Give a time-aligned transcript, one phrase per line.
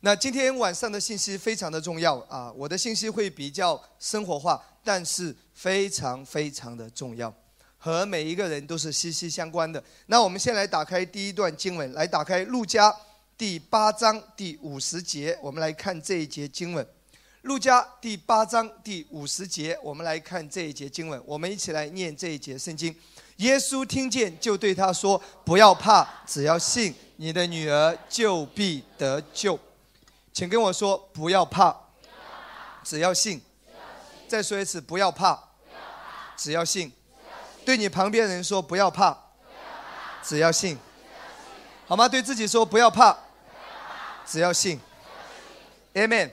[0.00, 7.30] 那今天晚上的信息非常的重要啊，我的信息会比较生活化，但是非常非常的重要，
[7.76, 9.84] 和每一个人都是息息相关的。
[10.06, 12.94] 那我们先来打开第一段经文，来打开路加
[13.36, 16.86] 第八章第五十节，我们来看这一节经文。
[17.42, 22.94] 路加第八章第五十节，我们来看这一节经文，我们一起来念这一节圣经。
[23.36, 29.56] 耶稣听见，就对他说：“不要怕，只要信，你的女儿就必得救。”
[30.34, 31.74] 请跟我说，不要怕，
[32.82, 33.40] 只要信。
[34.26, 35.38] 再说一次，不要怕，
[36.36, 36.92] 只要信。
[37.64, 39.16] 对你旁边人说，不要怕，
[40.24, 40.76] 只要信。
[41.86, 42.08] 好吗？
[42.08, 43.16] 对自己说，不要怕，
[44.26, 44.80] 只要信。
[45.94, 46.32] Amen。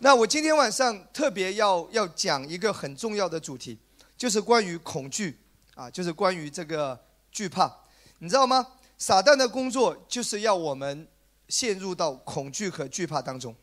[0.00, 3.76] 那我今天晚上特别要要讲一个很重要的主题，
[4.16, 5.36] 就是关于恐惧
[5.74, 6.98] 啊，就是关于这个
[7.32, 7.74] 惧怕。
[8.20, 8.64] 你知道吗？
[8.96, 11.06] 撒旦的工作就是要我们
[11.48, 13.54] 陷入到恐惧和惧怕当中，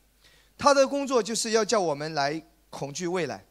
[0.57, 3.45] 他的工作就是要叫我们来恐惧未来，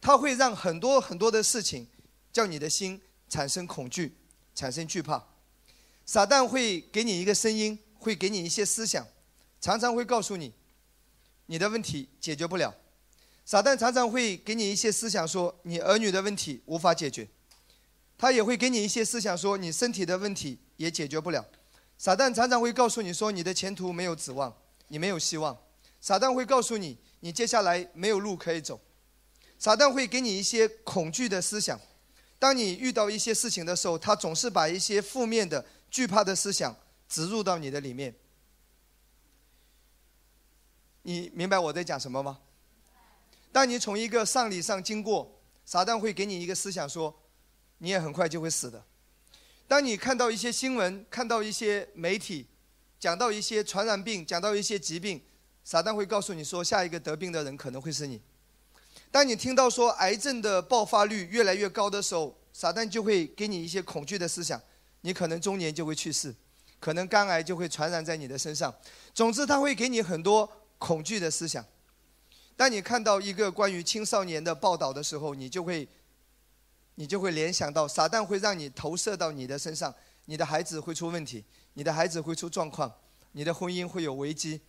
[0.00, 1.86] 他会让很多很多的事情
[2.32, 4.16] 叫你的心产生恐惧，
[4.54, 5.22] 产生惧怕。
[6.06, 9.06] 撒旦会给你一个声音，会给你一些思想，
[9.60, 10.52] 常常会告诉你，
[11.46, 12.74] 你的问题解决不了。
[13.44, 17.28] 撒旦常常会给你一些思想，说你儿女的问题无法解决，
[18.16, 21.44] 他也会给你一些思想，说你身体的问题也解决不了。
[21.98, 24.54] 撒旦常常会告诉你说，你的前途没有指望，
[24.88, 25.56] 你没有希望。
[26.00, 28.80] 撒旦会告诉你，你接下来没有路可以走。
[29.58, 31.78] 撒旦会给你一些恐惧的思想。
[32.38, 36.74] 当你遇到一些事情的时候，他总是把一些负面的、惧怕的思想
[37.08, 38.14] 植入到你的里面。
[41.06, 42.38] 你明白我在讲什么吗？
[43.52, 47.14] 当你从一个丧礼上经过，撒旦会给你一个思想说，
[47.78, 48.82] 你也很快就会死的。
[49.68, 52.46] 当你看到一些新闻，看到一些媒体
[52.98, 55.22] 讲到一些传染病，讲到一些疾病，
[55.62, 58.20] 撒旦会告诉你说，下一个得病的人可能会是你。
[59.10, 64.60] 当你听到说癌症的爆发率越来越高的时候，撒旦就会给你一些恐惧的思想，
[65.02, 66.34] 你可能中年就会去世，
[66.80, 68.74] 可能肝癌就会传染在你的身上。
[69.12, 71.64] 总之，他会给你很多恐惧的思想。
[72.56, 75.88] 当你看到一个关于青少年的报道的时候，你就会，
[76.94, 79.92] 你就会联想到撒旦会让你投射到你的身上，
[80.26, 82.92] 你的孩子会出问题，你的孩子会出状况，
[83.32, 84.60] 你的婚姻会有危机，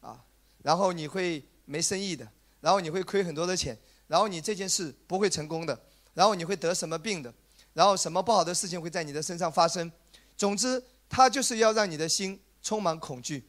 [0.00, 0.24] 啊，
[0.62, 2.26] 然后你会没生意的，
[2.60, 5.78] 然后你会亏很多的钱，然后你这件事不会成功的，
[6.14, 7.32] 然后你会得什么病的，
[7.74, 9.92] 然后什么不好的事情会在你的身上发生。
[10.34, 13.44] 总之，他就是要让你的心充满恐惧，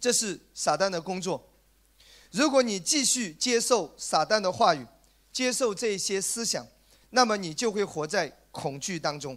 [0.00, 1.48] 这是撒旦的工作。
[2.30, 4.86] 如果你继续接受撒旦的话语，
[5.32, 6.66] 接受这些思想，
[7.10, 9.36] 那么你就会活在恐惧当中，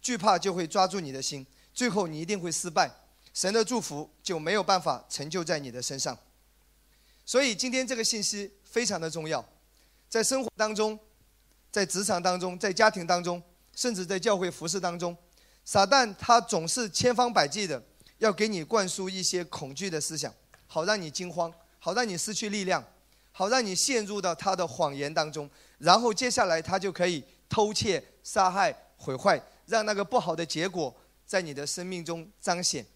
[0.00, 2.90] 惧怕就会抓住你的心，最后你一定会失败，
[3.34, 6.16] 神的祝福就没有办法成就在你的身上。
[7.24, 9.44] 所以今天这个信息非常的重要，
[10.08, 10.98] 在生活当中，
[11.70, 13.42] 在职场当中，在家庭当中，
[13.74, 15.16] 甚至在教会服饰当中，
[15.64, 17.82] 撒旦他总是千方百计的
[18.22, 20.32] 要给你灌输一些恐惧的思想，
[20.68, 21.52] 好让你惊慌。
[21.84, 22.80] 好让你失去力量，
[23.32, 30.94] 好让你陷入到他的谎言当中，然后接下来他就可以偷窃、杀害、毁坏，让那个不好的结果
[31.26, 32.86] 在你的生命中彰显。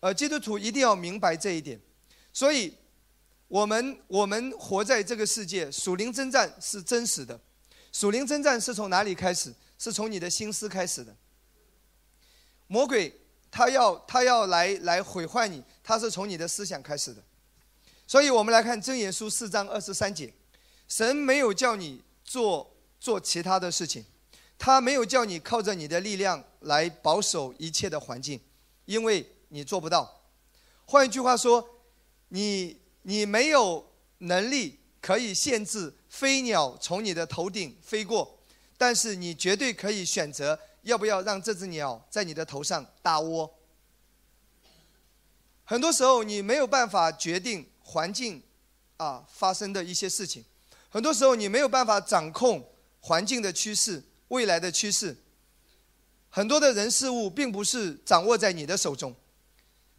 [0.00, 1.80] 而基督徒一定要明白这一点。
[2.32, 2.74] 所以，
[3.46, 7.40] 我们我们活在这个世界，属灵征战是真实的。
[7.92, 9.54] 属灵征战是从哪里开始？
[9.78, 11.14] 是从你的心思开始的。
[12.66, 13.14] 魔鬼
[13.50, 17.22] 他要他要来来毁坏你，他是从你的思想开始的。
[18.06, 20.32] 所以我们来看箴言书四章二十三节，
[20.86, 24.04] 神没有叫你做做其他的事情，
[24.56, 28.40] 他没有叫你靠着你的力量来保守一切的环境，
[28.84, 30.22] 因为你做不到。
[30.84, 31.68] 换一句话说，
[32.28, 38.38] 你你没有能力可以限制飞鸟从你的头顶飞过，
[38.78, 43.54] 但是你绝对可以选择要不要让这只鸟在你的头上搭窝。
[45.64, 47.68] 很多时候你没有办法决定。
[47.88, 48.42] 环境，
[48.96, 50.44] 啊发生的一些事情，
[50.88, 52.68] 很多时候你没有办法掌控
[52.98, 55.16] 环境的趋势、未来的趋势。
[56.28, 59.14] 很多的人事物并不是掌握在你的手中，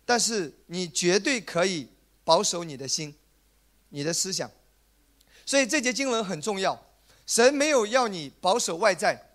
[0.04, 1.88] 但是你绝对可以
[2.26, 3.16] 保守你的心、
[3.88, 4.52] 你的思想。
[5.46, 6.78] 所以这节经文很重要。
[7.26, 9.27] 神没有要你保守外在，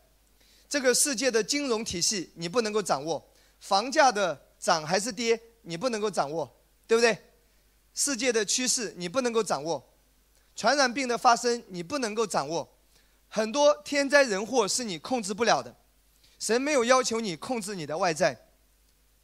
[0.72, 3.22] 这个世界的金融体系你不能够掌握，
[3.60, 6.50] 房价的涨还是跌你不能够掌握，
[6.86, 7.14] 对不对？
[7.92, 9.86] 世界的趋势你不能够掌握，
[10.56, 12.66] 传染病的发生你不能够掌握，
[13.28, 15.76] 很多天灾人祸是你控制不了的。
[16.38, 18.34] 神没有要求你控制你的外在，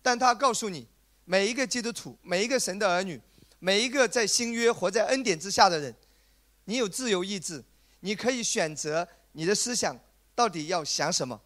[0.02, 0.86] 但他告诉你，
[1.24, 3.18] 每一个基督徒，每一个神的儿女，
[3.58, 5.96] 每一个在新约活在恩典之下的人，
[6.66, 7.64] 你有自由意志，
[8.00, 9.98] 你可以选择你的思想
[10.38, 11.40] 到底要想什么，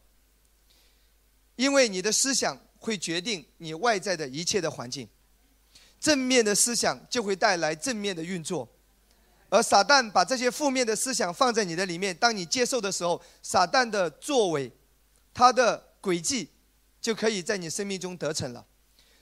[1.56, 5.08] 因为你的思想会决定你外在的一切的环境。
[5.98, 8.68] 正面的思想就会带来正面的运作，
[9.48, 14.70] 而撒旦把这些负面的思想放在你的里面，当你接受的时候，撒旦的作为，
[15.32, 16.50] 他的诡计，
[17.00, 18.62] 就可以在你生命中得逞了。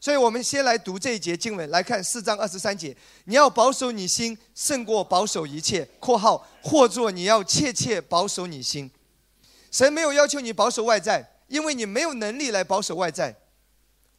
[0.01, 2.97] 所以我们先来读这一节经文，来看四章二十三节：
[3.27, 5.89] 你要保守你心，胜过保守一切。
[6.01, 8.91] （括号或作你要切切保守你心。）
[9.71, 13.37] 神没有要求你保守外在，因为你没有能力来保守外在，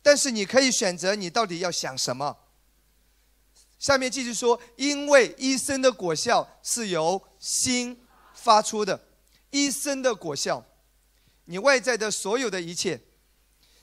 [0.01, 2.37] 但是你可以选择你到底要想什么。
[3.77, 7.99] 下面继续说，因为一生的果效是由心
[8.33, 9.01] 发出的，
[9.49, 10.63] 一生的果效，
[11.45, 13.01] 你外在的所有的一切，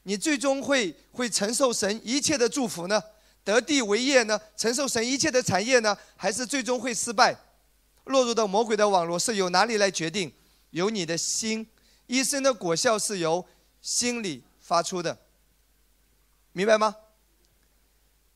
[0.05, 3.03] 你最终会会承受神一切的祝福呢？
[3.45, 4.41] 得地为业呢？
[4.57, 5.99] 承受神一切的产业呢？
[6.17, 7.37] 还是最终会失败，
[8.05, 9.19] 落入到魔鬼的网络？
[9.19, 10.33] 是由哪里来决定？
[10.71, 11.67] 由你的心，
[12.07, 13.47] 医生的果效是由
[13.81, 15.19] 心里发出的，
[16.53, 16.97] 明白吗？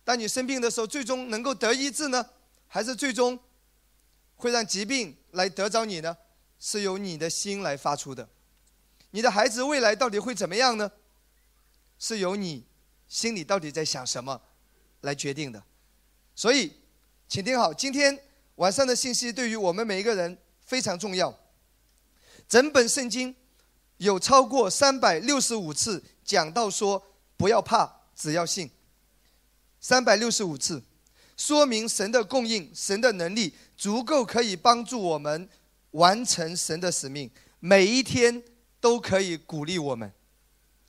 [0.04, 2.30] 当你生病的时候，最终能够得医治呢，
[2.66, 3.38] 还是最终
[4.36, 6.16] 会让疾病来得着你呢？
[6.58, 8.28] 是由你的心来发出的。
[9.10, 10.90] 你的孩子未来到底会怎么样呢？
[11.98, 12.64] 是由你
[13.08, 14.40] 心里到底在想什么
[15.02, 15.62] 来决定的。
[16.34, 16.72] 所以，
[17.28, 18.18] 请听好，今天
[18.56, 21.36] 晚上的信息对于我们每一个人非常重要。
[22.52, 23.34] 整本圣经
[23.96, 27.02] 有超过三百六十五次讲到说
[27.38, 28.70] ：“不要怕，只要信。”
[29.80, 30.82] 三百六十五次，
[31.34, 35.48] 说明神的供应、神的能力足够可以帮助我们
[35.92, 37.30] 完成神的使命。
[37.58, 38.42] 每一天
[38.78, 40.12] 都可以鼓励我们，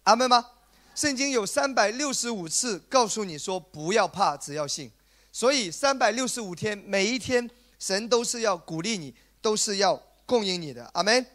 [0.03, 0.45] 阿门吗？
[0.93, 4.91] 圣经有三百六十五次告诉你说不要怕，只要信。
[5.31, 7.49] 所以三百六十五天，每一天
[7.79, 9.95] 神都是要鼓励你，都是要
[10.25, 11.25] 供应你的，阿门。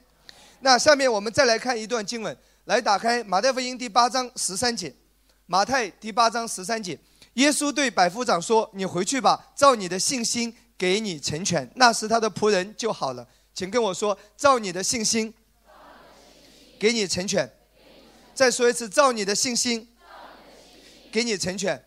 [0.61, 4.93] 那下面我们再来看一段经文，来打开马太福音第八章十三节，
[5.47, 6.99] 马太第八章十三节。
[7.35, 13.27] 耶稣对百夫长说：“你回去吧，照你的信心给你成全。”那时他的仆人就好了。
[13.55, 15.33] 请跟我说：“照你的信心
[16.79, 17.49] 给你成全。”
[18.35, 19.89] 再说一次：“照你的信心
[21.13, 21.81] 给你成全。”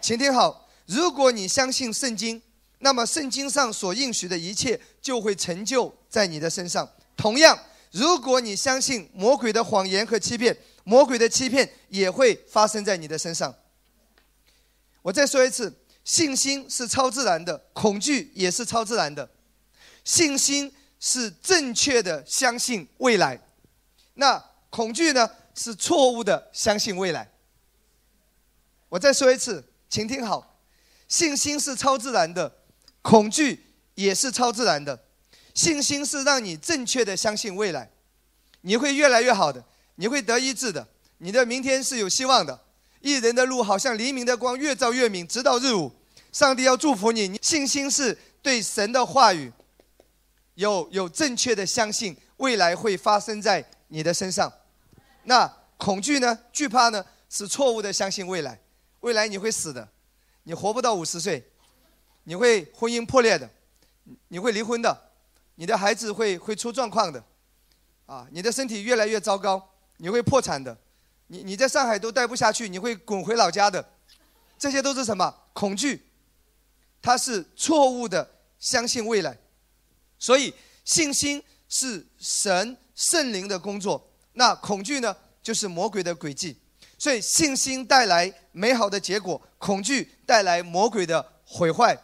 [0.00, 2.40] 请听好，如果你相信圣经，
[2.78, 6.88] 那么圣经上所应许的一切就会成就在你的身上。
[7.16, 7.58] 同样，
[7.90, 13.54] 如果你相信魔鬼的谎言和欺骗，魔鬼的欺骗也会发生在你的身上。
[15.02, 15.72] 我再说一次，
[16.04, 19.30] 信心是超自然的，恐惧也是超自然的。
[20.04, 23.40] 信心是正确的相信未来，
[24.14, 27.30] 那恐惧呢是错误的相信未来。
[28.88, 30.58] 我再说一次，请听好，
[31.08, 32.54] 信心是超自然的，
[33.00, 33.64] 恐惧
[33.94, 35.04] 也是超自然的。
[35.54, 37.88] 信心是让你正确的相信未来，
[38.60, 39.64] 你会越来越好的，
[39.94, 40.86] 你会得医治的，
[41.18, 42.60] 你的明天是有希望的。
[43.00, 45.92] 一人的路好像黎明的光，越照越明，直到日午。
[46.32, 49.52] 上帝要祝福你，信心是对神的话语
[50.54, 54.52] 有有正确的相信，未来会发生在你的身上。
[55.24, 55.46] 那
[55.76, 56.38] 恐惧呢？
[56.52, 57.04] 惧怕呢？
[57.30, 58.60] 是错误的相信未来，
[59.00, 59.88] 未来你会死的，
[60.44, 61.44] 你活不到五十岁，
[62.24, 63.50] 你会婚姻破裂的，
[64.28, 64.96] 你会离婚的，
[65.56, 67.22] 你的孩子会会出状况的，
[68.06, 70.76] 啊，你的身体越来越糟糕，你会破产的。
[71.28, 73.84] 你你在上海都待不下去，你会滚回老家的，
[74.58, 76.06] 这些都是什么恐惧？
[77.00, 79.38] 它是错误的相信未来，
[80.18, 80.52] 所以
[80.84, 86.58] 信心是神圣灵的工作，那恐惧呢，就是魔鬼的诡计。
[86.98, 91.98] 所以信心带来美好的结果，恐惧带来魔鬼的毁坏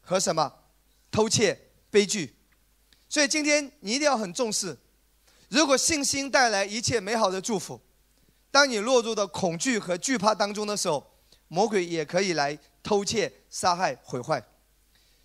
[0.00, 0.52] 和什么
[1.10, 1.58] 偷窃
[1.90, 2.36] 悲剧。
[3.14, 4.76] 所以今天你一定要很重视，
[5.48, 7.80] 如果信心带来一切美好的祝福。
[8.50, 11.14] 当你落入到恐惧和惧怕当中的时候，
[11.46, 14.44] 魔鬼也可以来偷窃、杀害、毁坏。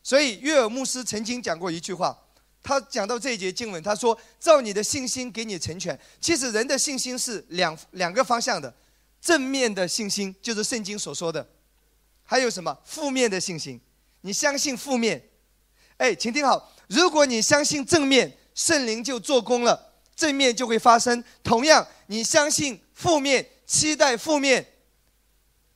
[0.04, 2.16] 所以约尔牧师曾经讲过一句话，
[2.62, 8.72] 他讲到这一节经文，他说：“照你的信心给你成全。”其实人的信心是两两个方向的，
[9.20, 11.50] 正面的信心就是圣经所说的，
[12.22, 13.82] 还有什么负面的信心？
[14.22, 15.28] 你相信负面？
[15.98, 21.24] 哎，请听好，如果你相信正面，圣灵就做工了，正面就会发生。
[21.44, 22.80] 同样，你相信。
[23.00, 24.74] 负面期待负面，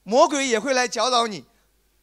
[0.04, 1.46] 魔鬼也会来搅扰你，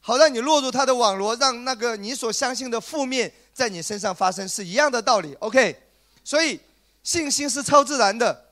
[0.00, 5.35] 好让你落入他的网罗，让那个你所相信的负面在你身上发生，是一样的道理。
[5.40, 5.76] OK，
[6.25, 6.59] 所以
[7.02, 8.47] 信心是超自然的，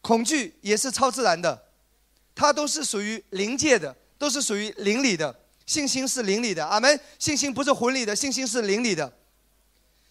[0.00, 1.66] 恐惧也是超自然的，
[2.34, 5.32] 它都是属于灵界的，都是属于灵里的。
[5.66, 6.98] 信心是灵里的，阿门。
[7.20, 9.12] 信心不是魂里的，信心是灵里的。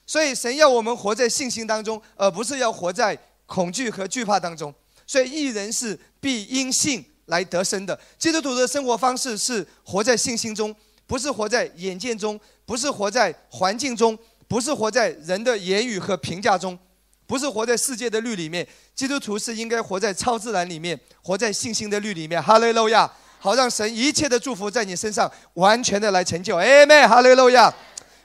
[0.07, 4.73] 所以神要我们活在信心当中，而不是要活在恐惧和惧怕当中。
[5.05, 7.97] 所以一人是必因信来得生的。
[8.17, 10.73] 基督徒的生活方式是活在信心中，
[11.05, 16.79] 不是活在眼见中，不是活在环境中，不是活在人的言语和评价中，
[17.25, 18.67] 不是活在世界的律里面。
[18.95, 22.41] 基督徒是应该活在超自然里面，活在信心的律里面。
[22.41, 23.11] 哈利路亚。
[23.39, 26.55] 好，让神一切的祝福在你身上完全的来成就。
[26.55, 27.71] 阿门，哈利路亚，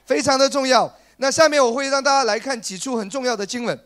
[0.05, 0.91] 非常的重要。
[1.17, 3.79] 那下面我会让大家来看几处很重要的经文。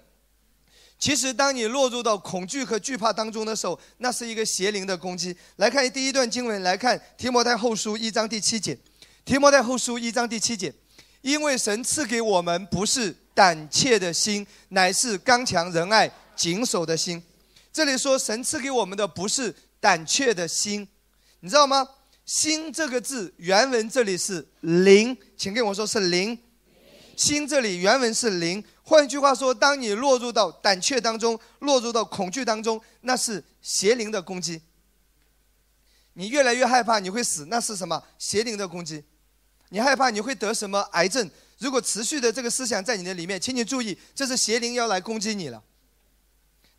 [1.00, 5.36] 其实，当你落入到恐惧和惧怕当中的时候，那是一个邪灵的攻击。
[5.58, 8.76] 来看第一段经文，来看提摩太后书一章第七节。
[9.24, 10.74] 提摩太后书一章第七节，
[11.22, 17.22] 因为神赐给我们不是胆怯的心，乃是刚强仁爱谨守的心。
[17.72, 20.88] 这里说神赐给我们的不是胆怯的心。
[21.42, 21.88] 你知道吗？
[22.26, 26.38] 心这个字原文这里是灵，请跟我说是灵。
[27.18, 28.64] 心这里原文是灵。
[28.84, 34.62] 换句话说，当你落入到胆怯当中，落入到恐惧当中，那是邪灵的攻击。
[36.14, 38.02] 你越来越害怕你会死，那是什么？
[38.18, 39.04] 邪灵的攻击。
[39.70, 41.30] 你害怕你会得什么癌症？
[41.58, 45.62] 如果持续的这个思想在你的里面，请你注意，这是邪灵要来攻击你了。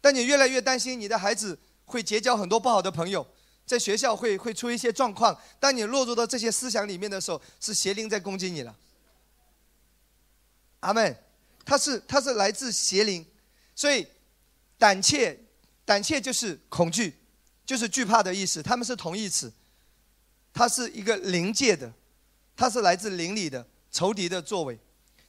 [0.00, 3.26] 当你越来越担心你的孩子会结交很多不好的朋友。
[3.66, 8.75] 在学校会会出一些状况，当你落入到这些思想里面的时候，是邪灵在攻击你了。
[10.80, 11.16] 阿门，
[11.64, 13.25] 他是他是来自邪灵，
[13.75, 14.06] 所以
[14.78, 15.38] 胆怯
[15.85, 17.14] 胆怯就是恐惧，
[17.64, 19.52] 就是惧怕的意思，他们是同义词。
[20.50, 21.92] 它是一个灵界的，
[22.56, 24.76] 它是来自灵里的仇敌的作为。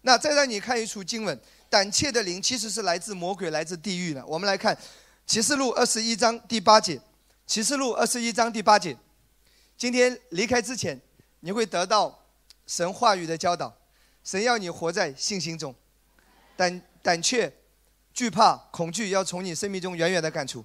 [0.02, 1.40] 那再让你看一处经文，
[1.70, 4.26] 胆怯的灵其实是来自魔鬼，来自地狱的。
[4.26, 4.76] 我们来看
[5.28, 7.00] 启示录二十一章第八节。
[7.46, 8.98] 启示录二十一章第八节，
[9.78, 11.00] 今天离开之前，
[11.42, 12.26] 你会得到
[12.66, 13.76] 神话语的教导。
[14.24, 15.74] 神要你活在信心中，
[16.56, 17.52] 胆胆怯、
[18.14, 20.64] 惧怕、恐惧要从你生命中远远的赶出。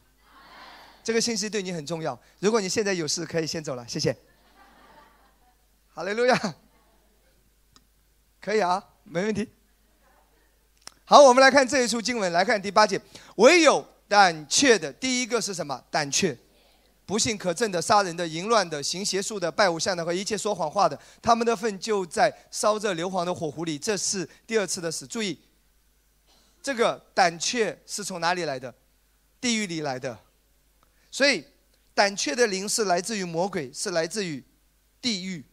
[1.02, 2.18] 这个信息对你很重要。
[2.40, 4.16] 如果你现在有事，可以先走了，谢谢。
[5.92, 6.54] 好嘞，路亚，
[8.40, 9.50] 可以啊，没问题。
[11.04, 13.00] 好，我们来看这一处经文，来看第八节。
[13.36, 15.84] 唯有胆怯的，第一个是什么？
[15.90, 16.36] 胆怯。
[17.06, 23.78] 不信可证的、杀人的、淫乱的、行邪术的、拜偶像的和一切说谎话的，他们的份就在烧着硫磺的火湖里。
[23.78, 25.06] 这是第二次的死。
[25.06, 25.38] 注意，
[26.62, 28.74] 这个胆怯是从哪里来的？
[29.38, 30.18] 地狱里来的。
[31.10, 31.44] 所以，
[31.92, 34.42] 胆怯的灵是来自于魔鬼，是来自于
[35.02, 35.44] 地狱。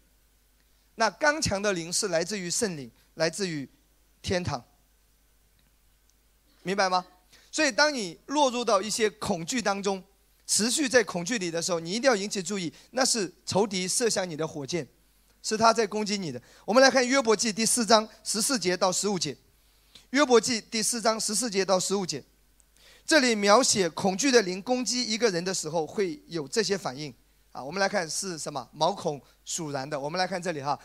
[0.96, 3.70] 那刚强的灵是来自于圣灵，来自于
[4.22, 4.63] 天堂。
[6.63, 7.05] 明白吗？
[7.51, 10.01] 所以，当你落入到一些恐惧当中。
[10.51, 14.86] 持续在恐惧里的时候，你一定要引起注意，那是仇敌射向你的火箭，
[15.41, 16.41] 是他在攻击你的。
[16.65, 19.34] 我们来看约伯记第四章十四节到十五节，
[20.10, 22.22] 约伯记第四章十四节到十五节，
[23.05, 27.13] 这里描写恐惧的灵攻击一个人的时候会有这些反应
[27.53, 27.63] 啊。
[27.63, 28.67] 我们来看是什么？
[28.74, 29.98] 毛孔悚然的。
[29.98, 30.77] 我们来看这里哈，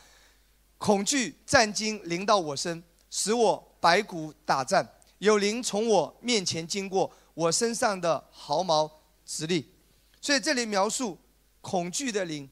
[0.78, 2.80] 恐惧战惊临到我身，
[3.11, 8.88] 使我白骨打颤，有灵从我面前经过，我身上的毫毛。
[9.26, 9.75] 实力，
[10.21, 11.18] 所以这里描述
[11.61, 12.49] 恐惧的灵，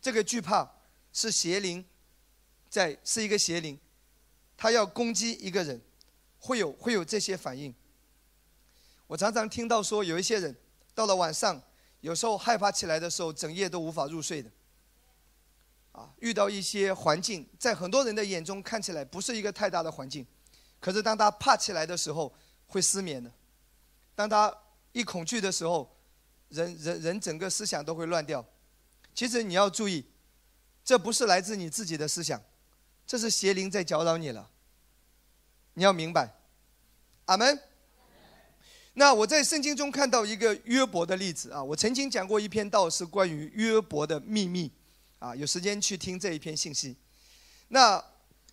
[0.00, 0.68] 这个惧怕
[1.12, 1.84] 是邪灵，
[2.70, 3.78] 在是一个邪灵，
[4.56, 5.80] 他要攻击一个人，
[6.38, 7.74] 会有会有这些反应。
[9.06, 10.56] 我常常听到说有一些人
[10.94, 11.62] 到了晚上，
[12.00, 14.50] 有时候害怕起来的时候，整夜都无法入睡的。
[15.92, 20.26] 啊，遇到一些环境，在很多人的眼中看起来不是一个太大的环境，
[20.80, 22.34] 可是当他怕起来的时候，
[22.66, 23.30] 会失眠的。
[24.14, 24.50] 当他
[24.92, 25.96] 一恐惧的时候，
[26.48, 28.44] 人人人整个思想都会乱掉。
[29.14, 30.04] 其实你要注意，
[30.84, 32.42] 这不是来自你自己的思想，
[33.06, 34.50] 这是邪灵在搅扰你了。
[35.74, 36.34] 你要明白，
[37.26, 37.58] 阿门。
[38.94, 44.70] 那我在圣经中看到一个约伯的例子啊，我曾经讲过一篇道是关于约伯的秘密，
[45.18, 46.94] 啊，有时间去听这一篇信息。
[47.68, 48.04] 那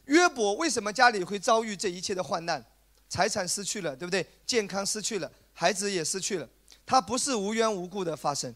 [0.06, 2.66] 约伯为什么家里会遭遇这一切的患难？
[3.10, 4.26] 财产失去了，对不对？
[4.46, 5.30] 健康失去了。
[5.60, 6.48] 孩子也失去了，
[6.86, 8.56] 他不是无缘无故的发生。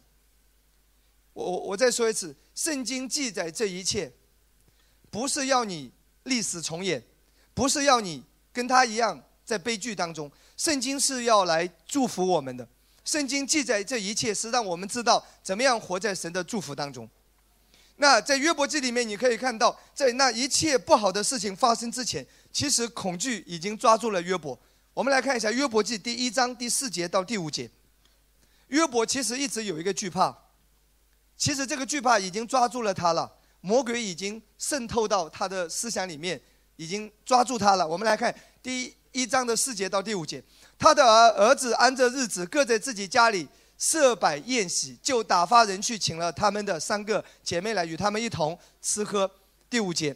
[1.33, 4.10] 我我我再说一次，圣经记载这一切，
[5.12, 5.91] 不是要你
[6.24, 7.03] 历史重演，
[7.53, 10.31] 不是要你跟他一样在悲剧当中。
[10.55, 12.65] 圣经是要来祝福我们的，
[13.03, 17.10] 圣经记载这一切是让我们知道怎么样活在神的祝福当中。
[17.98, 24.57] 那在约伯记里面，你可以看到，在那一切不好的事情发生之前，其实恐惧已经抓住了约伯。
[24.94, 27.70] 我们来看一下约伯记第一章第四节到第五节。
[28.68, 30.36] 约伯其实一直有一个惧怕，
[31.36, 33.32] 其实这个惧怕已经抓住了他了，
[33.62, 36.40] 魔鬼已经渗透到他的思想里面，
[36.76, 37.88] 已经抓住他了。
[37.88, 40.44] 我们来看第一章的四节到第五节，
[40.78, 43.48] 他的儿儿子安着日子，各在自己家里
[43.80, 49.30] 设摆宴席，就打发人去请了他们的三个姐妹来与他们一同吃喝。
[49.72, 50.16] 第五节，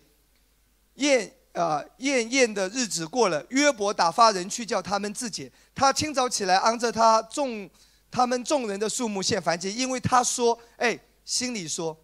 [0.95, 5.51] 宴啊宴宴的日子过了，约伯打发人去叫他们自解。
[5.73, 7.69] 他清早起来，按着他众
[8.11, 11.97] 他们众人的数目献燔祭，因为他说：“哎，心里说，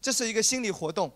[0.00, 1.12] 这是一个心理活动，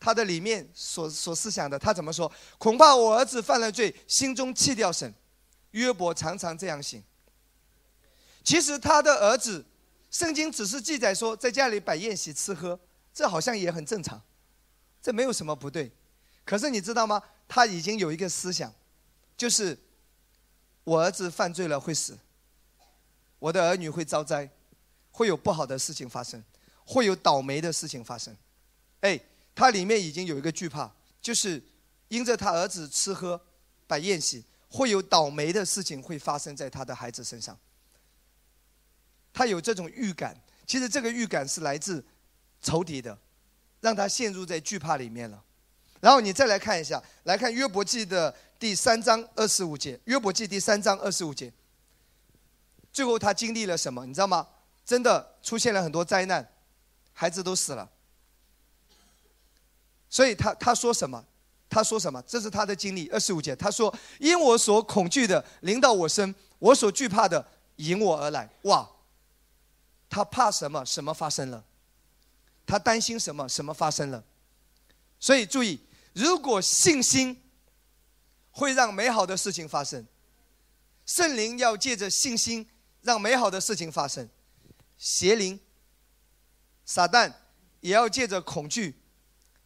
[0.00, 2.30] 他的里面所所思想的，他怎么说？
[2.58, 5.12] 恐怕我儿子犯了罪，心中弃掉神。
[5.72, 7.02] 约伯常常这样想。
[8.44, 9.64] 其实他的儿子，
[10.10, 12.78] 圣经只是记载说在家里摆宴席吃喝，
[13.14, 14.20] 这好像也很正常，
[15.00, 15.92] 这没有什么不对。
[16.44, 17.22] 可是你知道吗？
[17.48, 18.72] 他已经有一个思想，
[19.36, 19.78] 就是
[20.84, 22.18] 我儿子犯罪了会死。”
[23.38, 24.48] 我的儿女会遭灾，
[25.10, 26.40] 会有不好的事情发生，
[26.84, 28.36] 会有倒霉的事情发生。
[29.00, 29.18] 哎，
[29.52, 30.88] 他里面已经有一个惧怕，
[31.20, 31.60] 就是
[32.06, 33.40] 因着他儿子吃喝
[33.88, 37.58] 摆宴席，会有倒霉的事情会发生在他的孩子身上。
[39.32, 42.04] 他有这种预感，其实这个预感是来自
[42.60, 43.18] 仇敌的，
[43.80, 45.42] 让他陷入在惧怕里面了。
[46.02, 51.52] 然后你再来看一下，来看约伯记的第三章二十五节，约伯记第三章二十五节。
[52.92, 54.04] 最后他经历了什么？
[54.04, 54.48] 你知道吗？
[54.84, 56.44] 真的出现了很多灾难，
[57.12, 57.88] 孩子都死了。
[60.10, 61.24] 所以他他说什么？
[61.70, 62.20] 他说什么？
[62.22, 63.08] 这是他的经历。
[63.10, 68.90] 二十五节，他说：“因我所恐惧的临到我身，我所惧怕的迎我而来。”哇！
[70.10, 70.84] 他怕什么？
[70.84, 71.62] 什么发生了？
[72.66, 73.48] 他担心什么？
[73.48, 74.24] 什么发生了？
[75.20, 75.80] 所以注意，
[76.12, 77.42] 如果信心
[78.50, 80.06] 会让美好的事情发生，
[81.06, 82.68] 圣灵要借着信心。
[83.04, 84.30] 让美好的事情发生，
[84.96, 85.58] 邪灵、
[86.84, 87.32] 撒旦
[87.80, 89.02] 也要借着恐惧，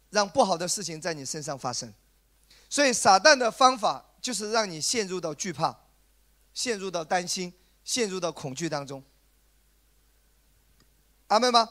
[0.09, 1.93] 让不好的事情在你身上发生。
[2.67, 5.83] 所以，撒旦的方法就是让你陷入到惧怕、
[6.51, 9.03] 陷入到担心、陷入到恐惧当中。
[11.27, 11.69] 阿门吗？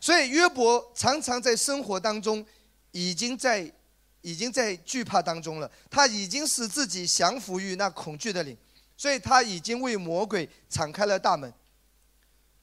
[0.00, 2.44] 所以，约伯常常在生活当中
[2.90, 3.72] 已经在
[4.22, 8.56] 已经在惧怕当中了，他已经使自己降服于那恐惧的灵。
[8.96, 11.54] 所以他已经为魔鬼敞开了大门。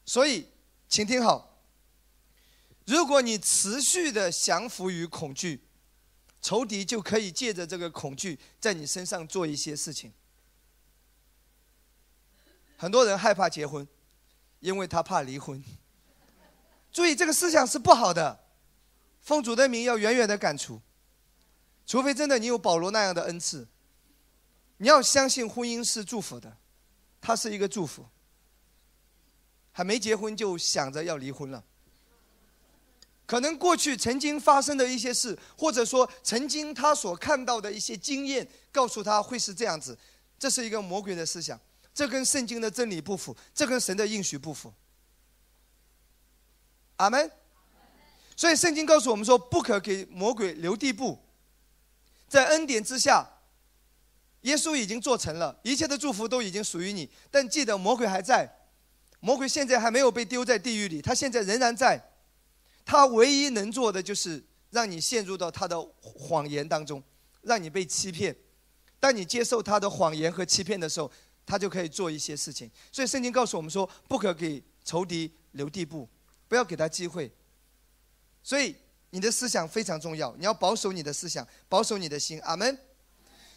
[0.05, 0.45] 所以，
[0.89, 1.61] 请听好：
[2.85, 5.61] 如果你持续的降服于恐惧，
[6.41, 10.11] 仇敌就可以借着这个恐惧在你身上做一些事情。
[12.75, 13.87] 很多人害怕结婚，
[14.59, 15.63] 因为他怕离婚。
[16.91, 18.37] 注意，这个思想是不好的，
[19.21, 20.81] 奉主的名要远远的赶除。
[21.86, 23.67] 除非真的你有保罗那样的恩赐。
[24.78, 26.58] 你要相信婚姻是祝福的，
[27.21, 28.06] 它是一个祝福。
[29.71, 31.62] 还没结婚就想着要离婚了，
[33.26, 39.98] 可能过去曾经发生的一些事，或者说曾经他所看到的一些经验，告诉他会是这样子，
[40.39, 41.60] 这是一个魔鬼的思想，
[41.93, 44.74] 这跟圣经的真理不符，这跟神的应许不符。
[46.95, 47.30] 阿门。
[48.38, 51.19] 所以圣经告诉我们说，不可给魔鬼留地步，
[52.27, 53.31] 在恩典之下。
[54.41, 57.09] 耶稣已经做成了，一切的祝福都已经属于你。
[57.31, 58.47] 但记得，魔鬼还在，
[59.19, 61.99] 魔鬼现在还没有被丢在地狱里，他现在仍然在。
[62.85, 67.01] 他唯一能做的就是让你陷入到他的谎言当中，
[67.41, 68.35] 让你被欺骗。
[68.99, 71.11] 当你接受他的谎言和欺骗的时候，
[71.43, 72.69] 他就可以做一些事情。
[72.91, 76.07] 所以圣经告诉我们说，不可给仇敌留地步，
[76.47, 77.31] 不要给他机会。
[78.43, 78.75] 所以
[79.15, 82.38] 你的思想非常重要，你要保守你的思想，保守你的心。
[82.41, 82.78] 阿门。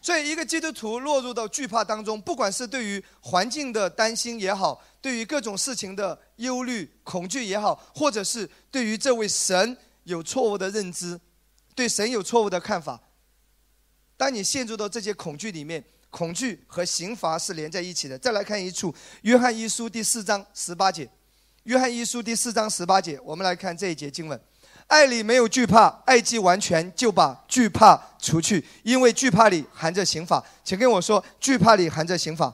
[0.00, 11.20] 所以，一个基督徒落入到惧怕当中，不管是对于环境的担心也好，对于各种事情的忧虑、恐惧也好，或者是对于这位神有错误的认知，
[11.74, 13.00] 对神有错误的看法。
[14.16, 18.16] 当你陷入到这些恐惧里面，恐惧和刑罚是连在一起的。
[18.16, 18.92] 再来看一处，
[19.22, 21.04] 《约翰一书》第四章十八节，
[21.64, 24.40] 《约翰一书》第四章十八节，我们来看这一节经文。
[24.88, 30.42] 爱里没有惧怕，爱既完全，就把惧怕除去，因为惧怕里含着刑法。
[30.64, 32.52] 请跟我说，惧怕里含着刑法。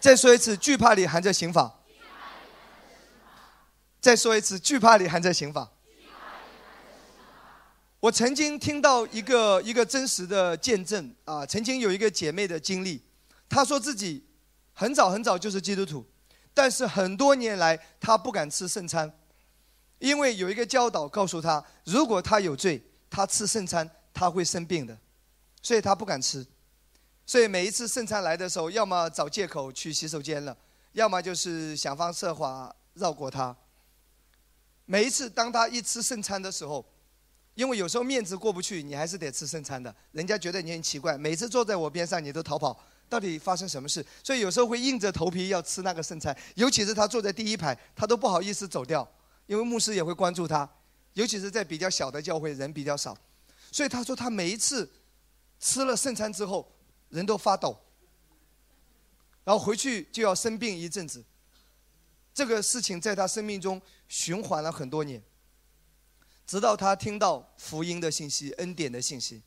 [0.00, 1.80] 再说一次，惧怕里含着刑法。
[4.00, 5.70] 再说一次，惧怕里含着刑法。
[8.00, 13.00] 我曾经听到一个一个真实的见证啊，曾经有一个姐妹的经历，
[13.48, 14.24] 她说自己
[14.72, 16.04] 很早很早就是基督徒，
[16.52, 19.12] 但是很多年来她不敢吃圣餐。
[20.02, 24.98] 因为有一个教导告诉他，如果他有罪，他吃圣餐他会生病的，
[25.62, 26.44] 所以他不敢吃。
[27.24, 30.56] 所以每一次圣餐来的时候，要么找借口去洗手间了，
[30.90, 33.56] 要么就是想方设法绕过他。
[34.86, 36.84] 每一次当他一吃圣餐的时候，
[37.54, 39.94] 因为有时候面子过不去，你还是得吃圣餐的。
[40.10, 42.76] 人家觉得你很奇怪，每次坐在我边上你都逃跑，
[43.08, 44.04] 到底发生什么事？
[44.24, 49.08] 所以有时候会硬着头皮要吃那个圣餐，尤其是他坐在第一排，他都不好意思走掉，
[49.52, 50.68] 因为牧师也会关注他，
[51.12, 53.14] 尤其是在比较小的教会，人比较少，
[53.70, 54.90] 所以他说他每一次
[55.60, 56.66] 吃了圣餐之后。
[57.12, 57.78] 人都发抖，
[59.44, 61.22] 然后回去就要生病一阵子。
[62.32, 65.22] 这个事情在他生命中循环了很多年，
[66.46, 69.42] 直到他听到福音的信息、恩典的信息。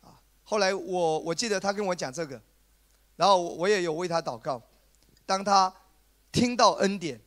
[0.00, 2.42] 啊，后来我我记得他跟我讲这个，
[3.14, 4.60] 然后我也有为他祷告。
[5.24, 5.72] 当他
[6.32, 7.20] 听到恩典，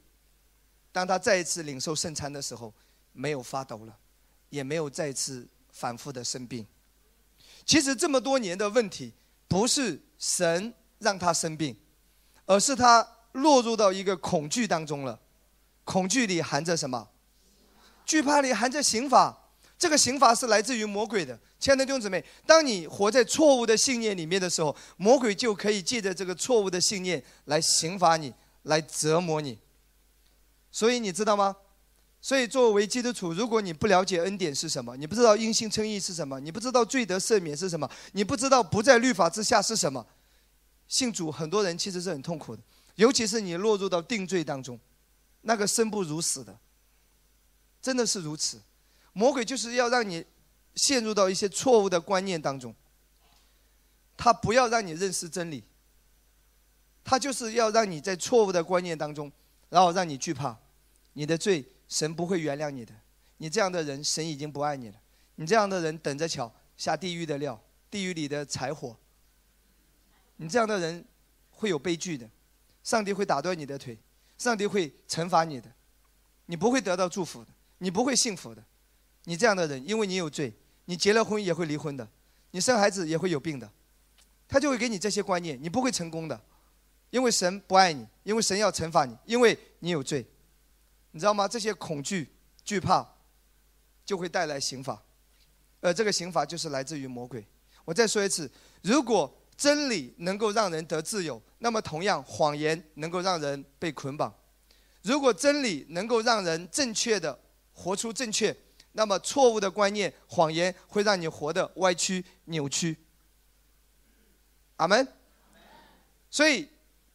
[0.93, 2.73] 当他再一次领受圣餐的时候，
[3.11, 3.97] 没有发抖了，
[4.49, 6.65] 也没有再次反复的生病。
[7.65, 9.11] 其实这么多年的问题，
[9.47, 11.75] 不是神让他生病，
[12.45, 15.19] 而是他落入到一个恐惧当中了。
[15.83, 17.09] 恐惧里含着什么？
[18.05, 19.37] 惧怕里含着刑罚。
[19.79, 21.37] 这个刑罚是来自于魔鬼的。
[21.59, 29.57] 亲爱的弟兄姊妹，当你活在错误的信念里面的时候，魔鬼就可以借着这个错误的信念来刑罚你，来折磨你。
[30.73, 31.55] 所以你知道吗？
[32.19, 40.05] 所以，作为基督徒，如果你不了解恩典是什么，你不知道因信称义是什么，你不知道罪得赦免是什么，你不知道不在律法之下是什么，
[40.87, 42.63] 信主很多人其实是很痛苦的，
[42.95, 44.79] 尤其是你落入到定罪当中，
[45.41, 46.57] 那个生不如死的，
[47.81, 48.59] 真的是如此。
[49.11, 50.25] 魔鬼就是要让你
[50.75, 52.73] 陷入到一些错误的观念当中，
[54.15, 55.65] 他不要让你认识真理，
[57.03, 59.29] 他就是要让你在错误的观念当中，
[59.69, 60.57] 然后让你惧怕
[61.13, 61.65] 你的罪。
[61.85, 62.91] 神不会原谅你的，
[63.37, 64.95] 你这样的人，神已经不爱你了。
[65.35, 68.97] 你这样的人，等着瞧下地狱的料，地狱里的柴火。
[70.37, 71.05] 你这样的人，
[71.51, 72.27] 会有悲剧的，
[72.83, 73.95] 上帝会打断你的腿，
[74.39, 75.71] 上帝会惩罚你的，
[76.47, 78.63] 你不会得到祝福的，你不会幸福的。
[79.25, 80.51] 你这样的人，因为你有罪，
[80.85, 82.09] 你结了婚也会离婚的，
[82.51, 83.71] 你生孩子也会有病的，
[84.47, 86.41] 他就会给你这些观念，你不会成功的，
[87.11, 90.25] 因为神不爱你，因为神要惩罚你，因为你有罪。
[91.13, 91.47] 你知道吗？
[91.47, 93.07] 这些恐惧、惧怕，
[94.03, 94.99] 就会带来刑罚，
[95.79, 97.47] 而这个刑罚就是来自于魔鬼。
[97.85, 104.27] 我再说一次：如果真理能够让人得自由，那么同样谎言能够让人被捆绑；
[105.03, 107.39] 如果真理能够让人正确的
[107.73, 108.55] 活出正确，
[108.93, 112.97] 那么错误的观念、谎言会让你活得歪曲、扭曲。
[114.77, 115.07] 阿门。
[116.31, 116.67] 所以，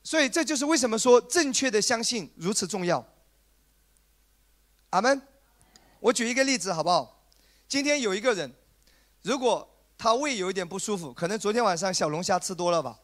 [0.04, 3.04] 所以这就是为什么说正确的相信如此重要。
[4.90, 5.20] 阿门。
[6.00, 7.22] 我举一个例子好不好？
[7.68, 8.50] 今天有一个人，
[9.22, 12.98] 如果他胃有一点不舒服，可能昨天晚上小龙虾吃多了吧，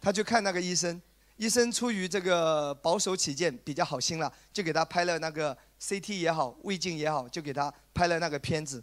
[0.00, 1.00] 他去看那个医生，
[1.36, 8.82] 医生出于这个保守起见，比较好心了，就给他拍了那个 CT 也好，胃镜也好，就给他拍了那个片子。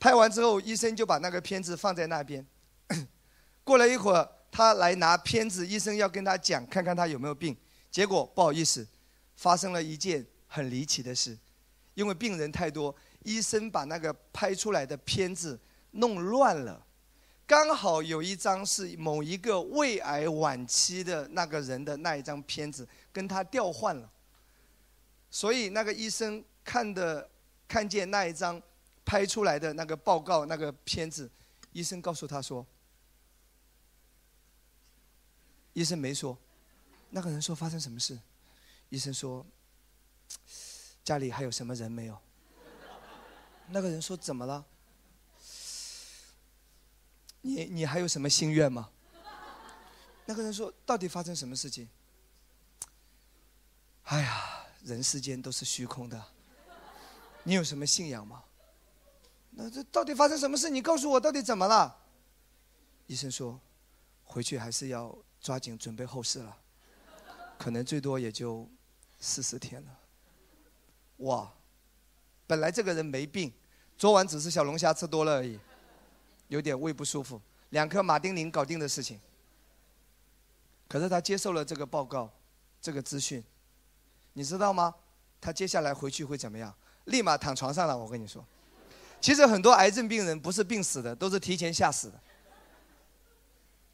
[0.00, 2.44] 拍完之后，医生就把那个片子放在那边。
[3.62, 7.56] 过了一会儿，他来拿片子，医生要跟他讲，看看他有没有病。
[7.90, 8.84] 结果不好意思，
[9.36, 10.26] 发生了一件。
[10.54, 11.38] 很离奇的是，
[11.94, 15.58] 因为病人太多，医生把那个拍出来的片子
[15.92, 16.86] 弄乱了，
[17.46, 24.12] 刚好有一张是某一个胃癌晚期的那个人的那一张片子，跟他调换了，
[25.30, 27.30] 所以那个医生看的
[27.66, 28.60] 看见那一张
[29.06, 31.30] 拍出来的那个报告那个片子，
[31.72, 32.66] 医生告诉他说，
[35.72, 36.36] 医生没说，
[37.08, 38.18] 那个人说发生什么事，
[38.90, 39.46] 医生说。
[41.04, 42.18] 家里还有什么人没有？
[43.68, 44.62] 那个人说：“怎么了？
[47.40, 48.90] 你你还有什么心愿吗？”
[50.26, 51.88] 那个人说：“到底发生什么事情？”
[54.04, 56.22] 哎呀，人世间都是虚空的。
[57.44, 58.44] 你有什么信仰吗？
[59.50, 60.68] 那这到底发生什么事？
[60.68, 61.98] 你告诉我，到底怎么了？
[63.06, 63.58] 医生说
[64.24, 66.56] ：“回去还是要抓紧准备后事了，
[67.58, 68.68] 可能最多也就
[69.18, 69.98] 四十天了。”
[71.22, 71.52] 哇，
[72.46, 73.52] 本来这个人没病，
[73.96, 75.58] 昨晚只是小龙虾吃多了而已，
[76.48, 79.20] 有点胃不舒服，两颗马丁啉搞定的事情。
[80.88, 82.30] 可是他接受了这个报告，
[82.80, 83.42] 这个资讯，
[84.34, 84.94] 你知道吗？
[85.40, 86.74] 他接下来回去会怎么样？
[87.06, 87.96] 立马躺床上了。
[87.96, 88.44] 我跟你说，
[89.20, 92.20] 其实很多癌症病人不是病死的，都是提前吓死的，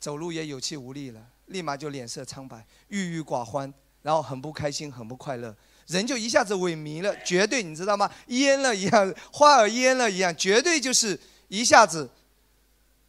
[0.01, 5.55] 走路也有气无力了，立马就脸色苍白、郁郁寡欢，然后很不开心、很不快乐。
[5.88, 8.11] 人就一下子萎靡了，绝对你知道吗？
[8.29, 12.09] 蔫了一样，花儿蔫了一样，绝对就是一下子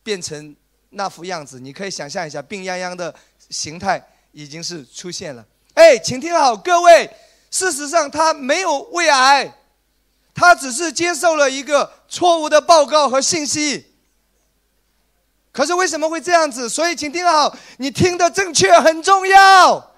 [0.02, 0.56] 变成
[0.92, 1.60] 那副样子。
[1.60, 3.14] 你可以想象一下，病殃殃的
[3.50, 5.46] 形态已经是出现了。
[5.74, 7.10] 哎，请听好，各位，
[7.52, 9.54] 事实上他没有胃癌，
[10.34, 13.88] 他只是接受了一个错误的报告和信息。
[15.52, 16.70] 可是为什么会这样子？
[16.70, 19.89] 所以请听好，你听的正确很重要。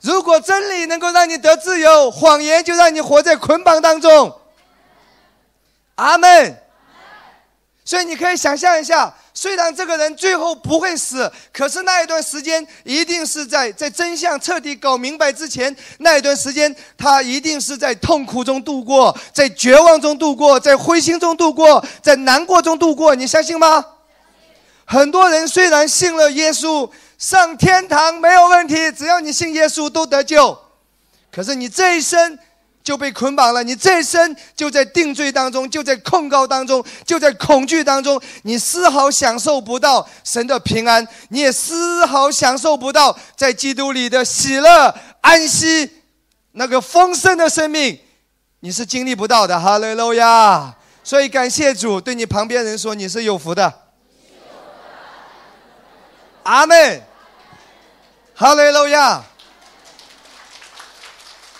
[0.00, 4.34] 如果真理能够让你得自由，谎言就让你活在捆绑当中。
[5.96, 6.56] 阿门。
[7.84, 23.14] 所以你可以想象一下，虽然这个人最后不会死，可是那一段时间一定是在在真相彻底搞明白之前，那一段时间他一定是在痛苦中度过，在绝望中度过，在灰心中度过，在难过中度过。
[23.14, 23.84] 你相信吗？
[24.84, 26.88] 很多人虽然信了耶稣。
[27.20, 30.58] 上天堂没有问题，只要你信耶稣都得救。
[31.30, 32.38] 可是你这一生
[32.82, 45.90] 就被捆绑了，你这一生就在定罪当中，就在控告当中，就在恐惧当中，你丝毫享受不到神的平安，你也丝毫享受不到在基督里的喜乐、安息，
[46.52, 48.00] 那个丰盛的生命，
[48.60, 49.60] 你是经历不到的。
[49.60, 50.74] 哈利路亚！
[51.04, 53.70] 所以感谢主，对你旁边人说，你是有福的。
[56.44, 57.09] 阿门。
[58.40, 59.22] 哈利路亚！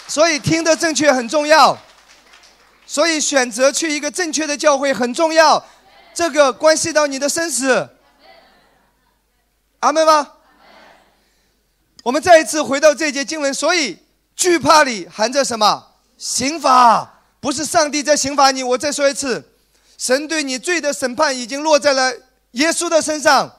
[0.08, 1.76] 所以听得正确很重要，
[2.86, 5.62] 所以选择去一个正确的教会很重要，
[6.14, 7.86] 这个关系到你的生死。
[9.80, 10.32] 阿门吗？
[12.02, 13.98] 我们再一次回到这节经文，所以
[14.34, 15.86] 惧怕里含着什么？
[16.16, 18.62] 刑罚，不是上帝在刑罚你。
[18.62, 19.52] 我再说一次，
[19.98, 22.10] 神对你罪的审判已经落在了
[22.52, 23.58] 耶稣的身上。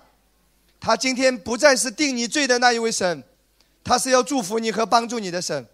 [0.82, 3.24] 他今天不再是定你罪的那一位神，
[3.84, 5.68] 他是要祝福你和帮助你的神，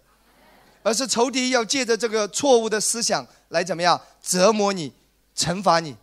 [0.82, 4.92] 而是仇敌要借着这个错误的思想来怎么样折磨你、
[5.34, 5.96] 惩罚你。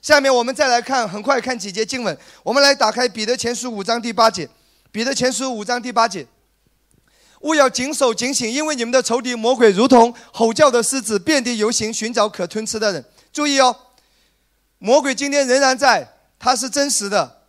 [0.00, 2.16] 下面我们再来看，很快看几节经文。
[2.44, 4.48] 我们来打开彼得前书五章第八节，
[4.92, 6.24] 彼得前书五章第八节：
[7.40, 13.04] 勿要谨守警醒，因为你们的仇敌魔鬼如同吼叫的狮子，遍地游行，寻找可吞吃的人。
[13.32, 13.76] 注意哦，
[14.78, 17.41] 魔鬼今天仍然在，他是真实的。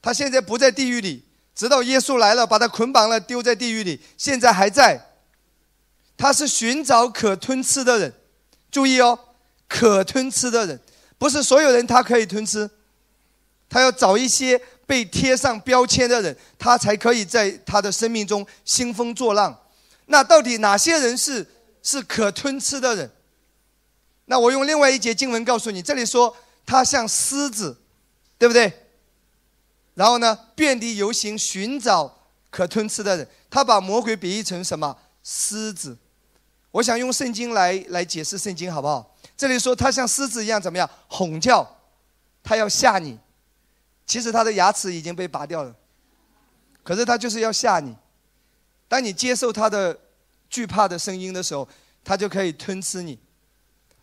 [0.00, 5.00] 他现在不在地狱里，直到耶稣来了，把他捆绑了，丢在地狱里，现在还在。
[6.16, 8.14] 他是寻找可吞吃的人，
[8.70, 9.18] 注意哦，
[9.68, 10.80] 可吞吃的人，
[11.18, 12.70] 不是所有人他可以吞吃，
[13.68, 19.64] 他要找一些被贴上标签的人，他才可以在他的生命中兴风作浪。
[20.06, 21.46] 那到底哪些人是
[21.82, 23.10] 是可吞吃的人？
[24.24, 27.76] 那我用另外一节经文告诉你，这里说他像狮子，
[28.38, 28.85] 对不对？
[29.96, 32.16] 然后呢，遍地游行，寻找
[32.50, 33.26] 可吞吃的人。
[33.50, 34.96] 他把魔鬼比喻成什么？
[35.24, 35.96] 狮子。
[36.70, 39.16] 我想用圣经来来解释圣经，好不好？
[39.34, 40.88] 这里说他像狮子一样怎么样？
[41.08, 41.66] 吼叫，
[42.44, 43.18] 他要吓你。
[44.06, 45.74] 其实他的牙齿已经被拔掉了，
[46.84, 47.96] 可是他就是要吓你。
[48.86, 49.98] 当你接受他的
[50.50, 51.66] 惧怕的声音的时候，
[52.04, 53.18] 他就可以吞吃你。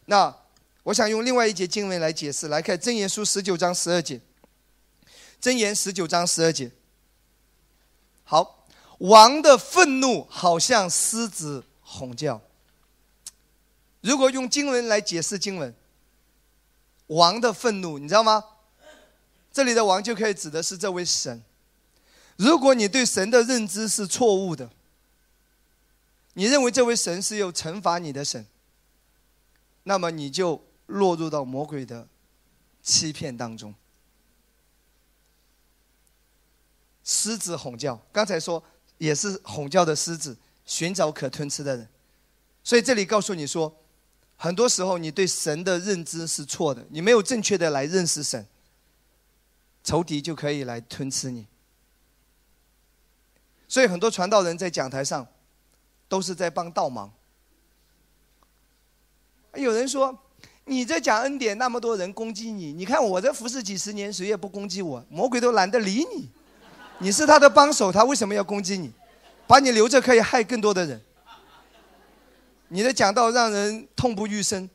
[0.08, 0.36] 那
[0.82, 4.20] 我想用另外一节经文来解释，来看箴言书十九章十二节。
[5.44, 6.72] 箴言十九章十二节。
[8.24, 8.66] 好，
[9.00, 12.42] 王的愤怒好像狮子吼叫。
[14.00, 15.76] 如果用经文来解释经文，
[17.08, 18.42] 王的愤怒，你知道吗？
[19.52, 21.44] 这里的王就可以指的是这位神。
[22.38, 24.70] 如果你对神的认知是错误的，
[26.36, 28.48] 你认为这位神是有惩罚你的神，
[29.84, 32.08] 那么你就落入到魔鬼的
[32.82, 33.76] 欺骗当中。
[37.04, 38.64] 狮子吼叫，刚才说
[38.98, 41.88] 也是吼叫的狮子，寻找可吞吃的人。
[42.64, 43.76] 所以这里告诉你说，
[44.38, 48.48] 很多时候你对神的认知是错的，你没有正确的来认识神，
[49.84, 51.46] 仇敌就可以来吞吃你。
[53.68, 55.28] 所以很多传道人在讲台上，
[56.08, 57.12] 都是在帮倒忙。
[59.56, 60.18] 有人说，
[60.66, 66.30] 你在讲恩典，那么多人攻击你，你看我这服侍几十年，谁也不攻击我，魔鬼都懒得理你。
[67.00, 68.92] 你是他的帮手，他为什么要攻击你？
[69.46, 71.02] 把你留着可以害更多的人。
[72.70, 74.70] 你的讲道让人痛不欲生，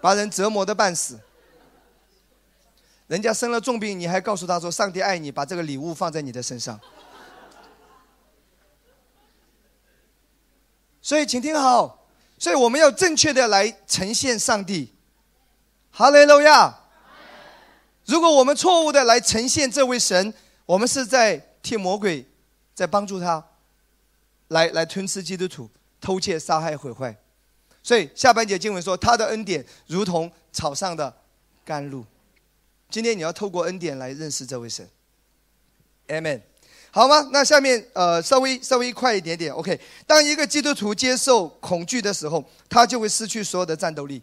[0.00, 1.18] 把人折磨的半死。
[3.08, 6.78] 人家生了重病，你还告诉他说上帝爱你，把这个礼物放在你的身上。
[11.02, 12.06] 所以，请听好，
[12.38, 14.94] 所以我们要正确的来呈现上帝。
[15.90, 16.78] 哈雷路亚。
[18.04, 20.32] 如果我们错误的来呈现这位神。
[20.66, 22.26] 我们是在替魔鬼
[22.74, 23.42] 在帮助他，
[24.48, 27.16] 来来吞吃基督徒，偷窃、杀害、毁坏。
[27.82, 31.16] 所以下半节经文说，他的恩典如同草上的
[31.64, 32.04] 甘露。
[32.90, 34.88] 今天你要透过恩典来认识这位神。
[36.08, 36.42] Amen。
[36.90, 37.28] 好吗？
[37.30, 39.52] 那下面呃，稍微稍微快一点点。
[39.52, 44.22] OK，当一个基督徒接受恐惧的时候，他就会失去所有的战斗力。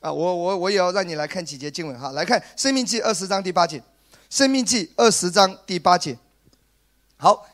[0.00, 3.78] 啊，我我我也要让你来看几节经文哈，来看《生命记》二十章第八节，
[4.34, 6.18] 《生命记》二十章第八节。
[7.16, 7.46] 好，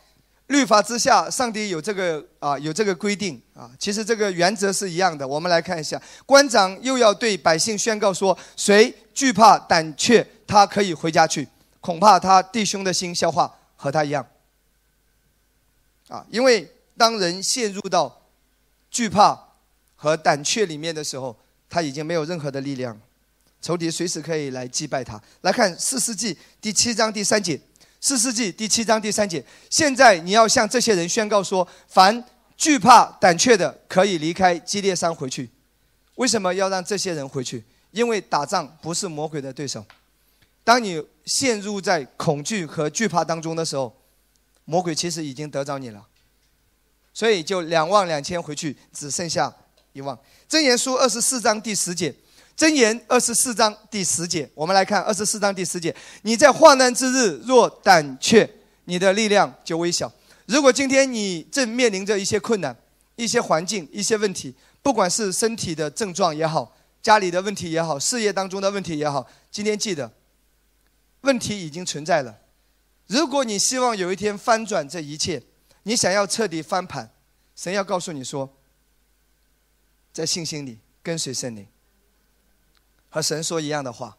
[0.46, 3.70] 律法之下，上帝有这个啊，有这个规定啊。
[3.78, 5.28] 其实这个原则是一样的。
[5.28, 11.44] 我们来看一下，官长又要对百姓宣告说：谁惧怕胆怯，他可以回家去；
[11.82, 13.58] 恐怕他弟兄的心消化。
[13.76, 14.26] 和他一样，
[16.08, 18.22] 啊，因为当人陷入到
[18.90, 19.38] 惧怕
[19.96, 21.36] 和胆怯里面的时候，
[21.68, 22.98] 他已经没有任何的力量，
[23.60, 25.20] 仇敌随时可以来击败他。
[25.42, 27.60] 来看四世纪第七章第三节，
[28.00, 32.24] 四世纪第七章第三节，现在你要向这些人宣告说：凡
[32.56, 35.50] 惧怕胆怯的，可以离开基列山回去。
[36.16, 37.64] 为什么要让这些人回去？
[37.90, 39.84] 因为打仗不是魔鬼的对手。
[40.62, 43.94] 当你陷入在恐惧和惧怕当中的时候，
[44.64, 46.06] 魔鬼其实已经得着你了，
[47.12, 49.52] 所以就两万两千回去，只剩下
[49.92, 50.16] 一万。
[50.48, 52.14] 箴言书二十四章第十节，
[52.60, 58.46] 箴言二十四章第十节，我们来看二十四章第十节：你在患难之日若胆怯，
[58.84, 60.12] 你的力量就微小。
[60.44, 62.76] 如果今天你正面临着一些困难、
[63.16, 70.12] 一些环境、一些问题，不管是身体的症状也好，家里的问题也好，事业当中的问题也好，今天记得。
[71.22, 72.40] 问题已经存在了。
[73.06, 75.42] 如果你希望有一天翻转这一切，
[75.84, 77.10] 你想要彻底翻盘，
[77.56, 78.54] 神要告诉你说，
[80.12, 81.66] 在信心里跟随圣灵，
[83.10, 84.16] 和神说一样的话。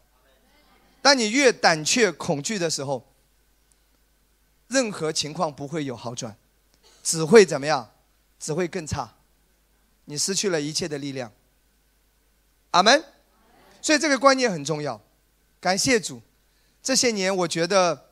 [1.00, 3.04] 当你越胆怯恐惧的时候，
[4.68, 6.36] 任何情况不会有好转，
[7.02, 7.90] 只会怎么样？
[8.38, 9.14] 只会更差。
[10.04, 11.32] 你失去了一切的力量。
[12.70, 13.04] 阿门。
[13.80, 15.00] 所以这个观念很重要。
[15.60, 16.22] 感谢主。
[16.82, 18.10] 这些年，我觉得，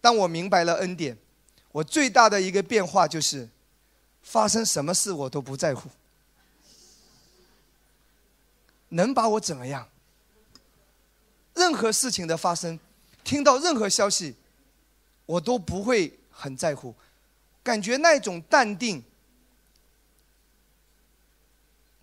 [0.00, 1.16] 当我明白了恩典，
[1.72, 3.48] 我最大的一个变化就是，
[4.22, 5.90] 发生什么事我都不在乎，
[8.90, 9.88] 能把我怎么样？
[11.54, 12.78] 任何事情的发生，
[13.24, 14.36] 听到任何消息，
[15.24, 16.94] 我都不会很在乎，
[17.62, 19.02] 感觉那种淡定，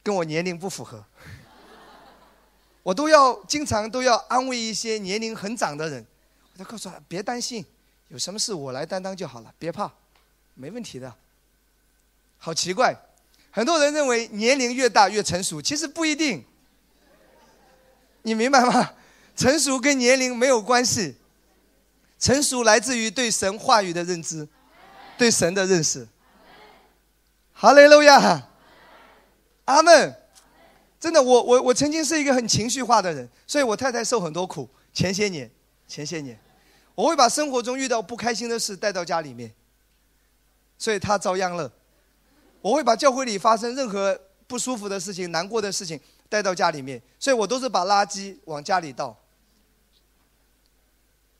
[0.02, 1.06] 跟我年龄不符合。
[2.82, 6.06] 我都要经常都要安慰一些年龄很长的人，
[6.52, 7.64] 我就告诉他别担心，
[8.10, 9.90] 有什么事我来担当就好了，别怕，
[10.56, 11.16] 没问题的。
[12.40, 12.94] 好奇怪，
[13.52, 16.44] 很多人认为年龄越大越成熟，其实不一定。
[18.24, 18.92] 你明白吗？
[19.36, 21.16] 成熟跟年龄没有关系，
[22.20, 24.48] 成熟来自于对神话语的认知，
[25.18, 26.08] 对神的认识。
[27.54, 28.50] 哈利路亚，
[29.66, 30.16] 阿门。
[31.00, 34.70] 真的，我我我曾经是一个很情绪化的人，所以我太太受很多苦。
[34.94, 35.52] 前些年，
[35.86, 36.40] 前些年，
[36.96, 39.54] 我会把生活中遇到不开心的事带到家里面，
[40.78, 41.70] 所以她遭殃了。
[42.62, 46.00] 我会把教会里发生任何不舒服的事情、难过的事情
[46.34, 49.16] 带到家里面，所以我都是把垃圾往家里倒。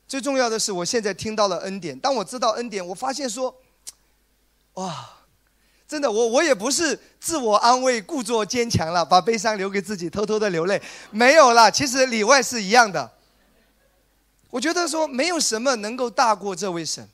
[0.06, 1.98] 最重要的是，我现在听到了恩典。
[1.98, 3.60] 当我知道恩典，我发现说，
[4.74, 5.10] 哇。
[5.88, 10.80] 真的，我我也不是自我安慰、故作坚强了，把悲伤留给自己，偷偷的流泪，
[11.10, 11.68] 没有了。
[11.68, 13.10] 其实里外是一样的。
[14.50, 17.08] 我觉得说，没有什么能够大过这位神，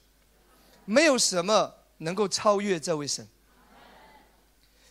[0.84, 3.26] 没有什么能够超越这位神。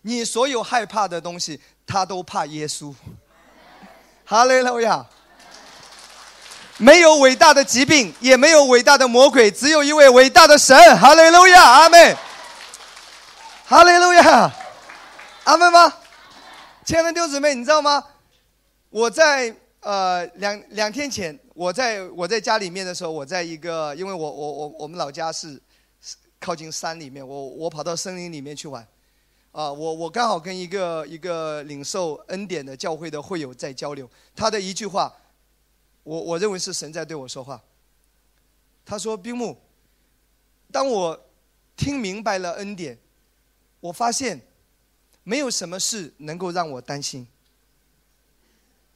[0.01, 2.93] 你所有害怕的东西，他都怕耶稣。
[4.25, 5.05] 哈利路亚。
[6.81, 10.77] 没有伟大的疾病，也没有伟大的魔鬼，只有一位伟大的神。
[10.97, 12.17] 哈利路亚，阿门。
[13.65, 14.49] 哈利路亚，
[15.43, 15.93] 阿门吗？
[16.85, 18.01] 亲爱的弟兄姊妹，你知道吗？
[18.89, 25.61] 我在呃两两天前，我在我在家里面的时候，我在一个，因为我我我我们老家是
[26.39, 28.87] 靠近山里面，我我跑到森林里面去玩，
[29.51, 35.13] 啊，我我刚好跟一个一个领受恩典的教会的会友在交流，他的一句话，
[36.03, 37.61] 我我认为是神在对我说话。
[38.85, 39.57] 他说：“冰木，
[40.71, 41.25] 当我
[41.75, 42.97] 听明白了恩典。”
[43.81, 44.41] 我发现，
[45.23, 47.27] 没有什么事能够让我担心。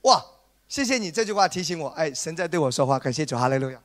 [0.01, 0.25] 哇，
[0.67, 3.81] 谢谢你这句话提醒我，哎，神在对我说话，感谢主，哈利路亚。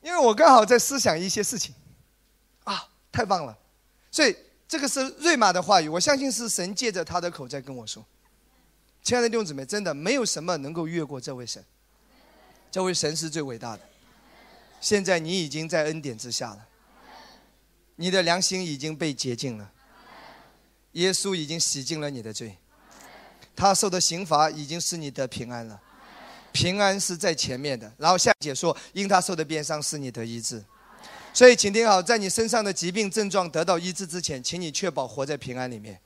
[0.00, 1.74] 因为我刚好在思想一些事情，
[2.64, 3.58] 啊，太棒了，
[4.10, 4.34] 所以
[4.72, 8.02] 这个是瑞玛的话语，我相信是神借着他的口在跟我说。
[9.02, 11.62] 亲爱的弟兄姊妹，真的没有什么能够越过这位神，
[12.70, 13.82] 这位神是最伟大的。
[14.80, 16.66] 现在你已经在恩典之下了。
[17.96, 19.70] 你的良心已经被洁净了，
[20.92, 22.56] 耶稣已经洗净了你的罪，
[23.54, 25.78] 他受的刑罚已经是你得平安了，
[26.50, 27.92] 平安是在前面的。
[27.98, 30.64] 然后下解说，因他受的鞭伤使你得医治，
[31.34, 35.98] 所以请听好，在你身上的疾病症状得到医治之前，请你确保活在平安里面。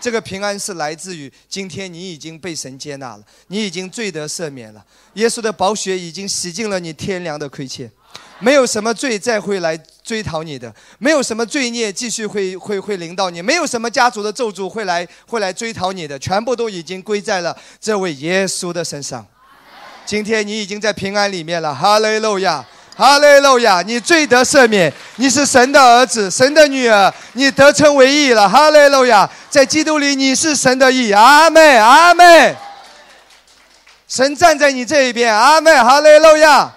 [0.00, 7.88] 这个平安是来自于今天你已经被神接纳了，你已经罪得赦免了，耶稣的宝血已经洗净了你天良的亏欠，
[8.40, 19.24] 没有什么罪再会来追讨你的，没有什么罪孽继续会会会临到你，没有什么家族的咒诅会来会来追讨你的，全部都已经归在了这位耶稣的身上。
[20.04, 22.66] 今天你已经在平安里面了，哈利路亚。
[22.94, 23.80] 哈利路亚！
[23.80, 28.46] 你罪得赦免，你是神的儿子，神的女儿，你得称为义了。
[28.46, 29.28] 哈利路亚！
[29.48, 31.10] 在基督里你是神的义。
[31.10, 32.54] 阿妹，阿妹，
[34.06, 35.34] 神站在你这一边。
[35.34, 36.70] 阿妹，哈利路亚！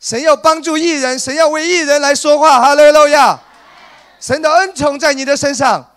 [0.00, 2.60] 神要帮助义人，神要为义人来说话。
[2.60, 3.38] 哈利路亚！
[4.18, 5.92] 神的恩宠在你的身上。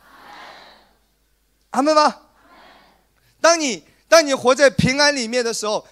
[1.72, 2.16] 阿门吗？
[3.42, 5.86] 当你当你活在平安里面的时候。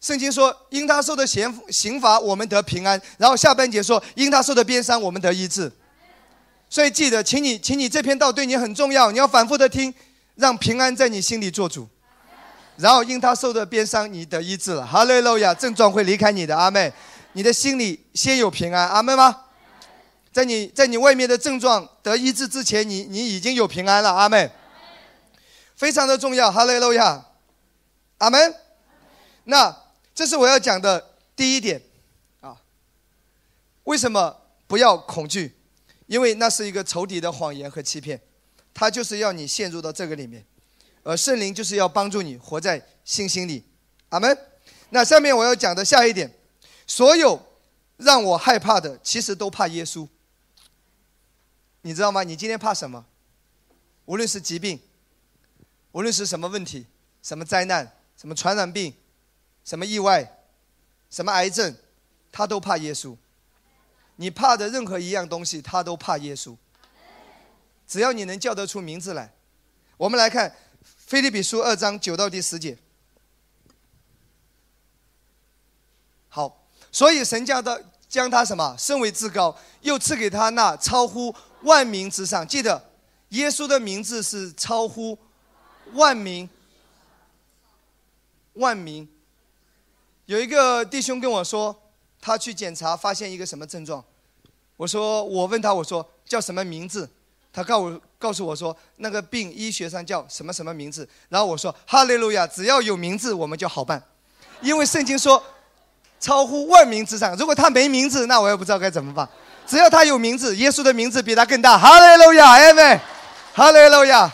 [0.00, 5.70] 圣经说：“因他受的刑刑罚，我们得平安。”然后下半节说：“因他受的鞭伤，我们得医治。”
[6.70, 9.92] 所以记得，请你，请你这篇道对你很重要，你要反复的听，
[10.36, 11.86] 让平安在你心里做主。
[12.76, 14.86] 然后因他受的鞭伤，你得医治了。
[14.86, 15.52] 哈利路亚！
[15.52, 16.90] 症状会离开你的，阿妹。
[17.32, 19.36] 你的心里先有平安，阿妹吗？
[20.32, 24.50] 在你在你外面的症状得医治之前，你你已经有平安了，阿妹。
[25.76, 27.22] 非常的重要，哈利路亚，
[28.16, 28.54] 阿门。
[29.44, 29.76] 那。
[30.20, 31.80] 这是我要讲的第一点，
[32.42, 32.60] 啊，
[33.84, 35.56] 为什么不要恐惧？
[36.08, 38.20] 因为那是一个仇敌的谎言和欺骗，
[38.74, 40.44] 他就是要你陷入到这个里面，
[41.04, 43.64] 而圣灵就是要帮助你活在信心里。
[44.10, 44.36] 阿门。
[44.90, 46.30] 那下面我要讲的下一点，
[46.86, 47.40] 所有
[47.96, 50.06] 让我害怕的，其实都怕耶稣。
[51.80, 52.22] 你知道吗？
[52.24, 53.06] 你今天怕什么？
[54.04, 54.78] 无论是疾病，
[55.92, 56.84] 无论是什么问题，
[57.22, 58.92] 什么灾难，什么传染病。
[59.70, 60.28] 什么意外，
[61.10, 61.72] 什么癌症，
[62.32, 63.16] 他都怕耶稣。
[64.16, 66.56] 你怕的任何一样东西，他都怕耶稣。
[67.86, 69.32] 只要你能叫得出名字来，
[69.96, 70.50] 我们来看
[70.82, 72.76] 《菲利比书》二章九到第十节。
[76.28, 82.44] 好，所以神将他将他什么升为至高，又赐给他那超乎万民之上。
[82.44, 82.90] 记得，
[83.28, 85.16] 耶稣的名字是超乎
[85.92, 86.50] 万民，
[88.54, 89.08] 万民。
[90.30, 91.76] 有一个弟兄跟我说，
[92.20, 94.00] 他去检查发现一个什么症状，
[94.76, 97.10] 我说我问他我说叫什么名字，
[97.52, 104.00] 他告我告诉我说那个病医学上叫什么什么名字，然后我说哈利路亚，只要有名字我们就好办，
[104.60, 105.42] 因为圣经说
[106.20, 109.28] 超乎万名之上，如果他没名字那我也不知道该怎么办，
[109.66, 113.00] 只要他有名字，耶稣的名字比他更大，哈利路亚，阿门，
[113.52, 114.32] 哈利路亚，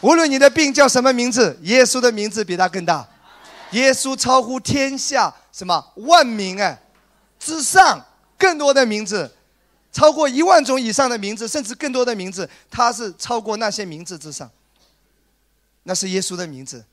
[0.00, 3.08] 无论你的病叫什么名字，耶稣的名字比他更大。
[3.72, 6.80] 耶稣超乎天下什么万名哎，
[7.38, 8.02] 之上
[8.38, 9.30] 更多的名字，
[9.92, 14.50] 超过一万种以上的名字，甚至更多的名字，他是超过那些名字之上。
[15.84, 16.84] 那是耶稣的名字，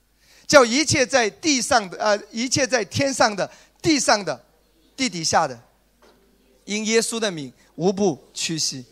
[0.48, 3.50] 叫一切在地上的呃，一切在天上的、
[3.82, 4.44] 地上的、
[4.96, 5.60] 地底下的，
[6.66, 8.86] 因耶稣的名无不屈膝。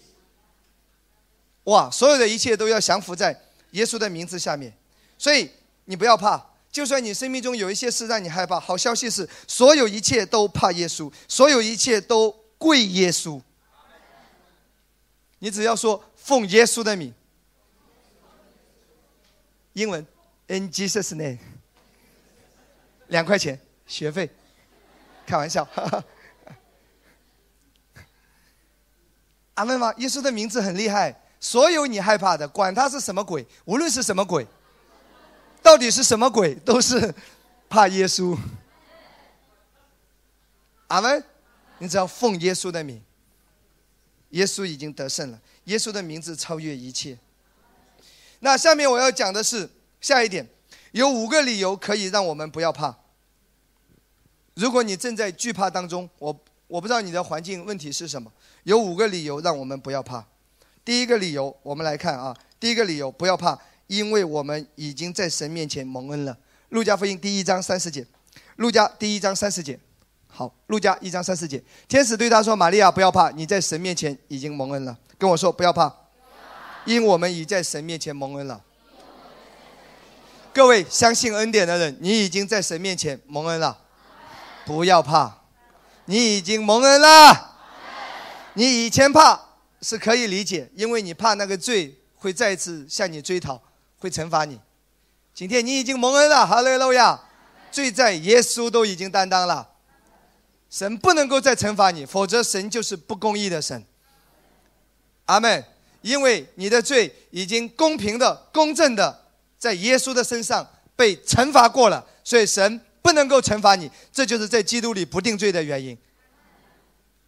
[1.63, 3.37] 哇，所有的一切都要降服在
[3.71, 4.71] 耶稣的名字下面，
[5.17, 5.49] 所以
[5.85, 6.45] 你不要怕。
[6.77, 13.41] 就算你生命中有一些事让你害怕，好消息是，所有一切都怕耶稣，所有一切都跪耶稣。
[15.39, 17.11] 你只要说奉耶稣的名，
[19.73, 20.05] 英文
[20.45, 21.39] ，In Jesus' name，
[23.07, 24.29] 两块钱学费，
[25.25, 25.67] 开玩笑。
[29.55, 29.91] 阿门吗？
[29.97, 34.45] 耶稣的名字很厉害，所有你害怕的，管他是什么鬼，无论是什么鬼。
[35.61, 36.55] 到底是什么鬼？
[36.55, 37.13] 都是
[37.69, 38.37] 怕耶稣。
[40.87, 41.23] 阿门。
[41.79, 42.99] 你只要奉耶稣的名，
[44.29, 45.39] 耶稣已经得胜了。
[45.65, 47.15] 耶稣的名字超越一切。
[48.39, 49.69] 那下面我要讲的是
[50.01, 50.49] 下一点，
[50.93, 52.97] 有五个理由可以让我们不要怕。
[54.55, 58.33] 如果你正在惧怕当中，我我不知道你的环境问题是什么。
[58.63, 60.25] 有五个理由让我们不要怕。
[60.83, 63.55] 第一个理由，我们来看啊，第一个理由不要怕。
[63.87, 66.37] 因为我们已经在神面前蒙恩了。
[66.69, 68.05] 路加福音第一章三十节，
[68.57, 69.79] 路加第一章三十节，
[70.27, 75.91] 好，路加一章三十节，天使对他说：“玛利亚，不要怕，你在神面前已经蒙恩了。”跟我说不要怕，
[76.85, 78.61] 因我们已在神面前蒙恩了。
[80.53, 83.77] 各位相信恩典的人，你已经在神面前蒙恩了，
[84.65, 85.43] 不要怕，
[86.05, 87.55] 你已经蒙恩了。
[88.55, 89.39] 你以前怕，
[89.81, 93.61] 是可以理解，因为你怕那个罪会再次向你追讨，
[93.99, 94.59] 会惩罚你。
[95.33, 97.19] 今天你已经蒙恩了，哈利路亚！
[97.71, 99.69] 罪在耶稣都已经担当了，
[100.69, 103.85] 神不能够再惩罚你，否则神就是不公义的神。
[105.25, 105.63] 阿门。
[106.01, 109.25] 因为你的罪已经公平的、公正的
[109.57, 115.97] 在耶稣的身上被惩罚过了，所以神不能够惩罚你，这就是在基督里不定罪的原因。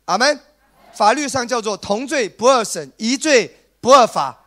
[0.06, 0.40] 阿门。
[0.94, 4.46] 法律上叫做同罪不二审，一罪不二罚。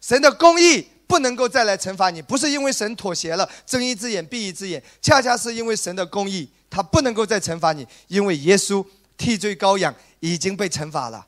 [0.00, 8.86] 神的公义不能够再来惩罚你，不是因为神妥协了，睁一只眼闭一只眼，恰恰是因为神的公义，他不能够再惩罚你，因为耶稣
[9.16, 11.26] 替罪羔羊已经被惩罚了。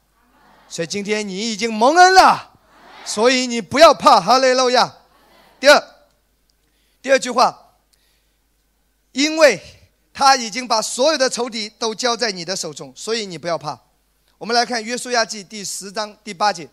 [0.68, 2.58] 所以今天你已经蒙恩了，
[3.04, 4.98] 所以你不要怕，哈利路亚。
[5.58, 5.82] 第二，
[7.00, 7.76] 第二句话，
[9.12, 9.60] 因为
[10.12, 13.80] 他已经把所有的仇敌都交在你的手中，所以你不要怕。
[14.36, 16.66] 我们来看《约书亚记》第十章第八节，《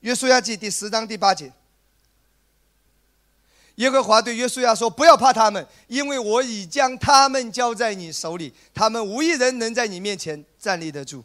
[0.00, 1.52] 约书亚记》第十章第八节，
[3.76, 11.22] 耶和华对约书亚说：“不要怕他们，因为我已将他们交在你手里，他们无一人能在你面前站立得住。”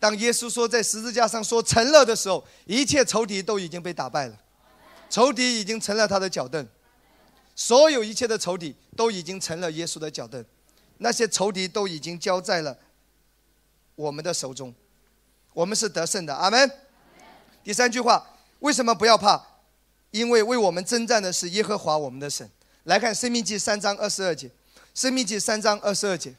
[0.00, 4.38] 当耶稣说在十字架上说成了的时候，一切仇敌都已经被打败了，
[5.10, 6.66] 仇敌已经成了他的脚凳，
[7.54, 10.42] 所有一切的仇敌都已经成了耶稣的脚凳，
[10.96, 12.78] 那些仇敌都已经交在了
[13.94, 14.74] 我们的手中，
[15.52, 16.70] 我们是得胜的，阿门。
[17.62, 18.26] 第三句话，
[18.60, 19.49] 为什么不要怕？
[20.10, 22.48] 因为为我们征战的是耶和华我们的神。
[22.84, 24.48] 来看《生命记》三章二十二节，
[24.94, 26.34] 《生命记》三章二十二节，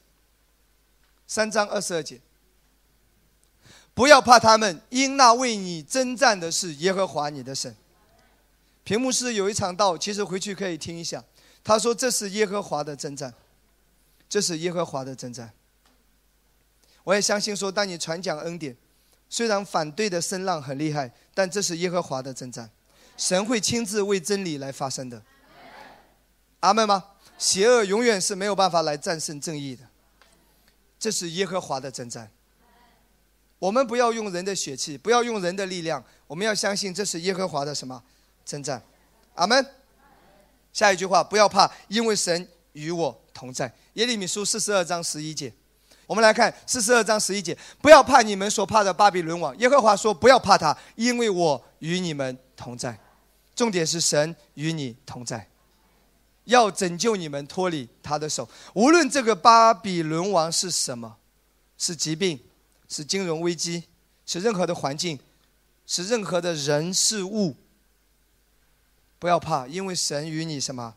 [1.28, 2.20] 三章二十二节。
[3.94, 7.76] 不要怕他们，因那为你征战的是耶和华你的神。
[8.84, 11.24] 屏幕是有一场道，其实回去可以听一下。
[11.64, 13.32] 他说：“这是耶和华的征战，
[14.28, 15.52] 这是耶和华的征战。”
[17.04, 18.76] 我也相信说，当你传讲恩典，
[19.30, 22.70] 虽然反对的声浪很厉害，但这是耶和华的征战，
[23.22, 25.22] 神会亲自为真理来发声的。
[26.62, 27.04] 阿门吗？
[27.38, 29.84] 邪恶永远是没有办法来战胜正义的，
[31.00, 32.32] 这是耶和华的征战。
[33.60, 38.02] 我们不要用人的血气，不要用人的力量，我们要相信这是耶和华的什么
[38.44, 38.82] 征战，
[39.36, 39.64] 阿门。
[40.74, 43.72] 下一句话，不要怕，因为神与我同在。
[43.94, 45.54] 耶利米书四十二章十一节，
[46.08, 49.56] 我们来看四十二章十一节，不要怕你们所怕的巴比伦王。
[49.60, 52.98] 耶和华说，不要怕他，因为我与你们同在。
[53.62, 55.47] 重点是神与你同在，
[56.45, 58.49] 要拯救你们脱离他的手。
[58.74, 61.18] 无论这个巴比伦王是什么，
[61.78, 62.39] 是疾病。
[62.89, 63.84] 是金融危机，
[64.26, 65.18] 是任何的环境，
[65.86, 67.55] 是任何的人事物，
[69.18, 70.95] 不要怕，因为神与你什么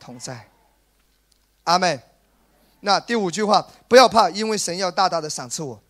[0.00, 0.50] 同在。
[1.64, 2.02] 阿门。
[2.80, 5.80] 那第五句话，不要怕，因为神要大大的赏赐我。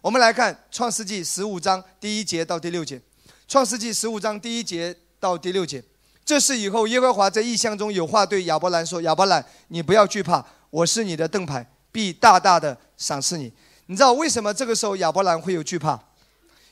[0.00, 3.00] 我们来看创世纪十五章第一节到第六节。
[3.46, 5.82] 创世纪十五章第一节到第六节，
[6.24, 13.52] 这是以后耶和华在异象中有话对亚伯兰说：“亚伯兰，你不要惧怕，我是你的盾牌，必大大的赏赐你。”
[13.86, 15.98] 你知道为什么这个时候亚伯兰会有惧怕？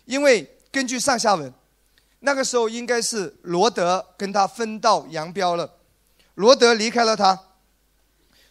[0.04, 1.52] 因为根据上下文，
[2.20, 5.74] 那个时候应该是罗德跟他分道扬镳了，
[6.34, 7.38] 罗德离开了他，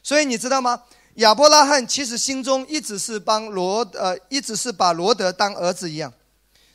[0.01, 0.83] 所以你知道吗？
[1.15, 6.11] 亚伯拉罕其实心中一直是帮罗呃，一直是把罗德当儿子一样，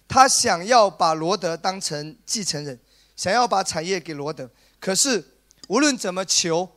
[0.06, 2.78] 他想要把罗德当成继承人，
[3.18, 4.48] 想要把产业给罗德，
[4.78, 5.22] 可是
[5.66, 6.70] 无论怎么求，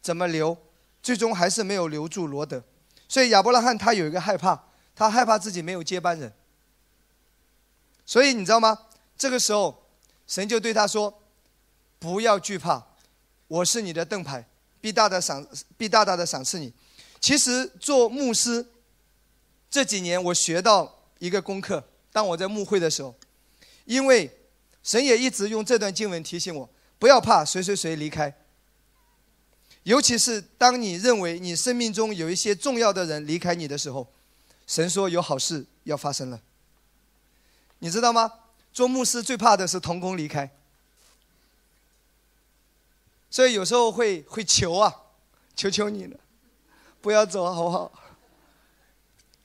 [0.00, 0.56] 怎么留，
[1.02, 2.62] 最终还是没有留住罗德。
[3.08, 6.32] 所以亚伯拉罕他有一个害怕，他害怕自己没有接班人。
[8.06, 8.86] 所以你知道吗？
[9.18, 9.88] 这个时候，
[10.28, 11.22] 神就对他说
[11.98, 12.86] ：“不要惧怕，
[13.48, 14.48] 我是你的盾牌，
[14.80, 15.44] 必大大赏，
[15.76, 16.72] 必大大的赏赐你。”
[17.18, 18.64] 其实做牧师
[19.68, 21.82] 这几年，我学到一个功课。
[22.12, 23.12] 当我在牧会的时候，
[23.84, 24.37] 因为
[24.88, 26.66] 神也一直用这段经文提醒我：
[26.98, 28.34] 不要怕谁谁谁离开。
[29.82, 34.10] 尤其是当你认为你生命中有一些重要的人离开你的时候，
[34.66, 36.40] 神说有好事要发生了。
[37.80, 38.32] 你知道吗？
[38.72, 40.50] 做牧师最怕的是童工离开，
[43.28, 45.02] 所以有时候会会求啊，
[45.54, 46.18] 求求你了，
[47.02, 47.92] 不要走好不好？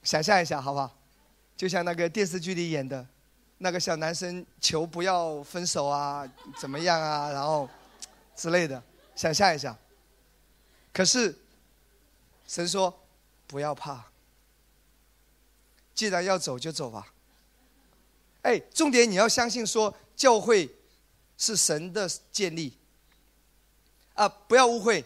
[0.03, 0.97] 想象一下好不好？
[1.57, 3.05] 就像那个电视剧里演的，
[3.57, 6.27] 那个小男生求不要分手啊，
[6.59, 7.69] 怎么样啊，然后
[8.35, 8.81] 之类的，
[9.15, 9.77] 想象一下。
[10.91, 11.35] 可是，
[12.47, 12.93] 神说
[13.47, 14.05] ：“不要怕，
[15.95, 17.13] 既然要走就走吧。”
[18.43, 20.69] 哎，重点你要相信说，教会
[21.37, 22.77] 是神的建立。
[24.13, 25.03] 啊，不要误会，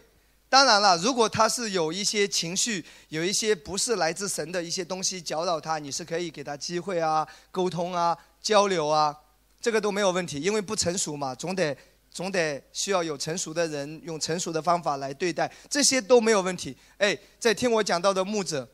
[0.50, 9.16] 当然了，如果他是有一些情绪，有一些不是来自神的一些东西搅扰他，你是可以给他机会啊、沟通啊、交流啊，
[9.60, 11.76] 这个都没有问题，因为不成熟嘛，总得
[12.10, 16.76] 总得需要有成熟的人用成熟的方法来对待，这些都没有问题。
[16.96, 18.68] 哎，在听我讲到的牧者、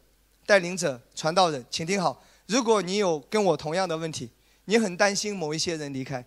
[0.46, 4.30] 带领者、传道人，请听好，如果你有跟我同样的问题，
[4.66, 6.24] 你很担心某一些人离开。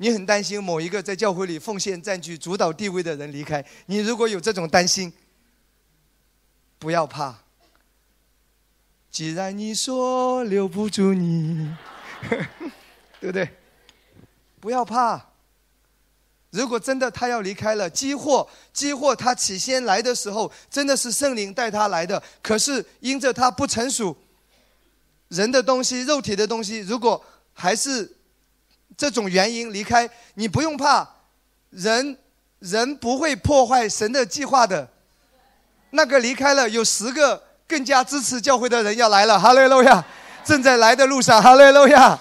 [0.00, 3.64] 你很担心某一个在教会里奉献、占据主导地位的人离开。
[3.86, 5.12] 你如果有这种担心，
[6.78, 7.42] 不要怕。
[9.10, 11.74] 既然你说留不住你，
[13.20, 13.48] 对不对？
[14.60, 15.24] 不要怕。
[16.50, 24.16] 如果真的他要离开了，激活，激活，他起先来的时候真的是圣灵带他来的，可是因着他不成熟，
[25.28, 28.14] 人的东西、肉体的东西，如果还是。
[28.96, 31.08] 这种原因离开你不用怕，
[31.70, 32.18] 人
[32.58, 34.88] 人不会破坏神的计划的。
[35.90, 40.04] 那个离开了，有十个更加支持教会的人要来了，哈利路亚，
[40.48, 42.18] 正在来的路上，哈利路亚，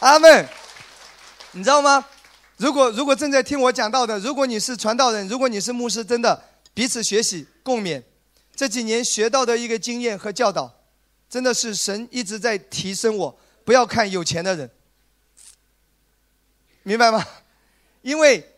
[0.00, 0.46] 阿门。
[1.52, 2.04] 你知道吗？
[2.58, 6.44] 如果如果正在听我讲到的，如果你是传道人，如果你是牧师，真的
[6.74, 8.02] 彼此学习共勉。
[8.54, 10.70] 这几年学到的一个经验和教导，
[11.30, 13.38] 真的是神一直在提升我。
[13.64, 14.70] 不要看有钱的人。
[16.82, 17.24] 明白吗？
[18.02, 18.52] 因为，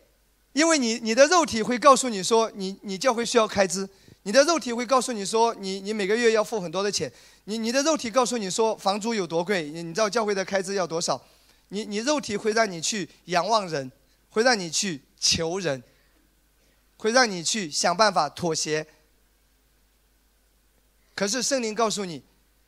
[0.55, 3.89] 因为你你的肉体会告诉你说，你你教会需要开支，
[4.23, 7.11] 你的肉体会告诉你说，你你每个月要付很多的钱，
[7.45, 11.21] 你你的肉体告诉你说，房租有多贵，你你知道教会的开支要多少，
[11.69, 13.91] 你你肉体会让你去仰望人，
[14.31, 15.83] 会让你去求人，
[16.97, 18.87] 会让你去想办法妥协。
[21.15, 22.23] 可是圣灵告诉你，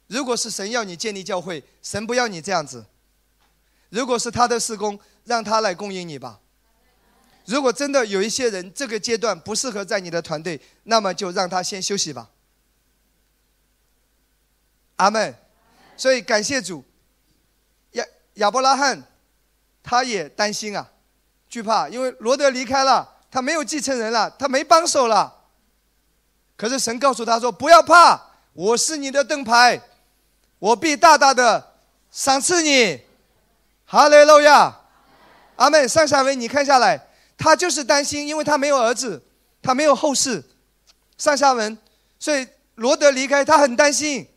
[0.07, 2.87] 如果是神要你建立教会，神不要你这样子。
[3.91, 4.99] 如果是他的施工。
[5.27, 6.41] 让他来供应你吧。
[7.51, 12.31] 如果真的有一些人这个阶段不适合在你的团队，那么就让他先休息吧。
[14.97, 15.35] 阿门。
[15.97, 16.85] 所以感谢主。
[17.93, 19.03] 亚亚伯拉罕，
[19.83, 20.93] 他也担心啊，
[21.49, 25.49] 惧怕，因为罗德离开了，他没有继承人了，他没帮手了。
[26.57, 29.83] 可是神告诉他说：“不要怕，我是你的盾牌，
[30.61, 31.75] 我必大大的
[32.13, 33.03] 赏赐你。”
[33.87, 34.77] 哈利路亚。
[35.57, 37.09] 阿妹，上下文你看下来，
[37.41, 39.23] 他就是担心，因为他没有儿子，
[39.63, 40.45] 他没有后世。
[41.17, 41.77] 上下文，
[42.19, 44.29] 所以罗德离开，他很担心。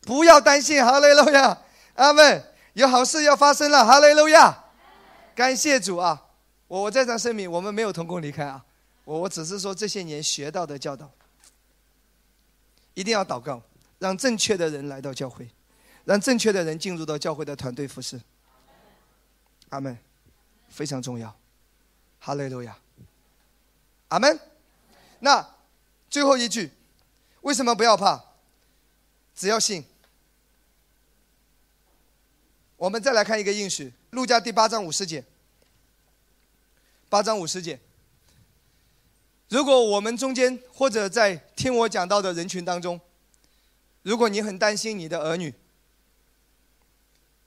[0.00, 1.56] 不要担心，哈雷路亚，
[1.94, 2.42] 阿门，
[2.72, 4.64] 有好事要发生了，哈雷路亚，
[5.32, 6.26] 感谢主啊！
[6.66, 8.64] 我我在场声明，我们没有同工离开啊，
[9.04, 11.08] 我我只是说这些年学到的教导，
[12.94, 13.62] 一定要祷告，
[14.00, 15.48] 让正确的人来到教会，
[16.04, 18.20] 让正确的人进入到教会的团队服侍。
[19.68, 19.96] 阿门。
[20.72, 21.36] 非常重要，
[22.20, 22.76] 哈利路亚，
[24.08, 24.38] 阿门。
[25.20, 25.54] 那
[26.08, 26.70] 最后一句，
[27.40, 28.22] 为什么不要怕？
[29.34, 29.84] 只要信。
[32.76, 35.24] 我们再来看一个应许，路加第八章五十节。
[37.08, 37.80] 八章五十节。
[39.48, 43.00] 如果我们中间或者在听我讲到的人群当中，
[44.02, 45.52] 如果你很担心你的儿女，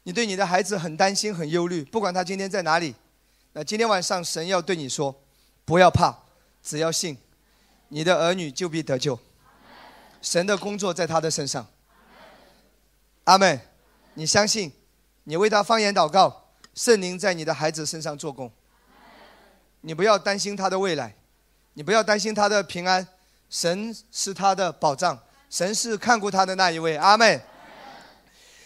[0.04, 2.96] 你对你的孩子很担心、很忧虑，不管他今天在哪里。
[3.54, 5.24] 那今天晚上神要对你说，
[5.64, 6.12] 不要怕，
[6.64, 7.16] 只要信，
[7.90, 9.20] 你的儿女就必得救。
[10.22, 11.68] 神的工作在他的身上。
[13.26, 13.62] 阿门。
[14.16, 14.72] 你相信，
[15.24, 18.52] 你为他方言祷告，圣灵在你的孩子身上做工。
[19.82, 21.16] 你不要担心他的未来，
[21.74, 23.08] 你不要担心他的平安，
[23.50, 26.96] 神是他的保障，神是看顾他的那一位。
[26.96, 27.42] 阿门。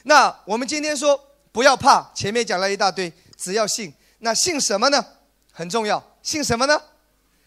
[0.04, 1.18] 那我们今天说
[1.52, 3.94] 不要怕，前面讲了一大堆，只要信。
[4.20, 5.06] 那信什么呢？
[5.52, 6.18] 很重要。
[6.22, 6.82] 信什么呢？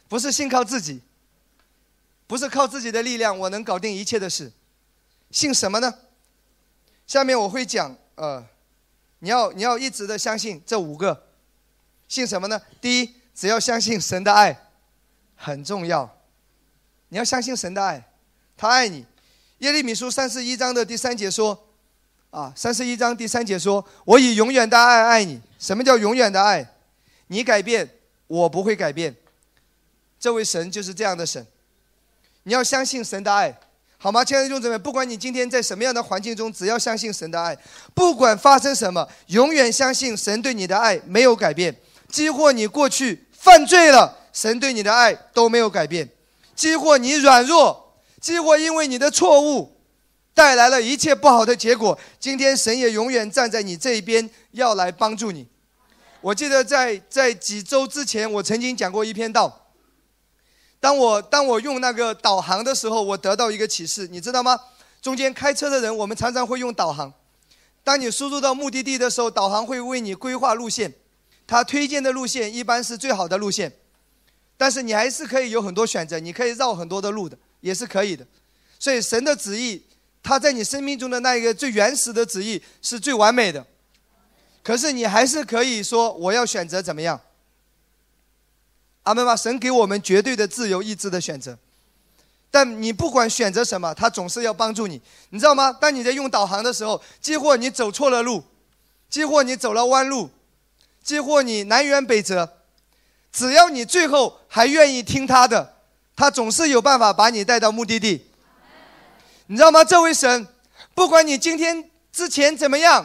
[0.09, 1.03] 不是信靠自己，
[2.27, 4.53] 不是靠自己的力量，我能搞定一切的事。
[5.31, 5.93] 信什么呢？
[7.07, 8.45] 下面我会讲，呃，
[9.21, 11.29] 你要你要一直的相信这五个。
[12.09, 12.61] 信什么呢？
[12.81, 14.71] 第一，只要相信神的爱，
[15.37, 16.19] 很重要。
[17.09, 18.13] 你要相信神的爱，
[18.57, 19.07] 他爱你。
[19.59, 21.69] 耶利米书三十一章的第三节说，
[22.31, 25.41] 啊，三十一章第三节说，我以永远的爱爱你。
[25.59, 26.65] 什么叫永远的爱？
[27.27, 27.89] 你改变，
[28.29, 29.15] 我不会改变。
[30.19, 31.45] 这位神就是这样的神。
[32.45, 33.59] 你要相信神的爱，
[33.99, 34.25] 好吗？
[34.25, 37.57] 亲爱的弟兄姊妹，不管你今天在什么样的环境中，只要相信神的爱，
[37.95, 41.75] 不管发生什么，永远相信神对你的爱没有改变。
[42.09, 46.09] 几乎你过去犯罪了，神对你的爱都没有改变。
[46.55, 49.80] 几乎你软弱，几乎因为你的错误。
[50.41, 51.99] 带来了一切不好的结果。
[52.19, 55.47] 今天神也永远站在你这一边，要来帮助你。
[56.23, 59.69] 我记得在在几周之前，我曾经讲过一篇道，
[60.81, 64.59] 当我当我用那个导航的时候，我得到一个启示，你知道吗？
[65.03, 67.13] 中间开车的人，我们常常会用导航。
[67.85, 70.95] 当你输入到目的地的时候，导航会为你规划路线，
[71.47, 73.71] 它推荐的路线一般是最好的路线，
[74.57, 78.27] 但是你还是可以有很多选择，你可以绕很多的路的，也是可以的。
[78.79, 79.85] 所以神的旨意，
[80.23, 83.67] 他在你生命中的那一个最原始的旨意是最完美的。
[84.63, 87.21] 可是你还是可以说，我要选择怎么样？
[89.05, 89.35] 阿门吧！
[89.35, 91.59] 神给我们绝对的自由意志的选择，
[92.51, 95.01] 但你不管选择什么，他总是要帮助你，
[95.31, 95.73] 你知道吗？
[95.73, 98.45] 当你在用导航的时候，几乎你走错了路，
[99.09, 100.29] 几乎你走了弯路，
[101.03, 102.49] 几乎你南辕北辙，
[103.33, 105.77] 只要你最后还愿意听他的，
[106.15, 108.27] 他总是有办法把你带到目的地。
[109.51, 109.83] 你知道吗？
[109.83, 110.47] 这位神，
[110.95, 113.05] 不管你今天之前怎么样，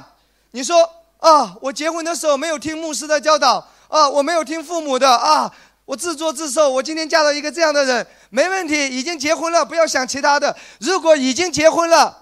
[0.52, 0.88] 你说
[1.18, 5.52] 啊，我结婚的时候没有听牧师的教导啊，我没有听父母的啊。
[5.86, 10.56] 我自作自受，我今天嫁到一个这样的人，没问题，已经结婚了，不要想其他的。
[10.80, 12.16] 如果已经结婚了，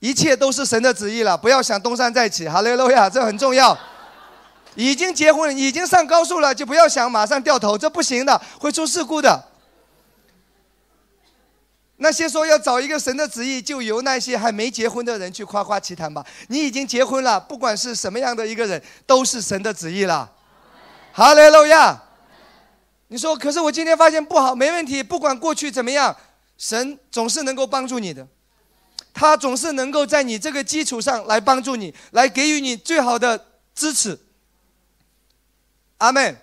[0.00, 2.46] 一切都是神的旨意了，不要想东山再起。
[2.46, 3.76] 哈利路亚，这很重要。
[4.74, 9.42] 已经结婚，已经上高速了，就不要想马上掉头，这不行的，会出事故的。
[12.02, 16.24] 那些说要找一个神的旨意，就由那些还没结婚的人去夸夸其谈吧。
[16.48, 20.32] 你已经结婚了，不管是什么样的一个人，都是神的旨意了。
[21.12, 22.02] 哈利路亚。
[23.08, 25.02] 你说，可是我今天发现不好，没问题。
[25.02, 26.16] 不管过去怎么样，
[26.56, 28.26] 神总是能够帮助你的，
[29.12, 34.18] 他总是能够在你这个基础上来帮助你，来给予你最好的支持。
[35.98, 36.36] 阿门。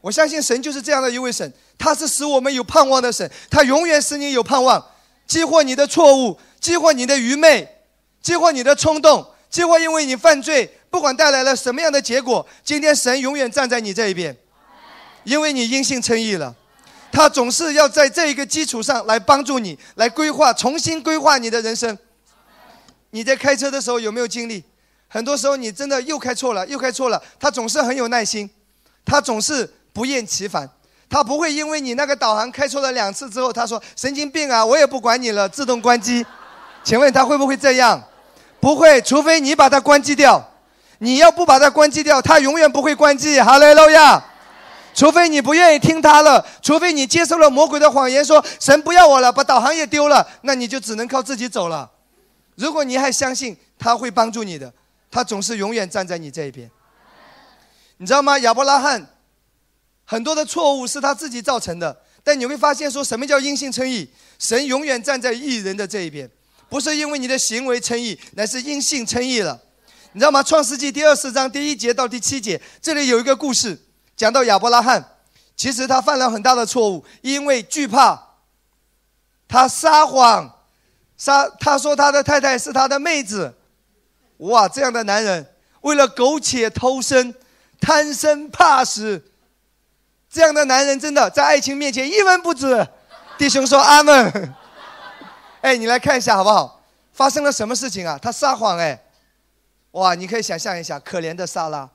[0.00, 4.84] 我相信神就是这样的一位神，他是使我们有盼望的神，他永远使你有盼望，
[5.26, 7.68] 激活你的错误，激活你的愚昧，
[8.22, 14.36] 激活你的冲动，激活因为你犯罪，不管带来了什么样的结果，今天神永远站在你这一边。
[15.24, 16.54] 因为你因信称义了，
[17.10, 21.96] 他总是要在这一个基础上来帮助你，来规划，重新规划你的人生。
[23.10, 24.62] 你在开车的时候有没有经历？
[25.08, 27.22] 很多时候你真的又开错了，又开错了。
[27.38, 28.50] 他总是很有耐心，
[29.04, 30.68] 他总是不厌其烦，
[31.08, 36.24] 他不会因为你那个导航开错了两次之后，他说神经病啊，我也不管你了，自动关机。
[36.82, 38.02] 请问他会不会这样？
[38.60, 40.50] 不会，除非你把它关机掉。
[40.98, 43.40] 你要不把它关机掉，他永远不会关机。
[43.40, 44.22] 哈雷路亚。
[44.94, 51.90] 除非你不愿意听他了，除非你接受了魔鬼的谎言，说神不要我了，把导航也丢了，那你就只能靠自己走了。
[52.54, 54.72] 如果你还相信他会帮助你的，
[55.10, 56.70] 他总是永远站在你这一边。
[57.96, 58.38] 你知道吗？
[58.38, 59.04] 亚伯拉罕
[60.04, 64.08] 很多的错误是他自己造成的，但你会发现，说什么叫因信称义？
[64.38, 66.30] 神永远站在义人的这一边，
[66.68, 69.60] 不是因为你的行为称义，乃是因信称义了。
[70.12, 70.42] 你知道吗？
[70.42, 73.78] 创世纪第二十章第一节到第七节，这里有一个故事。
[74.16, 75.04] 讲到亚伯拉罕，
[75.56, 78.36] 其实他犯了很大的错误，因为惧怕，
[79.48, 80.60] 他撒谎，
[81.16, 83.54] 撒他说他的太太是他的妹子，
[84.36, 85.44] 哇，这样的男人
[85.80, 87.34] 为了苟且偷生，
[87.80, 89.20] 贪生怕死，
[90.34, 92.84] 这样的男人真的在爱情面前一文不值。
[93.38, 94.52] 弟兄说阿门。
[95.62, 96.82] 哎，你来看一下好不好？
[97.12, 98.18] 发生了什么事情啊？
[98.20, 99.00] 他撒谎哎，
[99.92, 101.88] 哇，你可以想象一下，可怜的萨拉。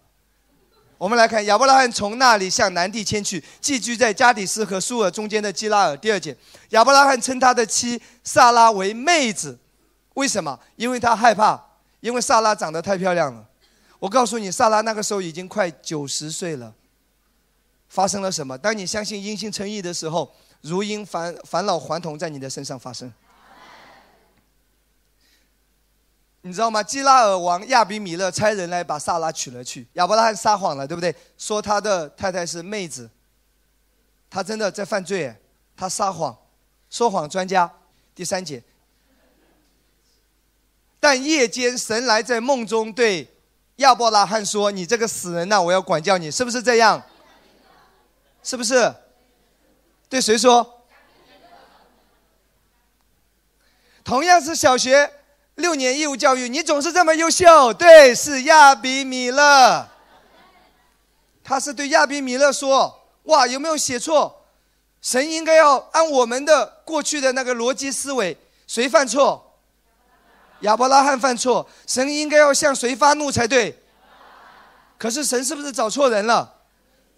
[0.98, 5.98] 我们来看亚伯拉罕从那里向南地迁去，寄居在加底斯和苏尔中间的基拉尔。
[5.98, 6.34] 第二节，
[6.70, 9.60] 亚伯拉罕称他的妻萨拉为妹子，
[10.14, 10.58] 为什么？
[10.78, 11.62] 因为他害怕，
[12.00, 13.44] 因为萨拉长得太漂亮了。
[14.00, 16.74] 我告诉你，萨拉那个时候已经快九十岁了。
[17.90, 18.58] 发生了什么？
[18.58, 20.32] 当你相信因信称义的时候，
[20.62, 23.12] 如因返返老还童在你的身上发生。
[26.42, 26.82] 你知道吗？
[26.82, 31.14] 基拉尔王亚比米勒差人来把萨拉娶了去，亚伯拉罕撒谎了，对不对？
[31.38, 33.10] 说他的太太是妹子，
[34.30, 35.36] 他真的在犯罪，
[35.76, 36.38] 他撒谎，
[36.90, 37.70] 说谎专家。
[38.16, 38.62] 第三节，
[41.00, 43.28] 但夜间神来在梦中对
[43.78, 47.02] 亚伯拉罕说：“你这个死人呐，我要管教你，是不是这样？
[48.44, 48.94] 是不是？
[50.10, 50.84] 对谁说？
[54.04, 55.14] 同样是小学。”
[55.60, 57.74] 六年义务教育，你总是这么优秀。
[57.74, 59.86] 对，是亚比米勒。
[61.44, 64.46] 他是对亚比米勒说：“哇，有没有写错？
[65.02, 68.38] 神应该要按我们的过去的那个逻辑思维，
[68.68, 69.60] 谁犯错？
[70.62, 73.84] 亚伯拉罕犯错，神应该要向谁发怒才对？
[74.98, 76.59] 可是神是不是找错人了？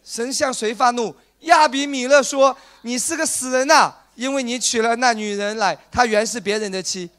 [0.04, 1.16] 神向谁发怒？
[1.42, 7.10] 亚比米勒说：“你是个死人呐，因为你娶了那女人来，她原是别人的妻。”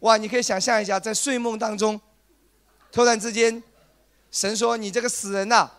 [0.00, 2.00] 哇，你可以想象一下，在睡梦当中，
[2.92, 3.60] 突然之间，
[4.30, 5.70] 神说：“你这个死人呐！”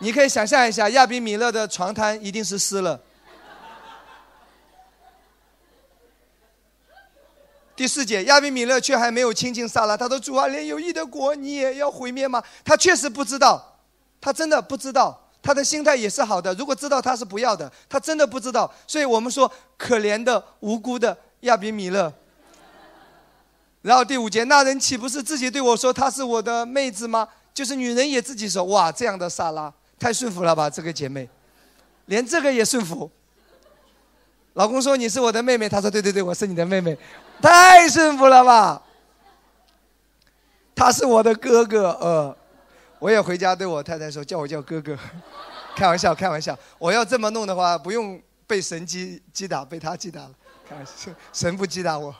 [0.00, 3.00] 你可以想象一下，亚比米勒的床单一定是湿了。
[7.74, 13.78] 第四节，亚比米勒却还没有清醒过来，他说：“主啊，连有益的果，你也要毁灭吗？”他确实不知道，
[14.20, 15.23] 他真的不知道。
[15.44, 16.54] 他的心态也是好的。
[16.54, 18.72] 如果知道他是不要的，他真的不知道。
[18.86, 22.10] 所以我们说，可怜的无辜的亚比米勒。
[23.82, 27.28] 然后第五节，那人岂不是自己对我说她是我的妹子吗？
[27.52, 31.28] 就是女人也自己说，哇，这样的萨拉太顺服了吧，这个姐妹，
[32.06, 33.10] 连这个也顺服。
[34.54, 36.96] 老公说你是我的妹妹，她说对对对，我是你的妹妹，
[37.42, 38.80] 太顺服了吧。
[40.74, 42.36] 他是我的哥哥，呃，
[43.04, 44.98] 我也回家对我太太说，叫我叫哥哥，
[45.76, 46.58] 开玩笑开玩笑。
[46.78, 50.30] 我要这么弄的话，不用被神击击打，被他击打了，
[50.66, 52.14] 开玩笑，神不击打我。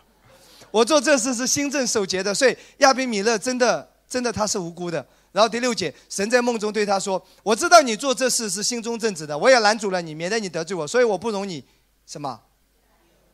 [0.71, 5.03] 我做这事是心正守节的，所以亚比米勒真的真的他是无辜的。
[5.33, 11.65] 然后第六节，神在梦中对他说：“我知道你做这事是心中正直的，我也拦阻了你，免得你得罪我，所以我不容你
[12.05, 12.39] 什么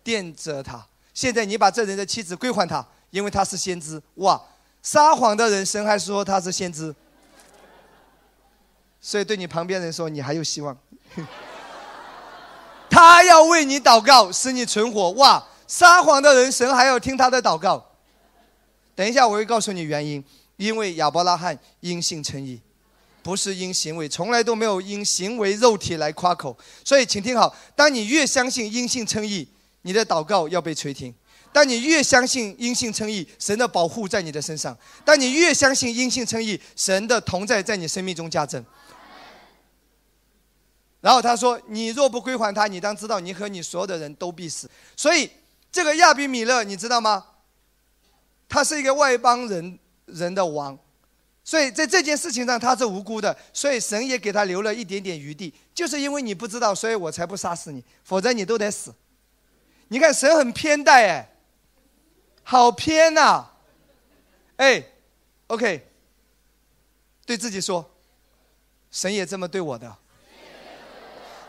[0.04, 0.86] 垫着他。
[1.12, 4.00] 现在你把这人的妻子归还他，因为他是先知。
[4.14, 4.40] 哇，
[4.84, 6.94] 撒谎的人，神还说他是先知。
[9.00, 10.76] 所以对你旁边人说，你还有希望。
[12.90, 15.10] 他要为你祷告，使你存活。
[15.12, 17.92] 哇！”撒谎的人，神还要听他的祷告。
[18.96, 20.22] 等一下，我会告诉你原因。
[20.56, 22.60] 因为亚伯拉罕因信称义，
[23.22, 26.54] 不是因行为，从来都没有因行为肉体来夸口。
[26.84, 29.48] 所以，请听好：当你越相信因信称义，
[29.82, 31.10] 你的祷告要被垂听；
[31.50, 38.62] 当你越相信因信称义，神的保护在你的身上；当你越相信因信称义，神的同在在你生命中加增。
[41.00, 45.30] 然后他说：“你若不归还他，你当知道，你和你所有的人都必死。”所以。
[45.72, 47.24] 这个亚比米勒，你知道吗？
[48.48, 50.76] 他是一个外邦人人的王，
[51.44, 58.92] 所以在这件事情上他是无辜的，所以神也给他留了一点点余地，就是因为你不知道，所以我才不杀死你，否则你都得死。
[59.86, 61.36] 你看神很偏待哎，
[62.42, 63.46] 好偏呐！
[64.56, 64.84] 哎
[65.46, 65.86] ，OK，
[67.24, 67.88] 对自己说，
[68.90, 69.96] 神也这么对我的。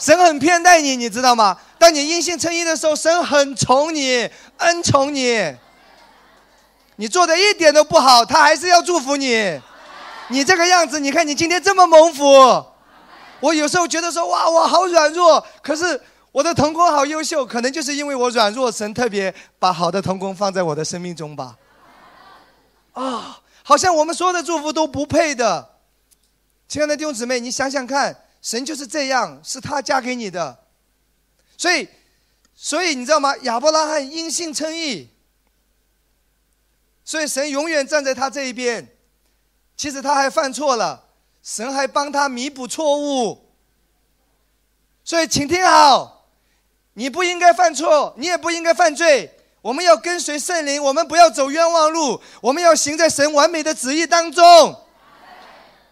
[0.02, 1.56] 神很偏待你，你知道吗？
[1.78, 4.28] 当你因信称义的时候，神很宠你，
[4.58, 5.56] 恩宠你。
[6.96, 9.62] 你做的一点都不好，他还是要祝福你。
[10.30, 12.66] 你这个样子，你看你今天这么蒙福。
[13.42, 21.58] 我有时候觉得说，哇，我好软弱，可是我的童工好优秀，可能就是因为我软弱，神特别把好的童工放在我的生命中吧。
[22.94, 25.70] 啊，好像我们所有的祝福都不配的。
[26.68, 28.16] 亲爱的弟兄姊妹，你想想看。
[28.42, 30.58] 神就是这样，是他加给你的，
[31.58, 31.88] 所以，
[32.56, 33.36] 所以你知道吗？
[33.44, 35.10] 亚伯拉罕因信称义，
[37.06, 38.88] 所以神永远站在他这一边。
[39.78, 41.06] 其实他还犯错了，
[41.42, 43.48] 神还帮他弥补错误。
[45.04, 46.28] 所以，请听好，
[46.94, 49.32] 你不应该犯错，你也不应该犯罪。
[49.62, 54.84] 我们要跟随圣灵，我们不要走冤枉路，我们要行在神完美的旨意当中。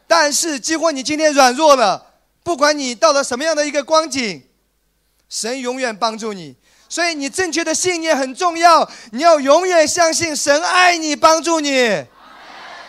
[0.07, 2.08] 但是，几乎你今天软弱了。
[2.43, 4.43] 不管你到了什么样的一个光景，
[5.29, 6.55] 神永远帮助你。
[6.87, 12.03] 所以你正确的信念很重要，你要永远相信神爱你，帮助你。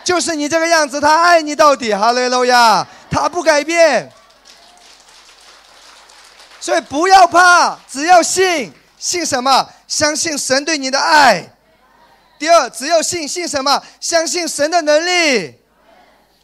[0.03, 1.93] 就是你这个样子，他爱你到底。
[1.93, 4.11] 哈利路亚，他不改变。
[6.59, 9.69] 所以不要怕，只要信，信什么？
[9.87, 11.55] 相信神对你的爱。
[12.39, 13.83] 第二，只要信，信什么？
[14.01, 15.60] 相信神的能力。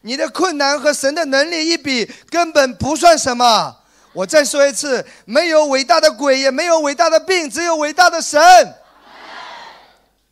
[0.07, 3.77] 你的困难和神的能力一比，根本不算什么。
[4.13, 8.41] 我再说一次，没有伟大的鬼，也没有伟大的病，只有伟大的神。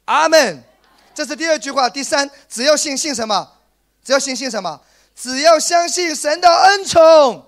[0.05, 0.63] 阿门。
[1.13, 1.91] 这是第二句话。
[1.91, 3.51] 第三，只要信信什么？
[4.05, 4.81] 只要信信什么？
[5.17, 7.45] 只要相信神的恩宠，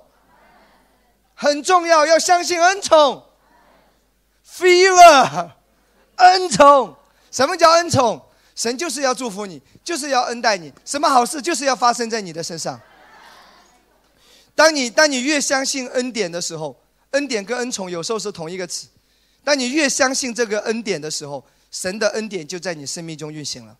[1.32, 3.24] 很重要，要相信恩宠。
[4.58, 5.50] Fever，
[6.16, 6.96] 恩宠。
[7.30, 8.25] 什么叫恩宠？
[8.56, 12.80] 神就是要祝福你，就是要恩待你，什么好事就是要发生在你的身上。
[14.54, 16.74] 当你当你越相信恩典的时候，
[17.10, 18.88] 恩典跟恩宠有时候是同一个词。
[19.44, 23.76] 当你越相信这个恩典的时候，神的恩典就在你生命中运行了。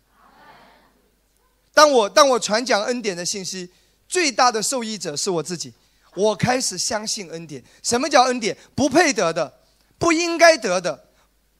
[1.73, 3.71] 当我当我传讲恩典的信息，
[4.07, 5.73] 最大的受益者是我自己。
[6.15, 7.63] 我开始相信恩典。
[7.81, 8.55] 什么叫恩典？
[8.75, 9.51] 不配得的，
[9.97, 11.07] 不应该得的，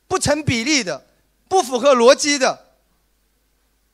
[0.07, 1.05] 不成比例的，
[1.47, 2.66] 不符合逻辑的。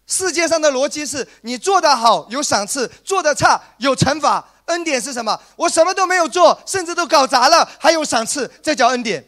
[0.05, 4.45] 世界上的逻辑是你做得好有赏赐，做得差有惩罚。
[4.65, 5.37] 恩典是什么？
[5.57, 9.23] 我什么都没有做，甚至都搞砸了，还有赏赐，这叫恩典。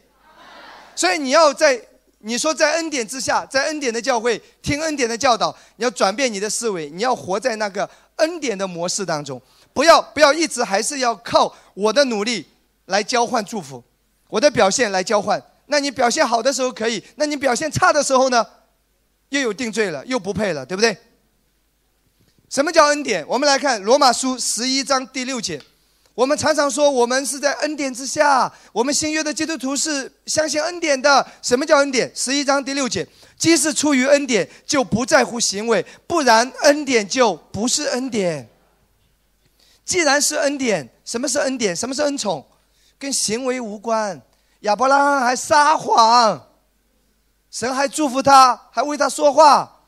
[0.96, 1.82] 所以你要在
[2.20, 9.42] 你说在恩典之下，在恩典的教会听恩典的教导，你要转变你的思维，你要活在那个恩典的模式当中，
[9.74, 12.48] 不要不要一直还是要靠我的努力
[12.86, 13.84] 来交换祝福，
[14.30, 15.42] 我的表现来交换。
[15.68, 18.46] 那你表现好的时候可以，那你表现差的时候呢？
[19.36, 20.98] 又有定罪了，又不配了，对不对？
[22.50, 23.26] 什么叫恩典？
[23.28, 25.62] 我们来看罗马书十一章第六节。
[26.14, 28.50] 我们常常说，我们是在恩典之下。
[28.72, 31.28] 我们新约的基督徒是相信恩典的。
[31.42, 32.10] 什么叫恩典？
[32.16, 33.06] 十一章第六节：
[33.38, 38.50] 既是出于恩典，就不在乎行为；不然，恩典就不是恩典。
[39.84, 41.76] 既然是恩典，什么是恩典？
[41.76, 42.48] 什么是恩宠？
[42.98, 44.22] 跟行为无关。
[44.62, 46.45] 亚伯拉罕还撒谎，
[47.56, 49.80] 神还祝福他，还为他说话，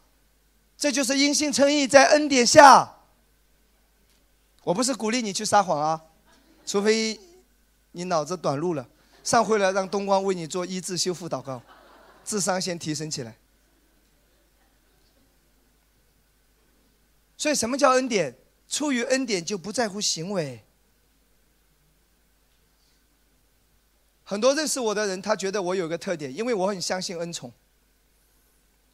[0.77, 2.93] 这就是因信称义，在恩典下。
[4.63, 6.01] 我不是鼓励你去撒谎啊。
[6.65, 7.19] 除非
[7.91, 8.87] 你脑子短路了，
[9.21, 11.61] 上会了让东光为你做医治修复祷告，
[12.23, 13.35] 智商先提升起来。
[17.35, 18.33] 所以什么叫恩典？
[18.69, 20.63] 出于恩典就不在乎行为。
[24.29, 27.49] 很多认识我的人，他觉得我有个特点，因为我很相信恩宠。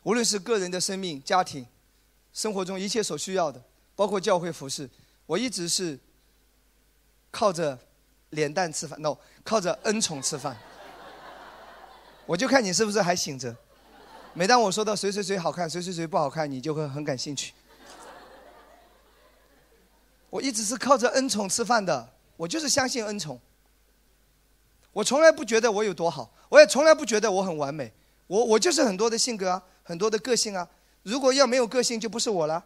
[0.04, 1.66] 无论是个人的生命、家庭、
[2.32, 3.60] 生活中一切所需要的，
[3.96, 4.88] 包括教会服饰，
[5.26, 6.00] 我一直是。
[7.36, 7.76] 靠着
[8.30, 10.56] 脸蛋吃饭，no，靠着恩宠吃饭。
[12.28, 13.56] 我就看你是不是还醒着。
[14.36, 17.56] 每当我说到谁谁谁好看，谁谁谁不好看，你就会很感兴趣。
[20.30, 22.08] 我一直是靠着恩宠吃饭的，
[22.38, 23.42] 我就是相信恩宠。
[24.94, 27.92] 我从来不觉得我有多好，我也从来不觉得我很完美。
[28.28, 30.68] 我我就是很多的性格啊，很多的个性啊。
[31.04, 32.64] 如果要没有个性，就不是我了。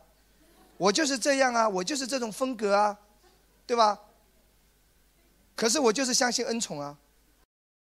[0.77, 2.95] 我就是这样啊，我就是这种风格啊，
[3.65, 3.99] 对吧？
[5.55, 6.95] 可是我就是相信恩宠啊，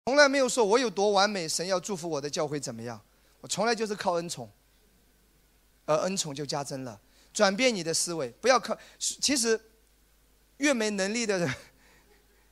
[0.07, 2.99] 从来没有说我有多完美，神要祝福我的教会怎么样？
[3.43, 4.51] 我从来就是靠恩宠，
[5.85, 6.99] 而恩宠就加增了，
[7.35, 8.75] 转变你的思维，不要靠。
[8.99, 9.61] 其实
[10.57, 11.55] 越没能力的人，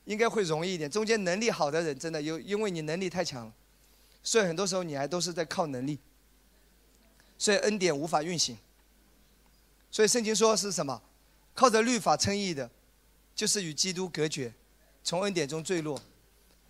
[0.08, 0.90] 应该会容易一点。
[0.90, 3.52] 中间能力好的人，真的有，因为你能力太强了，
[4.22, 5.98] 所以很多时候你还都是在靠能力，
[7.36, 8.56] 所以恩典无法运行。
[9.90, 11.02] 所以圣经说是什么？
[11.54, 12.70] 靠着律法称义的，
[13.34, 14.50] 就是与基督隔绝。
[15.04, 16.00] 从恩典中坠落，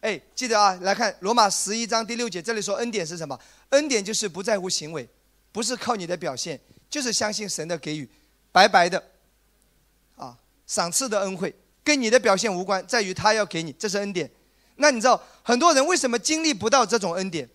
[0.01, 3.39] 哎，记得啊，来看罗马十一章第六节，这里说恩典是什么？
[3.71, 5.09] 恩典就是不在乎行为，
[5.53, 6.61] 不是靠你的表现，
[6.91, 8.09] 就是相信神的给予，
[8.51, 9.03] 白白的，
[10.17, 11.55] 啊，赏赐的恩惠，
[11.89, 14.31] 跟你的表现无关，在于他要给你，这是恩典。
[14.77, 17.49] 那你知道很多人为什么经历不到这种恩典？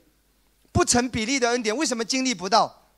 [0.72, 2.90] 不成比例的恩典，为什么经历不到？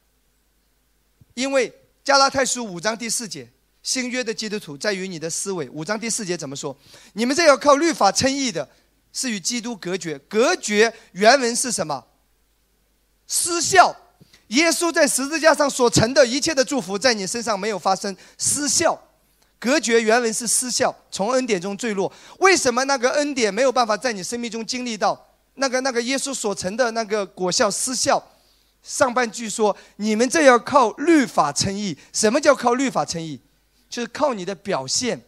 [1.34, 3.50] 因为加拉太书五章第四节。
[3.84, 5.70] 新约的基督徒在于你的思维。
[5.72, 6.76] 五章第四节怎么说？
[7.14, 8.70] 你们这要靠律法称义的，
[9.12, 10.18] 是与基督隔绝。
[10.20, 12.06] 隔绝原文是什么？
[13.28, 13.94] 失效。
[14.48, 19.00] 耶稣在十字架上所成的一切的祝福，在你身上没有发生失效。
[19.66, 22.12] 隔绝原文是失效，从恩典中坠落。
[22.38, 25.20] 为什么那个恩典没有办法在你生命中经历到？
[25.56, 28.24] 那个那个耶稣所成的那个果效失效？
[28.84, 31.98] 上半句说：你们这要靠律法称义。
[32.14, 33.42] 什么叫靠律法称义？
[33.90, 35.26] 就是靠你的表现，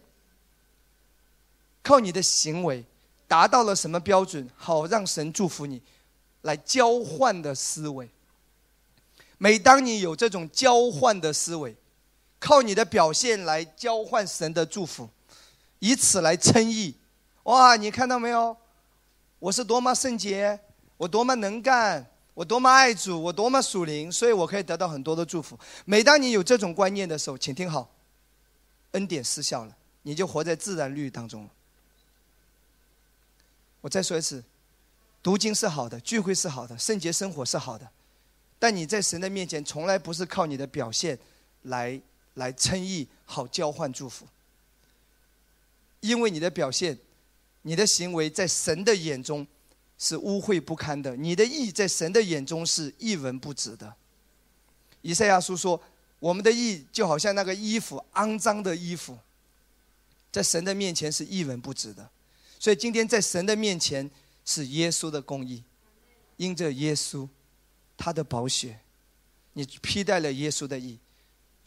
[1.81, 2.85] 靠你的行为，
[3.27, 5.81] 达到了什么标准，好让神祝福你，
[6.43, 8.07] 来交换的思维。
[9.39, 11.75] 每当你有这种交换的思维，
[12.47, 15.09] 靠你的表现来交换神的祝福，
[15.79, 16.95] 以此来称义。
[17.43, 18.55] 哇，你看到没有？
[19.37, 20.57] 我是多么圣洁，
[20.95, 25.59] 我多么能干，我多么爱主，我多么属灵，所以我可以得到很多的祝福。
[25.83, 27.93] 每当你有这种观念的时候，请听好。
[28.91, 31.49] 恩典失效了，你就活在自然律当中了。
[33.81, 34.41] 我再说一次，
[35.21, 37.89] 读经是好的，聚会是好的，圣洁生活是好的，
[38.57, 41.19] 但你在神的面前从来不是靠你的表现
[41.63, 41.99] 来
[42.37, 44.25] 来称义，好交换祝福。
[45.99, 46.97] 因为你的表现、
[47.61, 49.45] 你的行为在神的眼中
[49.99, 53.93] 是污秽不堪的，你的义在神的眼中是一文不值的。
[55.01, 55.79] 以赛亚书说。
[56.19, 59.15] 我们的义就好像那个衣服，肮脏的衣服，
[60.31, 62.09] 在神的面前是一文不值的。
[62.57, 64.09] 所以今天在神的面前
[64.43, 65.63] 是耶稣的公义，
[66.37, 67.29] 因着耶稣
[67.95, 68.79] 他的宝血，
[69.53, 70.97] 你披戴了耶稣的义。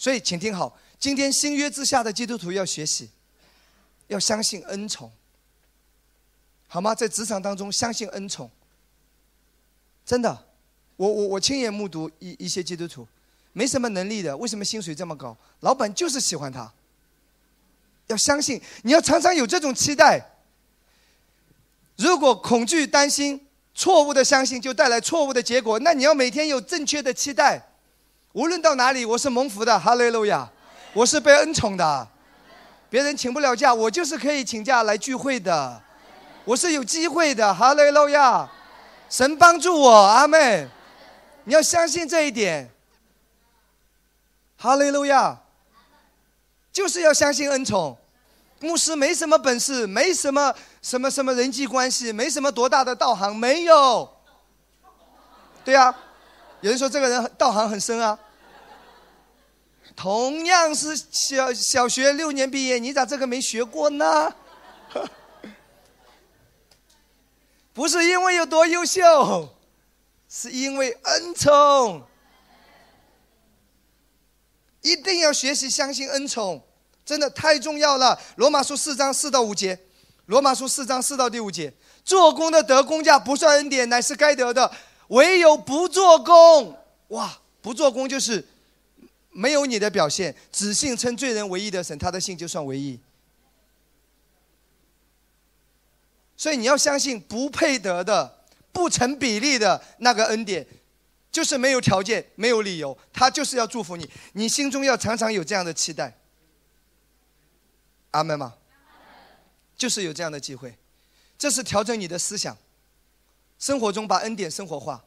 [0.01, 3.11] 所以请听好，今天新约之下的基督徒要学习，
[4.07, 5.12] 要相信恩宠，
[6.68, 6.94] 好吗？
[6.94, 8.51] 在职场当中相信恩宠，
[10.07, 10.46] 真的，
[10.96, 13.07] 我我我亲眼目睹一一些基督徒。
[13.53, 15.36] 没什么能力的，为什么薪水这么高？
[15.61, 16.72] 老板就是喜欢他。
[18.07, 20.38] 要相信，你要常常有这种期待。
[21.96, 25.78] 如果恐惧、担心、错误的相信，就带来错误的结果。
[25.80, 27.66] 那你要每天有正确的期待。
[28.32, 30.48] 无论到哪里，我是蒙福的，哈利路亚！
[30.92, 32.06] 我是被恩宠的。
[32.88, 35.80] 别人请不了假，我就是可以请假来聚会的。
[36.44, 38.48] 我是有机会的，哈利路亚！
[39.08, 40.68] 神帮助我，阿妹。
[41.44, 42.70] 你要相信这一点。
[44.56, 45.36] 哈利路亚！
[46.72, 47.98] 就是要相信恩宠。
[48.60, 54.08] 牧师没什么本事，没什么什么什么人际关系，没什么多大的道行，没有。
[55.64, 55.92] 对呀、
[56.61, 58.18] 有人说这个人道行很深啊。
[59.96, 64.34] 同样是小小学六年毕业，你咋这个没学过呢？
[67.72, 69.54] 不是因为有多优秀，
[70.28, 72.06] 是因为恩宠。
[74.82, 76.62] 一定要学习相信恩宠，
[77.04, 78.18] 真的太重要了。
[78.36, 79.78] 罗马书四章四到五节，
[80.26, 84.70] 罗马书四章四到第五节，做工的得工价不算恩典，乃是该得的；
[85.11, 86.76] 唯有不做工，
[87.08, 88.44] 哇，不做工就是
[89.30, 92.98] 没有你的表现，只信称罪人唯一的神，他的信就算唯一。
[96.36, 98.38] 所以你要相信不配得的、
[98.72, 100.66] 不成比例的那个恩典，
[101.30, 104.08] 就是没有条件、没有理由，他就是要祝福你。
[104.32, 106.16] 你心中要常常有这样的期待。
[108.12, 108.54] 阿门吗？
[109.76, 110.76] 就是有这样的机会，
[111.38, 112.56] 这是调整你的思想，
[113.61, 115.04] 生活中把恩典生活化。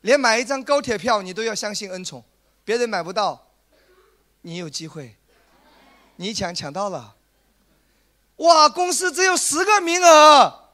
[0.00, 2.24] 连买一张高铁票，你都要相信恩宠，
[2.64, 3.48] 别人买不到，
[4.42, 5.16] 你有机会，
[6.16, 7.16] 你抢抢到了。
[8.36, 10.70] 哇，公司只有十个名额，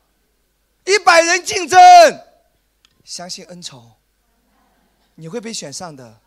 [0.84, 1.78] 一百人竞争，
[3.02, 3.92] 相信恩宠，
[5.14, 6.20] 你会被选上的。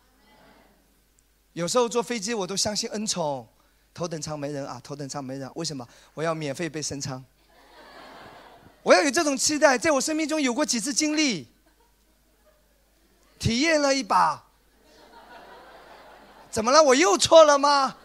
[1.52, 3.48] 有时候坐飞机我都相信恩宠，
[3.94, 5.86] 头等舱没人啊，头等舱没人，为什么？
[6.14, 7.24] 我要免费被升舱。
[8.88, 11.46] 我要有这种期待，在我生命中有过几次经历，
[13.38, 14.42] 体验了一把。
[16.50, 16.82] 怎么了？
[16.82, 17.96] 我又错了吗？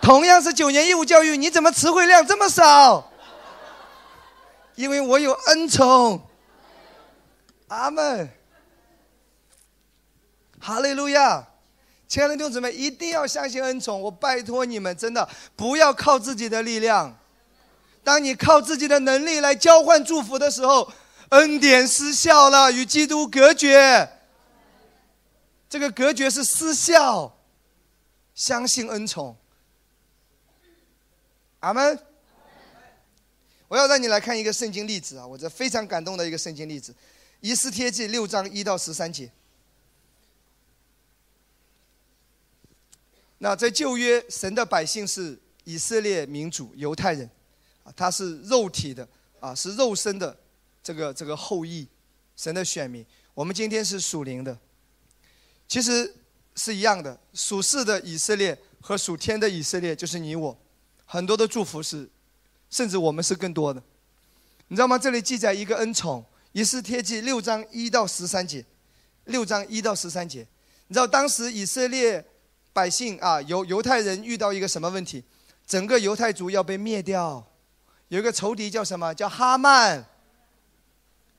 [0.00, 3.12] 同样是九年义务教育，你怎么词汇量这么少？
[4.74, 6.28] 因为我有恩宠。
[7.68, 8.28] 阿门。
[10.58, 11.46] 哈利路亚！
[12.08, 14.00] 亲爱的弟兄姊妹，一定要相信恩宠。
[14.02, 17.16] 我拜托你们，真的不要靠自己的力量。
[18.04, 20.92] 当你靠自己的能力来交换祝福的时候，
[21.30, 24.08] 恩典失效了，与基督隔绝。
[25.68, 27.38] 这个隔绝是失效。
[28.34, 29.36] 相信恩宠。
[31.60, 31.98] 阿门。
[33.68, 36.92] 我要让你来看一个圣经例子啊，我这非常感动的一个圣经例子，
[37.40, 39.30] 《以斯帖记》六章一到十三节。
[43.38, 47.30] 那在旧约，神的百姓是以色列民主犹太人，
[47.82, 49.06] 啊，他是肉体的
[49.40, 50.36] 啊，是肉身的
[50.82, 51.86] 这个这个后裔，
[52.36, 53.04] 神的选民。
[53.34, 54.58] 我们今天是属灵的，
[55.66, 56.14] 其实
[56.54, 60.58] 是一样的，属世的以色列和属天的以色列就是你我。
[61.04, 62.08] 很多的祝福是，
[62.70, 63.82] 甚至我们是更多的，
[64.68, 64.98] 你知道吗？
[64.98, 68.64] 这里记载一个恩宠，以斯帖记六章一到十三节，
[69.24, 70.46] 六章一到十三节，
[70.88, 72.24] 你知道当时以色列
[72.72, 75.22] 百姓啊，犹犹太人遇到一个什么问题？
[75.66, 77.46] 整个犹太族要被灭掉，
[78.12, 79.14] 有一个仇敌叫什么？
[79.14, 80.04] 叫哈曼，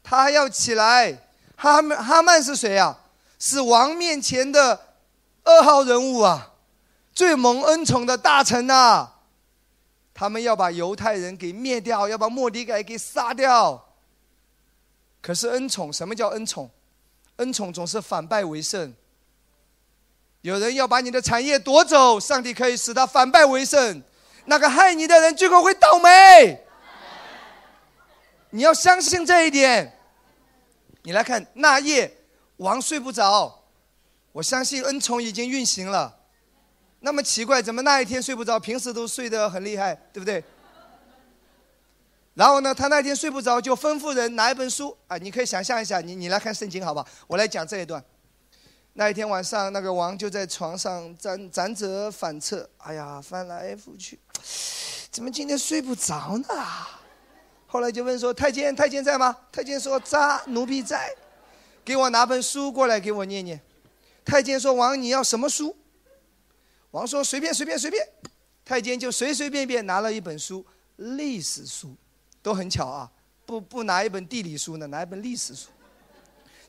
[0.01, 1.19] 他要起来。
[1.55, 2.99] 哈曼哈曼是谁啊？
[3.37, 4.95] 是王面前的
[5.43, 6.53] 二号人物啊，
[7.13, 9.07] 最蒙恩宠的大臣呐、
[10.15, 13.89] 他们要把犹太人给灭掉，要把莫迪改给杀掉。
[15.21, 16.71] 可是恩宠，什么叫恩宠？
[17.35, 18.91] 恩宠总是反败为胜。
[20.41, 24.01] 有人要把你的产业夺走，上帝可以使他反败为胜。
[24.45, 26.62] 那个害你的人最后会倒霉。
[28.53, 29.91] 你要相信这一点。
[31.01, 32.15] 你来看那夜，
[32.57, 33.63] 王睡不着，
[34.31, 36.19] 我相信恩宠已经运行了。
[36.99, 38.59] 那么奇怪，怎么那一天睡不着？
[38.59, 40.43] 平时都睡得很厉害，对不对？
[42.35, 47.03] 然后呢，他那天睡不着，就吩咐人拿一本书啊，你可以想象一下，你你来看圣经好吧？
[47.25, 48.03] 我来讲这一段。
[48.93, 54.19] 那一天晚上，那个王就在床上辗辗折反侧，哎呀，翻来覆去，
[55.09, 56.47] 怎么今天睡不着呢？
[57.73, 61.11] 后来就问说：“太监，太监在吗？”太监说：“在，奴婢在。”
[61.83, 63.59] 给我拿本书过来，给我念念。
[64.23, 65.75] 太监说：“王，你要什么书？”
[66.91, 68.07] 王说：“随便，随便，随便。”
[68.63, 70.63] 太监就随随便便拿了一本书，
[70.97, 71.95] 历史书，
[72.43, 73.09] 都很巧啊，
[73.43, 75.69] 不不拿一本地理书呢，拿一本历史书。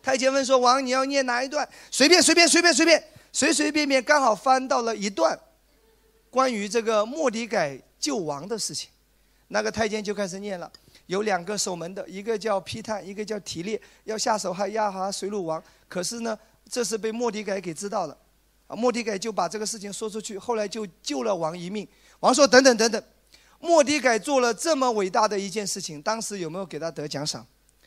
[0.03, 5.39] 太监问说：“王，你要念哪一段？”随便，随便，随便，随便，随随便便，刚好翻到了一段，
[6.31, 8.89] 关于这个莫迪改救王的事情。
[9.49, 10.73] 那个太监就开始念了。
[11.07, 15.63] 有两个守门的，一个叫皮探，一个叫提列，要下手害亚哈水鲁王。
[15.89, 18.17] 可是呢，这是被莫迪改给知道了，
[18.67, 21.87] 啊，莫迪改就把这个事情说出去，后来就救了王一命。
[22.21, 23.03] 王说：“等等等等，
[23.61, 27.47] 莫迪改做了这么伟大的一件事情，当时有没有给他得奖赏？”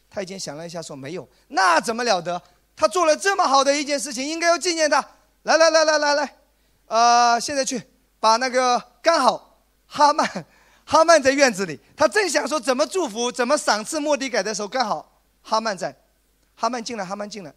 [0.10, 2.42] 太监想了一下说：“没有。”那怎么了得？
[2.76, 5.04] 他做了这么好的一件事情，应该要纪念他。
[5.44, 6.36] 来来来来来来，
[6.88, 7.82] 呃，现在去
[8.20, 10.46] 把那个刚好哈曼，
[10.90, 15.94] 哈曼在院子里，他正想说怎么祝福、怎么赏赐莫迪改的时候，刚好哈曼在，
[16.56, 17.54] 哈曼进来，哈曼进来，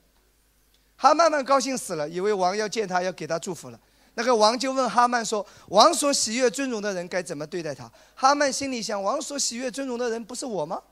[0.96, 3.78] 哈曼曼高兴死了，以为王要见他，要给他祝福了。
[4.14, 10.82] 那个王就问哈曼说：“王所喜悦尊荣的人该怎么对待他？”哈曼心里想：“王所喜悦尊荣的人不是我吗？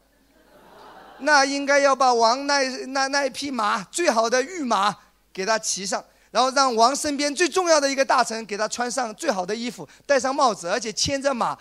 [1.19, 4.97] 那应该要把王那那那一匹马最好的御马
[5.33, 11.59] 给他骑上，然后让王身边最重要的一个大臣给他穿上最好的衣服，戴上帽子，而且牵着马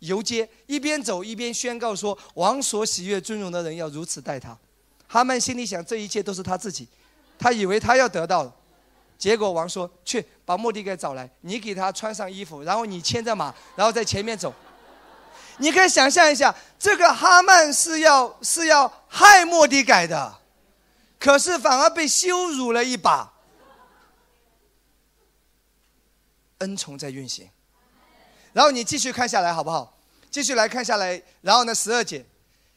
[0.00, 4.56] 游街，一边走一边宣告说：王所喜悦尊荣的人要如此待他。”
[5.08, 6.88] 哈曼心里想：这一切都是他自己，
[7.38, 8.54] 他以为他要得到了。
[9.16, 14.52] 结果王说：“去把莫迪给找来，你给他穿上衣服，然后你牵着马，然后在前面走。
[15.58, 20.38] 你可以想象一下，这个哈曼是要是要害莫迪改的，
[21.18, 23.32] 可是反而被羞辱了一把。
[26.58, 27.48] 恩宠在运行，
[28.56, 29.98] 然后你继续看下来好不好？
[30.30, 32.24] 继续来看下来，然后呢，十二节。”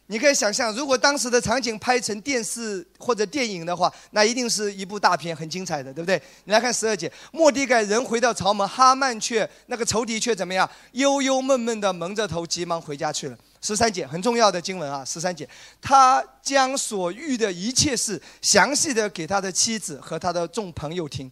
[0.07, 6.21] 你可以想象，如果当时的场景拍成电视或者电影的话，那一定是一部大片，很精彩的，对不对？
[6.43, 10.69] 你来看十二节，莫迪改人回到朝门，哈曼却那个仇敌却怎么样？
[10.91, 13.37] 忧忧闷闷的蒙着头，急忙回家去了。
[13.61, 15.47] 十三节很重要的经文啊，十三节，
[15.81, 21.31] 他将所遇的一切事详细的给他的妻子和他的众朋友听，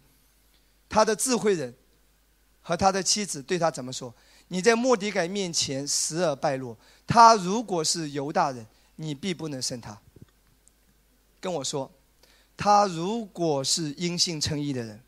[0.88, 1.74] 他的智慧人
[2.62, 4.14] 和他的妻子对他怎么说？
[4.50, 6.78] 你在莫迪改面前死而败落。
[7.06, 8.66] 他如果是犹大人，
[8.96, 9.98] 你必不能胜他。
[11.40, 11.92] 跟我说，
[12.56, 15.02] 他如果是因信称义的人，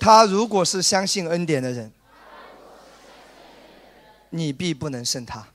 [0.00, 1.92] 他如果是相信恩典的人，
[4.30, 5.46] 你必不能胜他。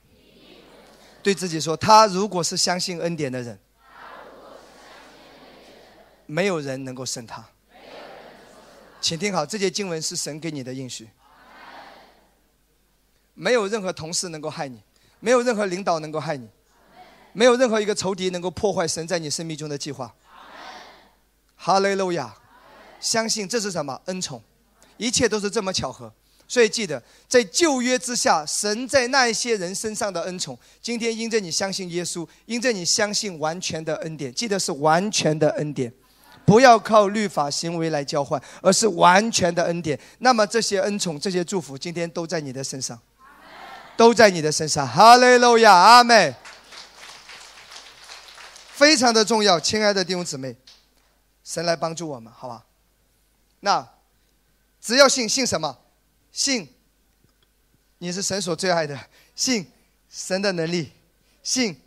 [1.21, 3.59] 对自己说，他如果是相信恩典的人，
[6.25, 7.45] 没有人能够胜他。
[9.01, 11.09] 请听好，这节经文是神给你的应许，
[13.33, 14.81] 没有任何同事能够害你。
[15.19, 16.45] 没有任何领导能够害你，
[17.31, 20.13] 没有任何一个仇敌能够破坏神在你生命中的计划。
[21.55, 22.35] 哈利路亚！
[22.99, 24.43] 相信这是什么恩宠？
[24.97, 26.11] 一切都是这么巧合。
[26.45, 35.91] 所以记得，在旧约之下，神在那一些人身上的恩宠，今天因着你相信耶稣，因着你相信完全的恩典，记得是完全的恩典，
[36.45, 39.97] 不要靠律法行为来交换，而是完全的恩典。
[40.19, 42.99] 那么这些恩宠、这些祝福，今天都在你的身上。
[43.95, 46.33] 都在你的身上，哈利路亚，阿妹，
[48.71, 50.55] 非常的重要，亲爱的弟兄姊妹，
[51.43, 52.65] 神来帮助我们，好吧？
[53.59, 53.87] 那
[54.81, 55.79] 只要信，信什么？
[56.31, 56.67] 信
[57.99, 58.99] 你是神所最爱的，
[59.35, 59.71] 信
[60.09, 60.91] 神的能力，
[61.43, 61.79] 信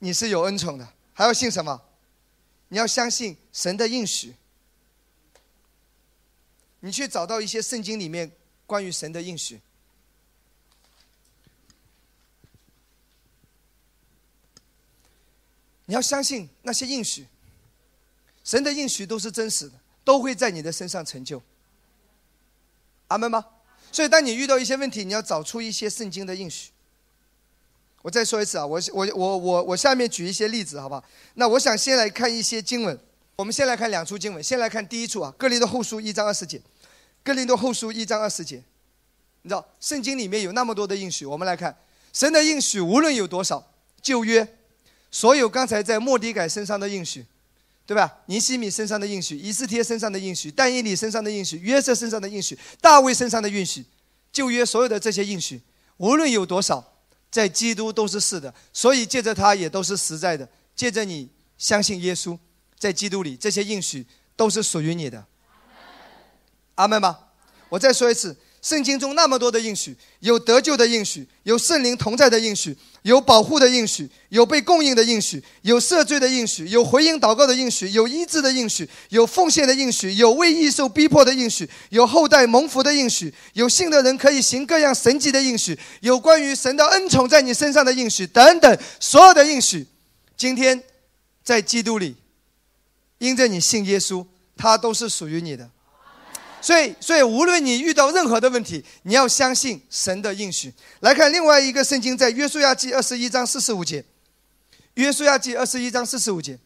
[0.00, 1.80] 你是有恩宠的，还要信什么？
[2.68, 4.34] 你要相信神的应许。
[6.80, 8.30] 你去找到一些圣经里面
[8.66, 9.60] 关于神的应许。
[15.86, 17.26] 你要相信那些应许，
[18.44, 21.42] 神的应许都是真实的，都会在你的身上成就。
[23.08, 23.44] 阿门吗？
[23.90, 26.70] 所以，当你遇到一些问题，你要找出一些圣经的应许。
[28.00, 31.04] 我再说一次啊，我我我我我下面举一些例子，好不好？
[31.34, 32.98] 那我想先来看一些经文。
[33.36, 36.58] 我们先来看两处经文，先来看第一处啊，《哥林多后书》一章二十节，
[37.22, 38.62] 《哥林多后书》一章二十节。
[39.42, 41.76] 你知道圣经里面有那么多的应许，我们来看
[42.12, 44.56] 神的应许，无论有多少，旧约。
[45.12, 47.26] 所有刚才在莫迪改身上的应许，
[47.86, 48.20] 对吧？
[48.26, 53.84] 尼西米身上的应许，以斯帖身上的应许，但以理身上的应许，约瑟身上的应许，大卫身上的应许，
[54.32, 55.60] 旧约所有的这些应许，
[55.98, 56.94] 无论有多少，
[57.30, 60.48] 在基督都是是的，所以借着他也都是实在的。
[60.74, 61.28] 借着你
[61.58, 62.38] 相信耶稣，
[62.78, 65.26] 在基督里，这些应许都是属于你的。
[66.76, 67.18] 阿门吗？
[67.68, 68.34] 我再说一次。
[68.62, 89.84] 圣经中那么多的应许，有得救的应许，有圣灵同在的应许，有保护的应许，有被供应的应许，有赦罪的应许，有回应祷告的应许，有医治的应许，有奉献的应许，有为义受逼迫的应许，有后代蒙福的应许，有信的人可以行各样神迹的应许，有关于神的恩宠在你身上的应许等等，所有的应许，
[90.36, 90.80] 今天
[91.42, 92.14] 在基督里，
[93.18, 94.24] 因着你信耶稣，
[94.56, 95.68] 它都是属于你的。
[96.62, 100.72] 所以，所以无论你遇到任何的问题，你要相信神的应许。
[101.00, 104.04] 来看另外一个圣经，在约书亚记二十一章四十五节。
[104.94, 106.56] 约书亚记二十一章四十五节，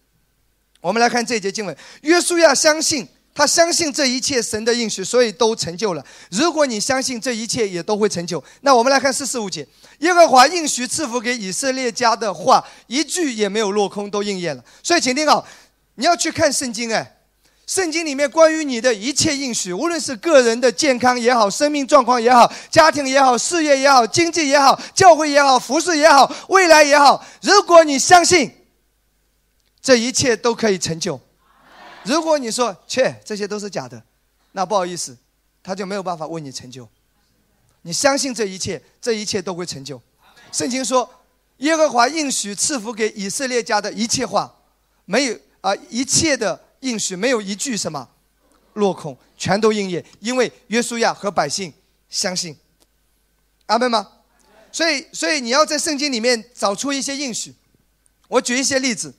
[0.80, 1.74] 我们来看这一节经文。
[2.02, 6.04] 约书亚相信，他相信这一切神的应许，所以都成就了。
[6.30, 9.66] 如果你相信这一切也都会成就，那我们来看四十五节。
[10.00, 14.62] 耶和华应许赐福给以色列家的话，一句也没有落空，都应验了。
[14.82, 15.46] 所以，请听好，
[15.94, 17.15] 你要去看圣经，哎。
[17.66, 28.52] 圣经里面关于你的一切应许，无论是个人的健康也好，生命状况也好，家庭也好，事业也好，经济也好，教会也好，服饰也好，未来也好，如果你相信，
[29.82, 31.20] 这一切都可以成就。
[32.04, 34.00] 如果你说切，这些都是假的，
[34.52, 35.16] 那不好意思，
[35.60, 36.88] 他就没有办法为你成就。
[37.82, 40.00] 你相信这一切，这一切都会成就。
[40.52, 41.08] 圣经说，
[41.56, 44.54] 耶和华应许赐福给以色列家的一切话，
[45.04, 48.08] 没有啊、一切的应许没有一句什么
[48.74, 51.72] 落空，全都应验，因为约书亚和百姓
[52.08, 52.56] 相信。
[53.66, 54.12] 阿门吗？
[54.70, 57.54] 所以，所以你要在圣经里面找出一些应许。
[58.28, 59.14] 我举一些例子。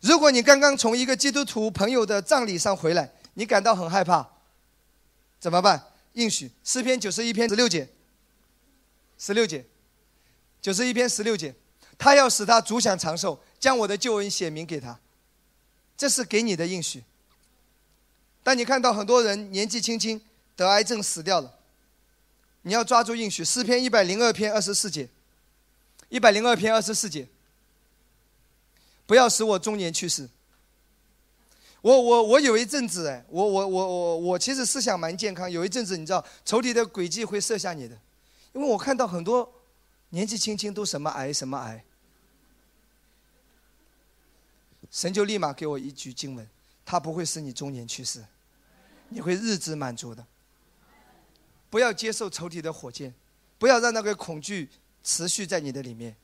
[0.00, 4.26] 如果你刚刚从一个基督徒朋友的葬礼上回来，你感到很害怕，
[5.40, 5.86] 怎么办？
[6.14, 7.88] 应许诗篇九十一篇十六节，
[9.16, 9.64] 十六节，
[10.60, 11.54] 九十一篇十六节，
[11.96, 14.98] 他要使他足享长寿，将我的救恩显明给他，
[16.02, 17.04] 这是给你的应许。
[18.42, 20.20] 当你看到很多人年纪轻轻
[20.56, 21.54] 得癌症死掉了，
[22.62, 23.44] 你要抓住应许。
[23.44, 25.08] 诗篇一百零二篇二十四节，
[26.08, 27.28] 一百零二篇二十四节。
[29.06, 30.28] 不要使我中年去世。
[31.82, 35.48] 我我我有一阵子哎，我我我我我其实思想蛮健康。
[35.48, 37.96] 有一阵子你知道，仇敌的诡计会设下你的，
[38.54, 39.48] 因为我看到很多
[40.08, 41.84] 年纪轻轻都什么癌什么癌，
[44.92, 46.46] 神就立马给我一句经文：
[46.84, 48.22] 他不会使你中年去世，
[49.08, 50.24] 你会日子满足的。
[51.70, 53.14] 不要接受仇敌的火箭，
[53.58, 54.68] 不要让那个恐惧
[55.02, 56.14] 持续在你的里面，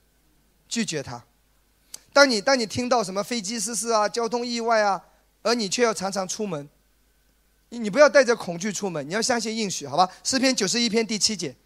[0.68, 1.24] 拒绝它。
[2.12, 5.02] 当你当你听到什么飞机失事啊、交通意外啊，
[5.42, 6.68] 而你却要常常出门，
[7.70, 10.10] 你你不要带着恐惧出门，你要相信应许，好吧？
[10.22, 11.56] 诗篇九十一篇第七节，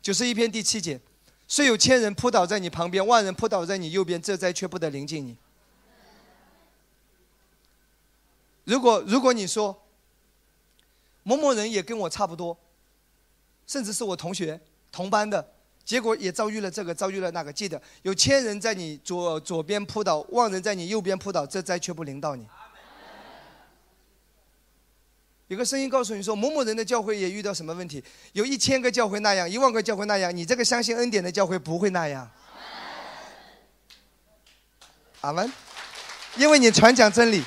[0.00, 1.00] 九十一篇第七节，
[1.48, 5.36] 虽有千人扑倒在你旁边，万人扑倒在你右边，这灾却不得临近你。
[8.64, 9.82] 如果如果你说
[11.22, 12.56] 某某人也跟我差不多，
[13.66, 14.60] 甚至是我同学
[14.90, 15.52] 同班的。
[15.84, 17.52] 结果也遭遇了这个，遭遇了那个。
[17.52, 22.46] 记得有千人在你左左边扑倒，万人在你右边扑倒，这灾却不临到你。
[25.48, 28.02] 有个声音告诉你说，某某人的教会也遇到什么问题？
[28.32, 32.30] 有一千个教会那样，一万个教会那样，你这个相信恩典的教会不会那样。
[35.20, 35.52] 阿门。
[36.38, 37.44] 因为你传讲真理。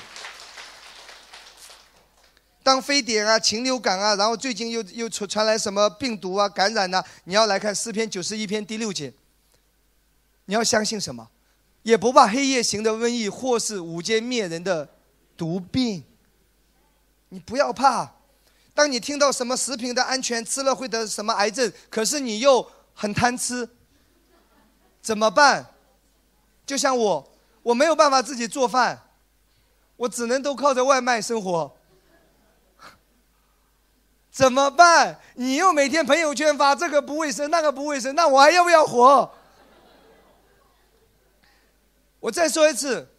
[2.68, 9.14] 当非典啊、禽流感啊，然后最近又又传传来什么病毒啊、感染呐、你要来看诗篇九十一篇第六节。
[10.44, 11.30] 你要相信什么？
[11.84, 14.90] 也不怕黑夜行的瘟疫，或是午间灭人的
[15.38, 16.04] 毒病。
[17.30, 18.12] 你不要怕。
[18.74, 23.70] 当你听到什么食品的安全，吃了会得什么癌症，可是你又很贪吃，
[25.02, 25.66] 怎么办？
[26.66, 27.32] 就像我，
[27.64, 29.04] 我没有办法自己做饭，
[29.96, 31.77] 我只能都靠着外卖生活。
[34.38, 35.20] 怎么办？
[35.34, 39.34] 你又每天朋友圈发这个不卫生，那个不卫生，那我还要不要活？
[42.20, 43.10] 我再说一次，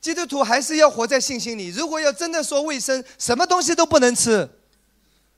[0.00, 1.68] 基督徒还是要活在信心里。
[1.68, 4.48] 如果要真的说卫生，什么东西都不能吃。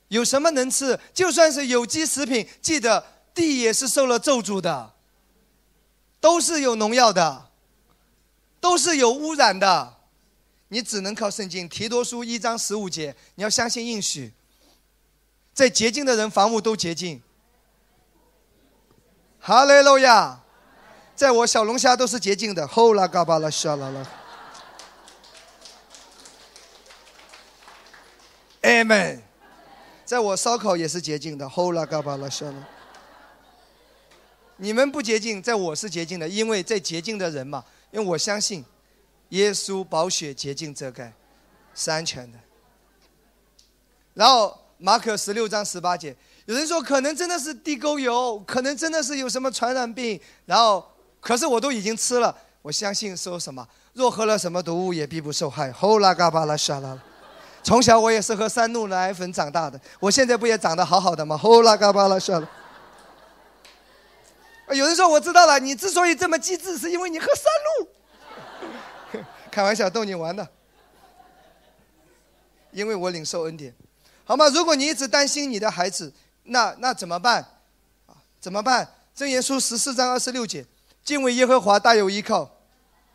[0.06, 1.00] 有什么能吃？
[1.12, 3.04] 就算是有机食品，记得
[3.34, 4.92] 地也是受了咒诅的，
[6.20, 7.50] 都是有农药的，
[8.60, 9.96] 都是有污染的。
[10.68, 14.32] 你只能靠圣经，提多书一章十五节，你要相信应许。
[15.54, 17.22] 在洁净的人，房屋都洁净。
[19.38, 20.40] 哈利路亚！
[21.14, 22.66] 在我小龙虾都是洁净的。
[22.66, 24.04] 后拉嘎巴拉沙拉拉。
[28.62, 29.20] Amen。
[30.04, 31.48] 在我烧烤也是洁净的。
[31.48, 32.68] 后拉嘎巴拉沙拉。
[34.56, 38.64] 你们不洁净，在我是洁净的，因为在洁净的人嘛，因为我相信，
[39.28, 41.12] 耶稣宝血洁净遮盖，
[41.76, 42.38] 是安全的。
[44.14, 44.63] 然后。
[44.78, 46.14] 马可十六章十八节，
[46.46, 50.84] 有人说可能真的是地沟油，可能真的是有什么传染病，然后
[51.20, 55.72] 可是我都已经吃了，我相信说什么，若喝了什么毒物也必不受害。
[55.72, 56.98] 后拉嘎巴拉沙拉，
[57.62, 61.38] 从小我也是喝三鹿奶粉长大的，我现在不也长得好好的吗？
[61.38, 62.48] 后拉嘎巴拉沙拉。
[64.74, 67.44] 有人说我知道了，你之所以这么机智，是因为你喝三
[67.78, 69.22] 鹿。
[69.50, 70.46] 开玩笑，逗你玩的。
[72.72, 73.72] 因为我领受恩典。
[74.24, 74.48] 好吗？
[74.48, 76.12] 如果你一直担心你的孩子，
[76.44, 77.42] 那那怎么办？
[78.06, 78.88] 啊，怎么办？
[79.16, 80.64] 箴言书十四章二十六节，
[81.04, 82.50] 敬畏耶和华大有依靠，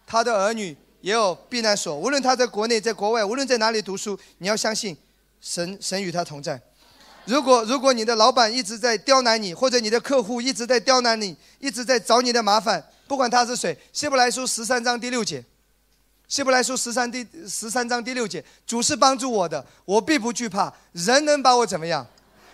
[0.06, 1.98] 他的儿女也有避难所。
[1.98, 4.96] 无论他在国内，在国外，无论在哪里读书，你要相信，
[5.42, 6.62] 神神与他同在。
[7.26, 15.44] 如果如果你的老板一直在刁难你，或者你的客户一直在刁难你，一直在找你的麻烦，不管他是谁，希伯来书十三章第六节，
[16.30, 20.72] 希伯来书十三第十三章第六节，主是帮助我的，我必不惧怕。
[20.92, 22.06] 人能把我怎么样？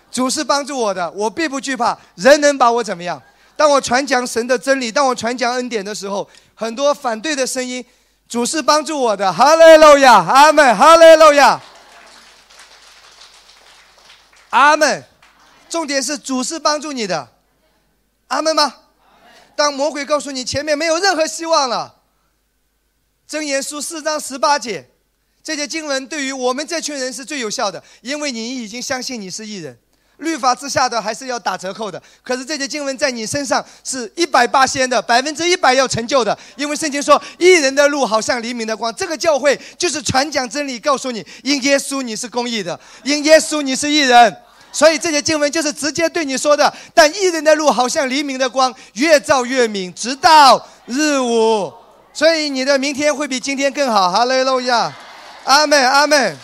[0.09, 1.97] 主是帮助我的，我必不惧怕。
[2.15, 3.21] 人能把我怎么样？
[3.57, 6.25] 当我传讲神的真理，当我传讲恩典的时候，
[6.55, 7.83] 很多反对的声音，
[8.29, 9.31] 主是帮助我的。
[9.33, 11.59] 哈利路亚，阿门，哈利路亚，
[14.51, 15.03] 阿门。
[15.67, 17.27] 重点是主是帮助你的，
[18.27, 18.73] 阿门吗？
[19.53, 21.94] 当魔鬼告诉你前面没有任何希望了，
[23.29, 24.87] 箴言书四章十八节，
[25.43, 29.77] 这些经文对于我们这群人是最有效的，因为你已经相信你是艺人。
[30.17, 38.93] 律法之下的还是要打折扣的，可是这些经文在你身上是一百八仙的，百分之一百要成就的，因为圣经说，艺人的路好像黎明的光。
[38.95, 44.37] 这个教会就是传讲真理，告诉你，因耶稣你是公义的，因耶稣你是艺人。
[44.71, 46.73] 所以这些经文就是直接对你说的。
[46.93, 51.73] 但艺人的路好像黎明的光，越照越明，直到日午。
[52.15, 54.09] 所以你的明天会比今天更好。
[54.09, 54.89] 哈利路亚，
[55.43, 56.37] 阿门，阿门。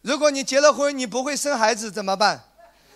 [0.00, 2.42] 如果你结了婚，你不会生孩子怎么办？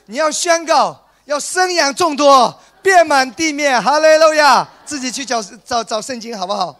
[0.07, 3.81] 你要宣告，要生养众多，遍满地面。
[3.83, 4.67] 哈利路亚！
[4.87, 6.75] 自己去找找找圣经好不好？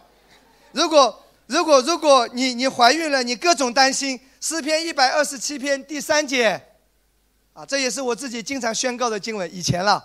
[0.71, 4.19] 如果如果如果你你怀孕了，你各种担心。
[4.39, 6.61] 诗篇一百二十七篇第三节，
[7.53, 9.53] 啊，这也是我自己经常宣告的经文。
[9.53, 10.03] 以前了，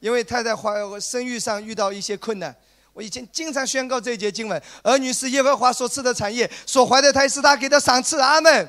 [0.00, 2.54] 因为太太怀生育上遇到一些困难，
[2.92, 8.18] 我以前经常宣告这一节经文：儿女是耶和华所赐的产业，所怀的胎是他给的赏赐。
[8.18, 8.68] 阿门。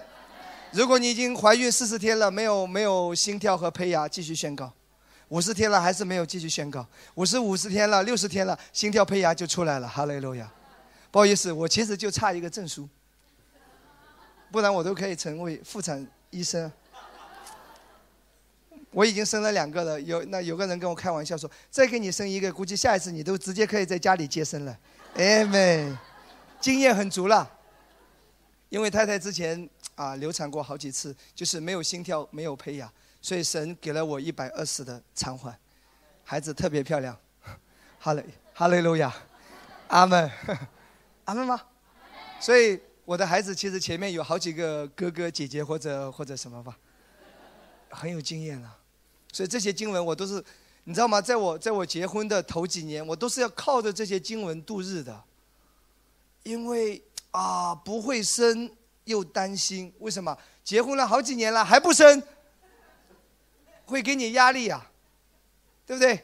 [0.72, 4.68] 如果你已经怀孕四十天了，没有没有心跳和胚芽，继续宣告；
[5.30, 6.82] 五十天了还是没有，继续宣告；
[7.16, 9.88] 五十五十天了，六十天了，心跳胚芽就出来了。
[9.88, 10.50] 哈利路亚！
[11.10, 12.88] 不好意思，我其实就差一个证书，
[14.50, 16.72] 不然我都可以成为妇产医生。
[18.92, 24.78] 我已经生了两个了，有那有个人跟我开玩笑说，再给你生一个，估计下一次你都直接可以在家里接生了。
[25.16, 25.96] 哎妹，
[26.60, 27.50] 经验很足了，
[28.70, 29.70] 因为太太之前。
[29.96, 32.92] 啊，流产过好几次，就是没有心跳，没有胚芽，
[33.22, 35.56] 所以神给了我一百二十的偿还，
[36.24, 37.16] 孩子特别漂亮，
[38.00, 39.14] 哈雷哈雷路亚，
[39.90, 40.32] 阿门，
[41.26, 41.62] 阿门吗？
[42.40, 46.76] 所以我的孩子其实前面有好几个哥哥姐姐或者或者什么吧，
[47.92, 48.76] 很有经验了，
[49.32, 50.44] 所以这些经文我都是，
[50.84, 51.22] 你知道吗？
[51.22, 55.24] 在我在我结婚的头几年，我都是要靠着这些经文度日的，
[56.44, 57.02] 因为
[57.32, 58.70] 啊不会生。
[59.06, 62.22] 又担心，为什么结婚了好几年了还不生？
[63.86, 64.86] 会给你压力呀，
[65.88, 66.24] 对不对？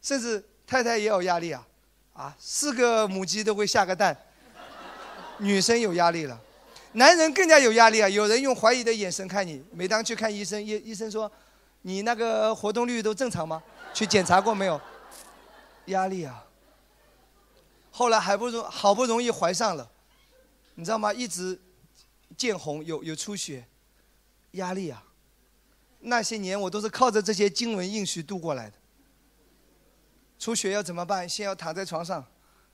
[0.00, 1.68] 甚至太太也有压力啊，
[2.14, 4.16] 啊，四个母鸡都会下个蛋，
[5.36, 6.40] 女生有压力了，
[6.92, 8.08] 男人更加有压力啊！
[8.08, 11.30] 有人用怀疑的眼神看你，每当去看医生，医医生说，
[11.82, 13.62] 你那个活动率都正常吗？
[13.94, 14.80] 去检查过没有？
[15.86, 16.44] 压力啊！
[17.90, 19.90] 后来还不容好不容易怀上了，
[20.74, 21.12] 你知道吗？
[21.12, 21.60] 一直。
[22.36, 23.66] 见红有有出血，
[24.52, 25.02] 压力啊！
[26.00, 28.76] 那些年我都是靠着这些经文应许度过来的。
[30.38, 31.26] 出血要怎么办？
[31.26, 32.24] 先要躺在床上，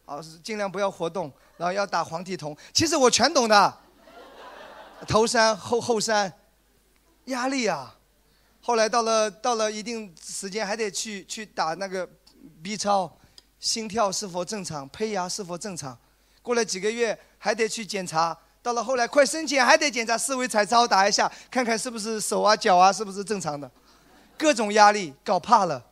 [0.05, 2.55] 啊，尽量不要活动，然后要打黄体酮。
[2.75, 3.79] 其实我全懂的，
[5.07, 6.31] 头山后后山，
[7.27, 7.97] 压力啊！
[8.67, 12.09] 后来到了到了一定时间，还得去去打那个
[12.63, 13.15] B 超，
[13.61, 15.99] 心跳是否正常，胚芽是否正常。
[16.41, 18.35] 过了几个月，还得去检查。
[18.63, 23.71] 到了后来快生前还得检查四维彩超打一下，看看是不是手啊脚啊是不是正常的，
[24.39, 25.85] 各种压力搞怕了。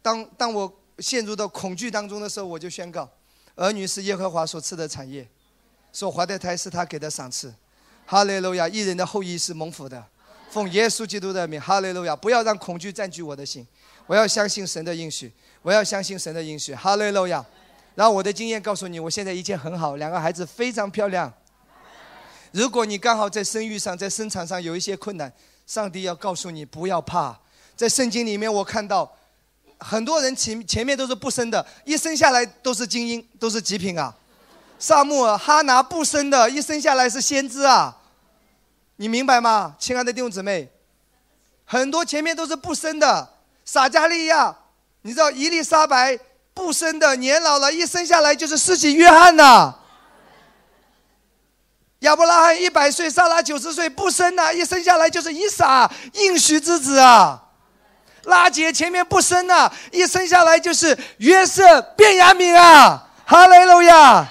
[0.00, 3.06] 当当我陷入到恐惧当中的时候，我就宣告：
[3.56, 5.28] 儿女是耶和华所赐的产业，
[5.92, 7.54] 所怀的胎是他给的赏赐。
[8.06, 8.66] 哈利路亚！
[8.66, 10.02] 一人的后裔是蒙福的。
[10.56, 12.16] 奉耶稣基督的名，哈利路亚！
[12.16, 13.66] 不要让恐惧占据我的心，
[14.06, 15.30] 我要相信神的应许，
[15.60, 16.74] 我要相信神的应许。
[16.74, 17.44] 哈利路亚！
[17.94, 21.30] 然后我的经验告诉你，我现在一切很好，两个孩子非常漂亮。
[22.52, 25.30] 如果你刚好在生育上、在生产上有一些困难，
[25.66, 27.38] 上帝要告诉你不要怕。
[27.76, 29.14] 在圣经里面，我看到
[29.76, 34.16] 很多人前前面都是不生的，一生下来都是精英，都是极品啊。
[34.78, 37.94] 萨穆尔、哈拿不生的，一生下来是先知啊。
[38.96, 40.68] 你明白吗，亲爱的弟兄姊妹？
[41.64, 43.28] 很多前面都是不生的，
[43.64, 44.56] 撒加利亚，
[45.02, 46.18] 你知道伊丽莎白。
[46.54, 49.74] 不生的，年老了，一生下来就是世袭约翰呐。
[51.98, 57.42] 亚伯拉罕一百岁，萨拉九十岁，不生呐，一生下来就是以撒应许之子啊。
[58.22, 63.06] 拉杰前面不生呐，一生下来就是约瑟变雅敏啊。
[63.26, 64.26] 哈利路亚！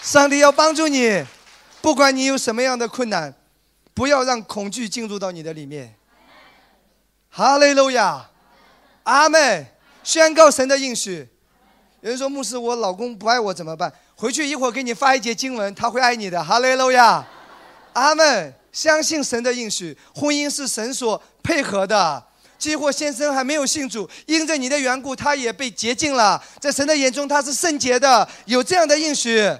[0.00, 1.22] 上帝要帮助你，
[1.80, 3.34] 不管你有什么样的困难，
[3.94, 5.94] 不要让恐惧进入到你的里面。
[7.30, 8.28] 哈利路亚！
[9.04, 9.66] 阿妹，
[10.02, 11.28] 宣告神的应许。
[12.00, 13.92] 有人说牧师，我老公不爱我怎么办？
[14.14, 16.42] 回去一会儿给你发一节经文，他会爱你的。
[16.42, 17.26] 哈利路亚，
[17.94, 18.54] 阿门。
[18.72, 22.22] 相信神的应许，婚姻是神所配合的。
[22.56, 26.40] 几乎先生还没有信主，因着你的缘故，他也被洁净了。
[26.60, 28.28] 在神的眼中，他是圣洁的。
[28.44, 29.52] 有这样的应许，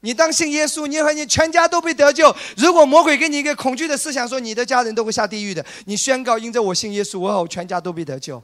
[0.00, 2.34] 你当信耶稣，你和你全家都被得救。
[2.56, 8.42] 如果魔鬼给你一个恐惧的思想，说你的家人都会下地狱的，你宣告，因着我信耶稣，我和我全家都被得救。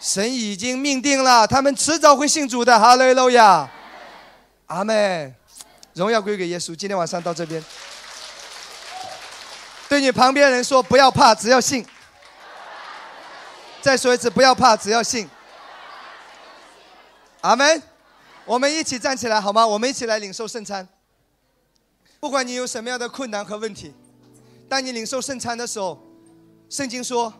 [0.00, 2.78] 神已经命定了，他们迟早会信主的。
[2.78, 3.70] 哈利路亚，
[4.66, 5.34] 阿门。
[5.94, 6.74] 荣耀归给耶稣。
[6.74, 7.64] 今天晚上到这边，
[9.88, 11.86] 对你旁边人说，不要怕，只要信。
[13.80, 15.28] 再说一次，不要怕，只要信。
[17.42, 17.82] 阿门。
[18.46, 19.66] 我们一起站起来好吗？
[19.66, 20.86] 我们一起来领受圣餐。
[22.20, 23.92] 不管你有什么样的困难和问题，
[24.68, 25.98] 当你领受圣餐的时候，
[26.68, 27.32] 圣经说，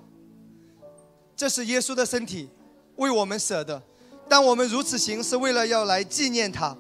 [1.37, 2.49] 这是耶稣的身体，
[2.97, 3.83] 为我们舍的。
[4.29, 6.77] 当我们如此行，是为了要来纪念他。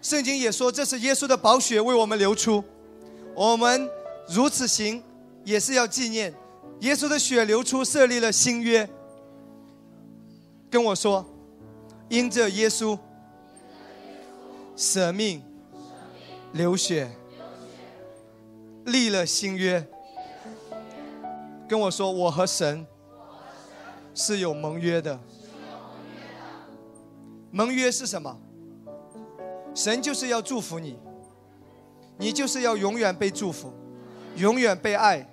[0.00, 2.62] 圣经也说，这是耶稣的宝血为我们流出。
[3.34, 3.88] 我们
[4.28, 5.02] 如此行，
[5.44, 6.32] 也是要纪念。
[6.80, 8.88] 耶稣的血流出，设立了新约。
[10.70, 11.24] 跟我说，
[12.08, 12.98] 因着耶稣
[14.82, 15.40] 舍命
[16.54, 17.08] 流血，
[18.84, 19.88] 立了新约。
[21.68, 22.84] 跟我说，我和神
[24.12, 25.20] 是有盟约的。
[27.52, 28.36] 盟约是什么？
[29.72, 30.98] 神就是要祝福你，
[32.18, 33.72] 你就是要永远被祝福，
[34.34, 35.32] 永远被爱。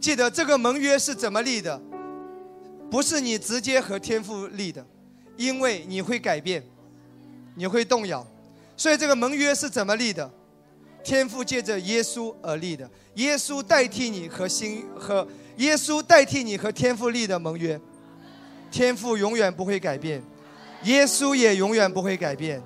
[0.00, 1.80] 记得这个盟约是怎么立的？
[2.90, 4.84] 不是你直接和天父立的，
[5.36, 6.64] 因为你会改变，
[7.56, 8.24] 你会动摇，
[8.76, 10.30] 所以这个盟约是怎么立的？
[11.02, 15.26] 天父借着耶稣而立的，耶稣代替你和新和
[15.56, 17.80] 耶稣代替你和天父立的盟约，
[18.70, 20.20] 天父永远不会改变，
[20.82, 22.60] 耶稣也永远不会改变，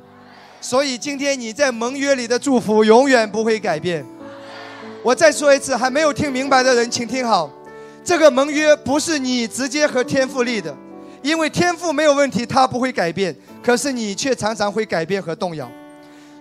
[0.61, 4.05] 所以今天你在盟约里的祝福永远不会改变。
[5.05, 7.51] 我再说一次，还没有听明白的人，请听好，
[8.03, 10.75] 这个盟约不是你直接和天父立的，
[11.23, 15.71] 因为天父没有问题，他不会改变，可是你却常常会改变和动摇，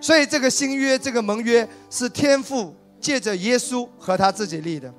[0.00, 4.92] 所以这个新约，这个盟约是天父借着耶稣和他自己立的，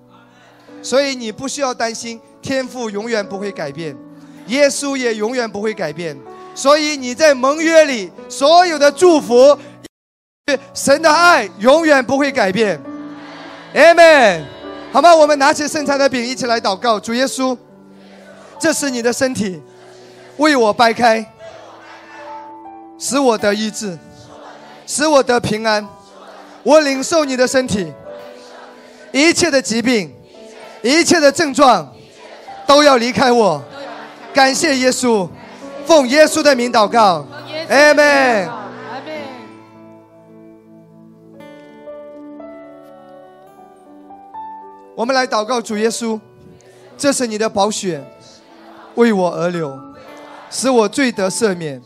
[0.81, 3.95] 所以你不需要担心，天父永远不会改变，
[4.47, 6.17] 耶稣也永远不会改变，
[6.53, 9.57] 所以你在盟约里所有的祝福，
[10.73, 12.79] 神的爱永远不会改变。
[13.73, 14.43] Amen，
[14.91, 15.15] 好吗？
[15.15, 16.99] 我们拿起圣餐的饼，一起来祷告。
[16.99, 17.57] 主耶稣，
[18.59, 19.61] 这是你的身体，
[20.37, 21.25] 为我掰开，
[23.01, 23.97] 使我得医治，
[24.85, 25.85] 使我得平安。
[26.61, 27.91] 我领受你的身体，
[29.11, 30.13] 一切的疾病，
[30.83, 31.91] 一切的症状，
[32.67, 33.59] 都要离开我。
[34.31, 35.27] 感谢耶稣，
[35.83, 37.25] 奉耶稣的名祷告。
[37.67, 38.47] Amen。
[44.95, 46.19] 我们来祷告主耶稣，
[46.95, 48.03] 这是你的宝血，
[48.93, 49.75] 为我而流，
[50.51, 51.81] 使我罪得赦免，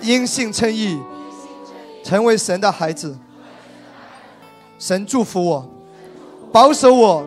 [0.00, 1.00] 因信称义，
[2.04, 3.16] 成为神的孩子。
[4.78, 5.68] 神祝福我，
[6.52, 7.26] 保守我，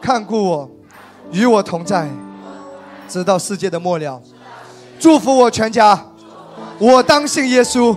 [0.00, 0.70] 看顾我，
[1.30, 2.08] 与我同在，
[3.08, 4.20] 直到世界的末了。
[4.98, 6.06] 祝福我全家，
[6.78, 7.96] 我当信耶稣，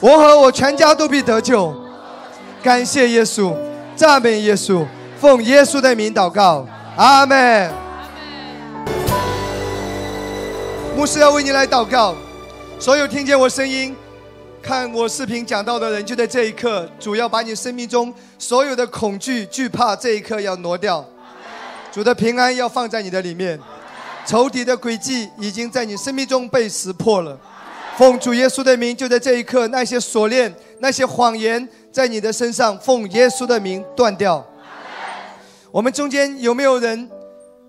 [0.00, 1.74] 我和我全家都必得救。
[2.62, 3.54] 感谢耶稣，
[3.94, 4.84] 赞美耶稣。
[5.20, 6.66] 奉耶稣的名祷告，
[6.96, 7.72] 阿门。
[10.96, 12.14] 牧师要为你来祷告，
[12.84, 13.96] 所有听见我声音、
[14.60, 21.02] 看我视频讲到的人，就在这一刻，主要把你生命中所有的恐惧、惧怕，这一刻要挪掉。
[21.90, 23.58] 主的平安要放在你的里面，
[24.26, 27.40] 仇敌的诡计已经在你生命中被识破了。
[27.96, 34.46] 奉主耶稣的名，就在这一刻，那些锁链、那些谎言在你的身上，奉耶稣的名断掉。
[35.72, 37.10] 我们中间有没有人？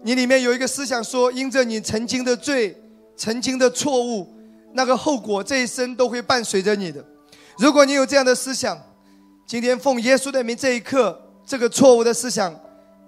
[0.03, 2.75] 你里面有一个思想说，因着你曾经的罪、
[3.15, 4.34] 曾经的错误，
[4.75, 7.03] 那个后果这一生都会伴随着你的。
[7.57, 8.77] 如果你有这样的思想，
[9.47, 12.53] 今天奉耶稣的名，这一刻，这个错误的思想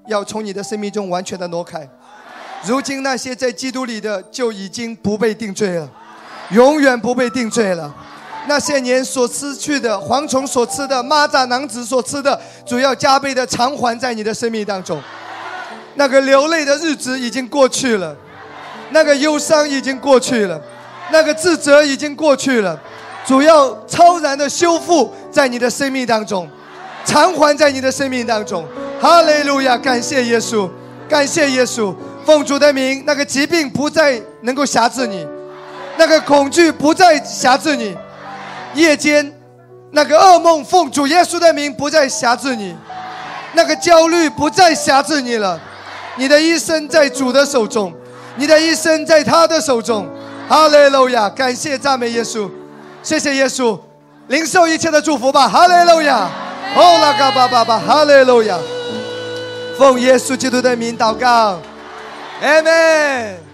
[0.08, 1.88] 要从你的生命中完全的挪开。
[2.66, 5.90] 如今那些在基督里的就已经不被定罪了，
[6.52, 7.94] 永远不被定罪了。
[8.48, 15.02] 那些年所失去的，蝗虫所吃的，蚂蚱囊子所吃的，主要加倍的偿还在你的生命当中。
[15.96, 18.16] 那个流泪的日子已经过去了，
[18.92, 20.62] 那个忧伤已经过去了，
[21.12, 22.80] 那个自责已经过去了。
[23.26, 26.48] 主要超然的修复在你的生命当中，
[27.06, 28.66] 偿还在你的生命当中。
[29.02, 29.78] 哈利路亚！
[29.78, 30.70] 感谢耶稣，
[31.10, 31.94] 感谢耶稣，
[32.26, 35.28] 奉主的名，那个疾病不再能够辖制你，
[35.98, 37.96] 那个恐惧不再辖制你，
[38.74, 39.30] 夜间
[39.92, 42.74] 那个噩梦，奉主耶稣的名不再辖制你，
[43.54, 45.60] 那个焦虑不再辖制你了。
[46.16, 47.94] 你的一生在主的手中，
[48.38, 50.08] 你的一生在他的手中。
[50.48, 51.30] 哈利路亚！
[51.30, 52.50] 感谢赞美耶稣，
[53.04, 53.78] 谢谢耶稣，
[54.28, 55.48] 领受一切的祝福吧。
[55.48, 56.30] 哈利路亚！
[56.76, 58.58] 哦拉嘎巴巴巴，哈利路亚！
[59.78, 61.60] 奉耶稣基督的名祷告，
[62.42, 63.47] 阿门。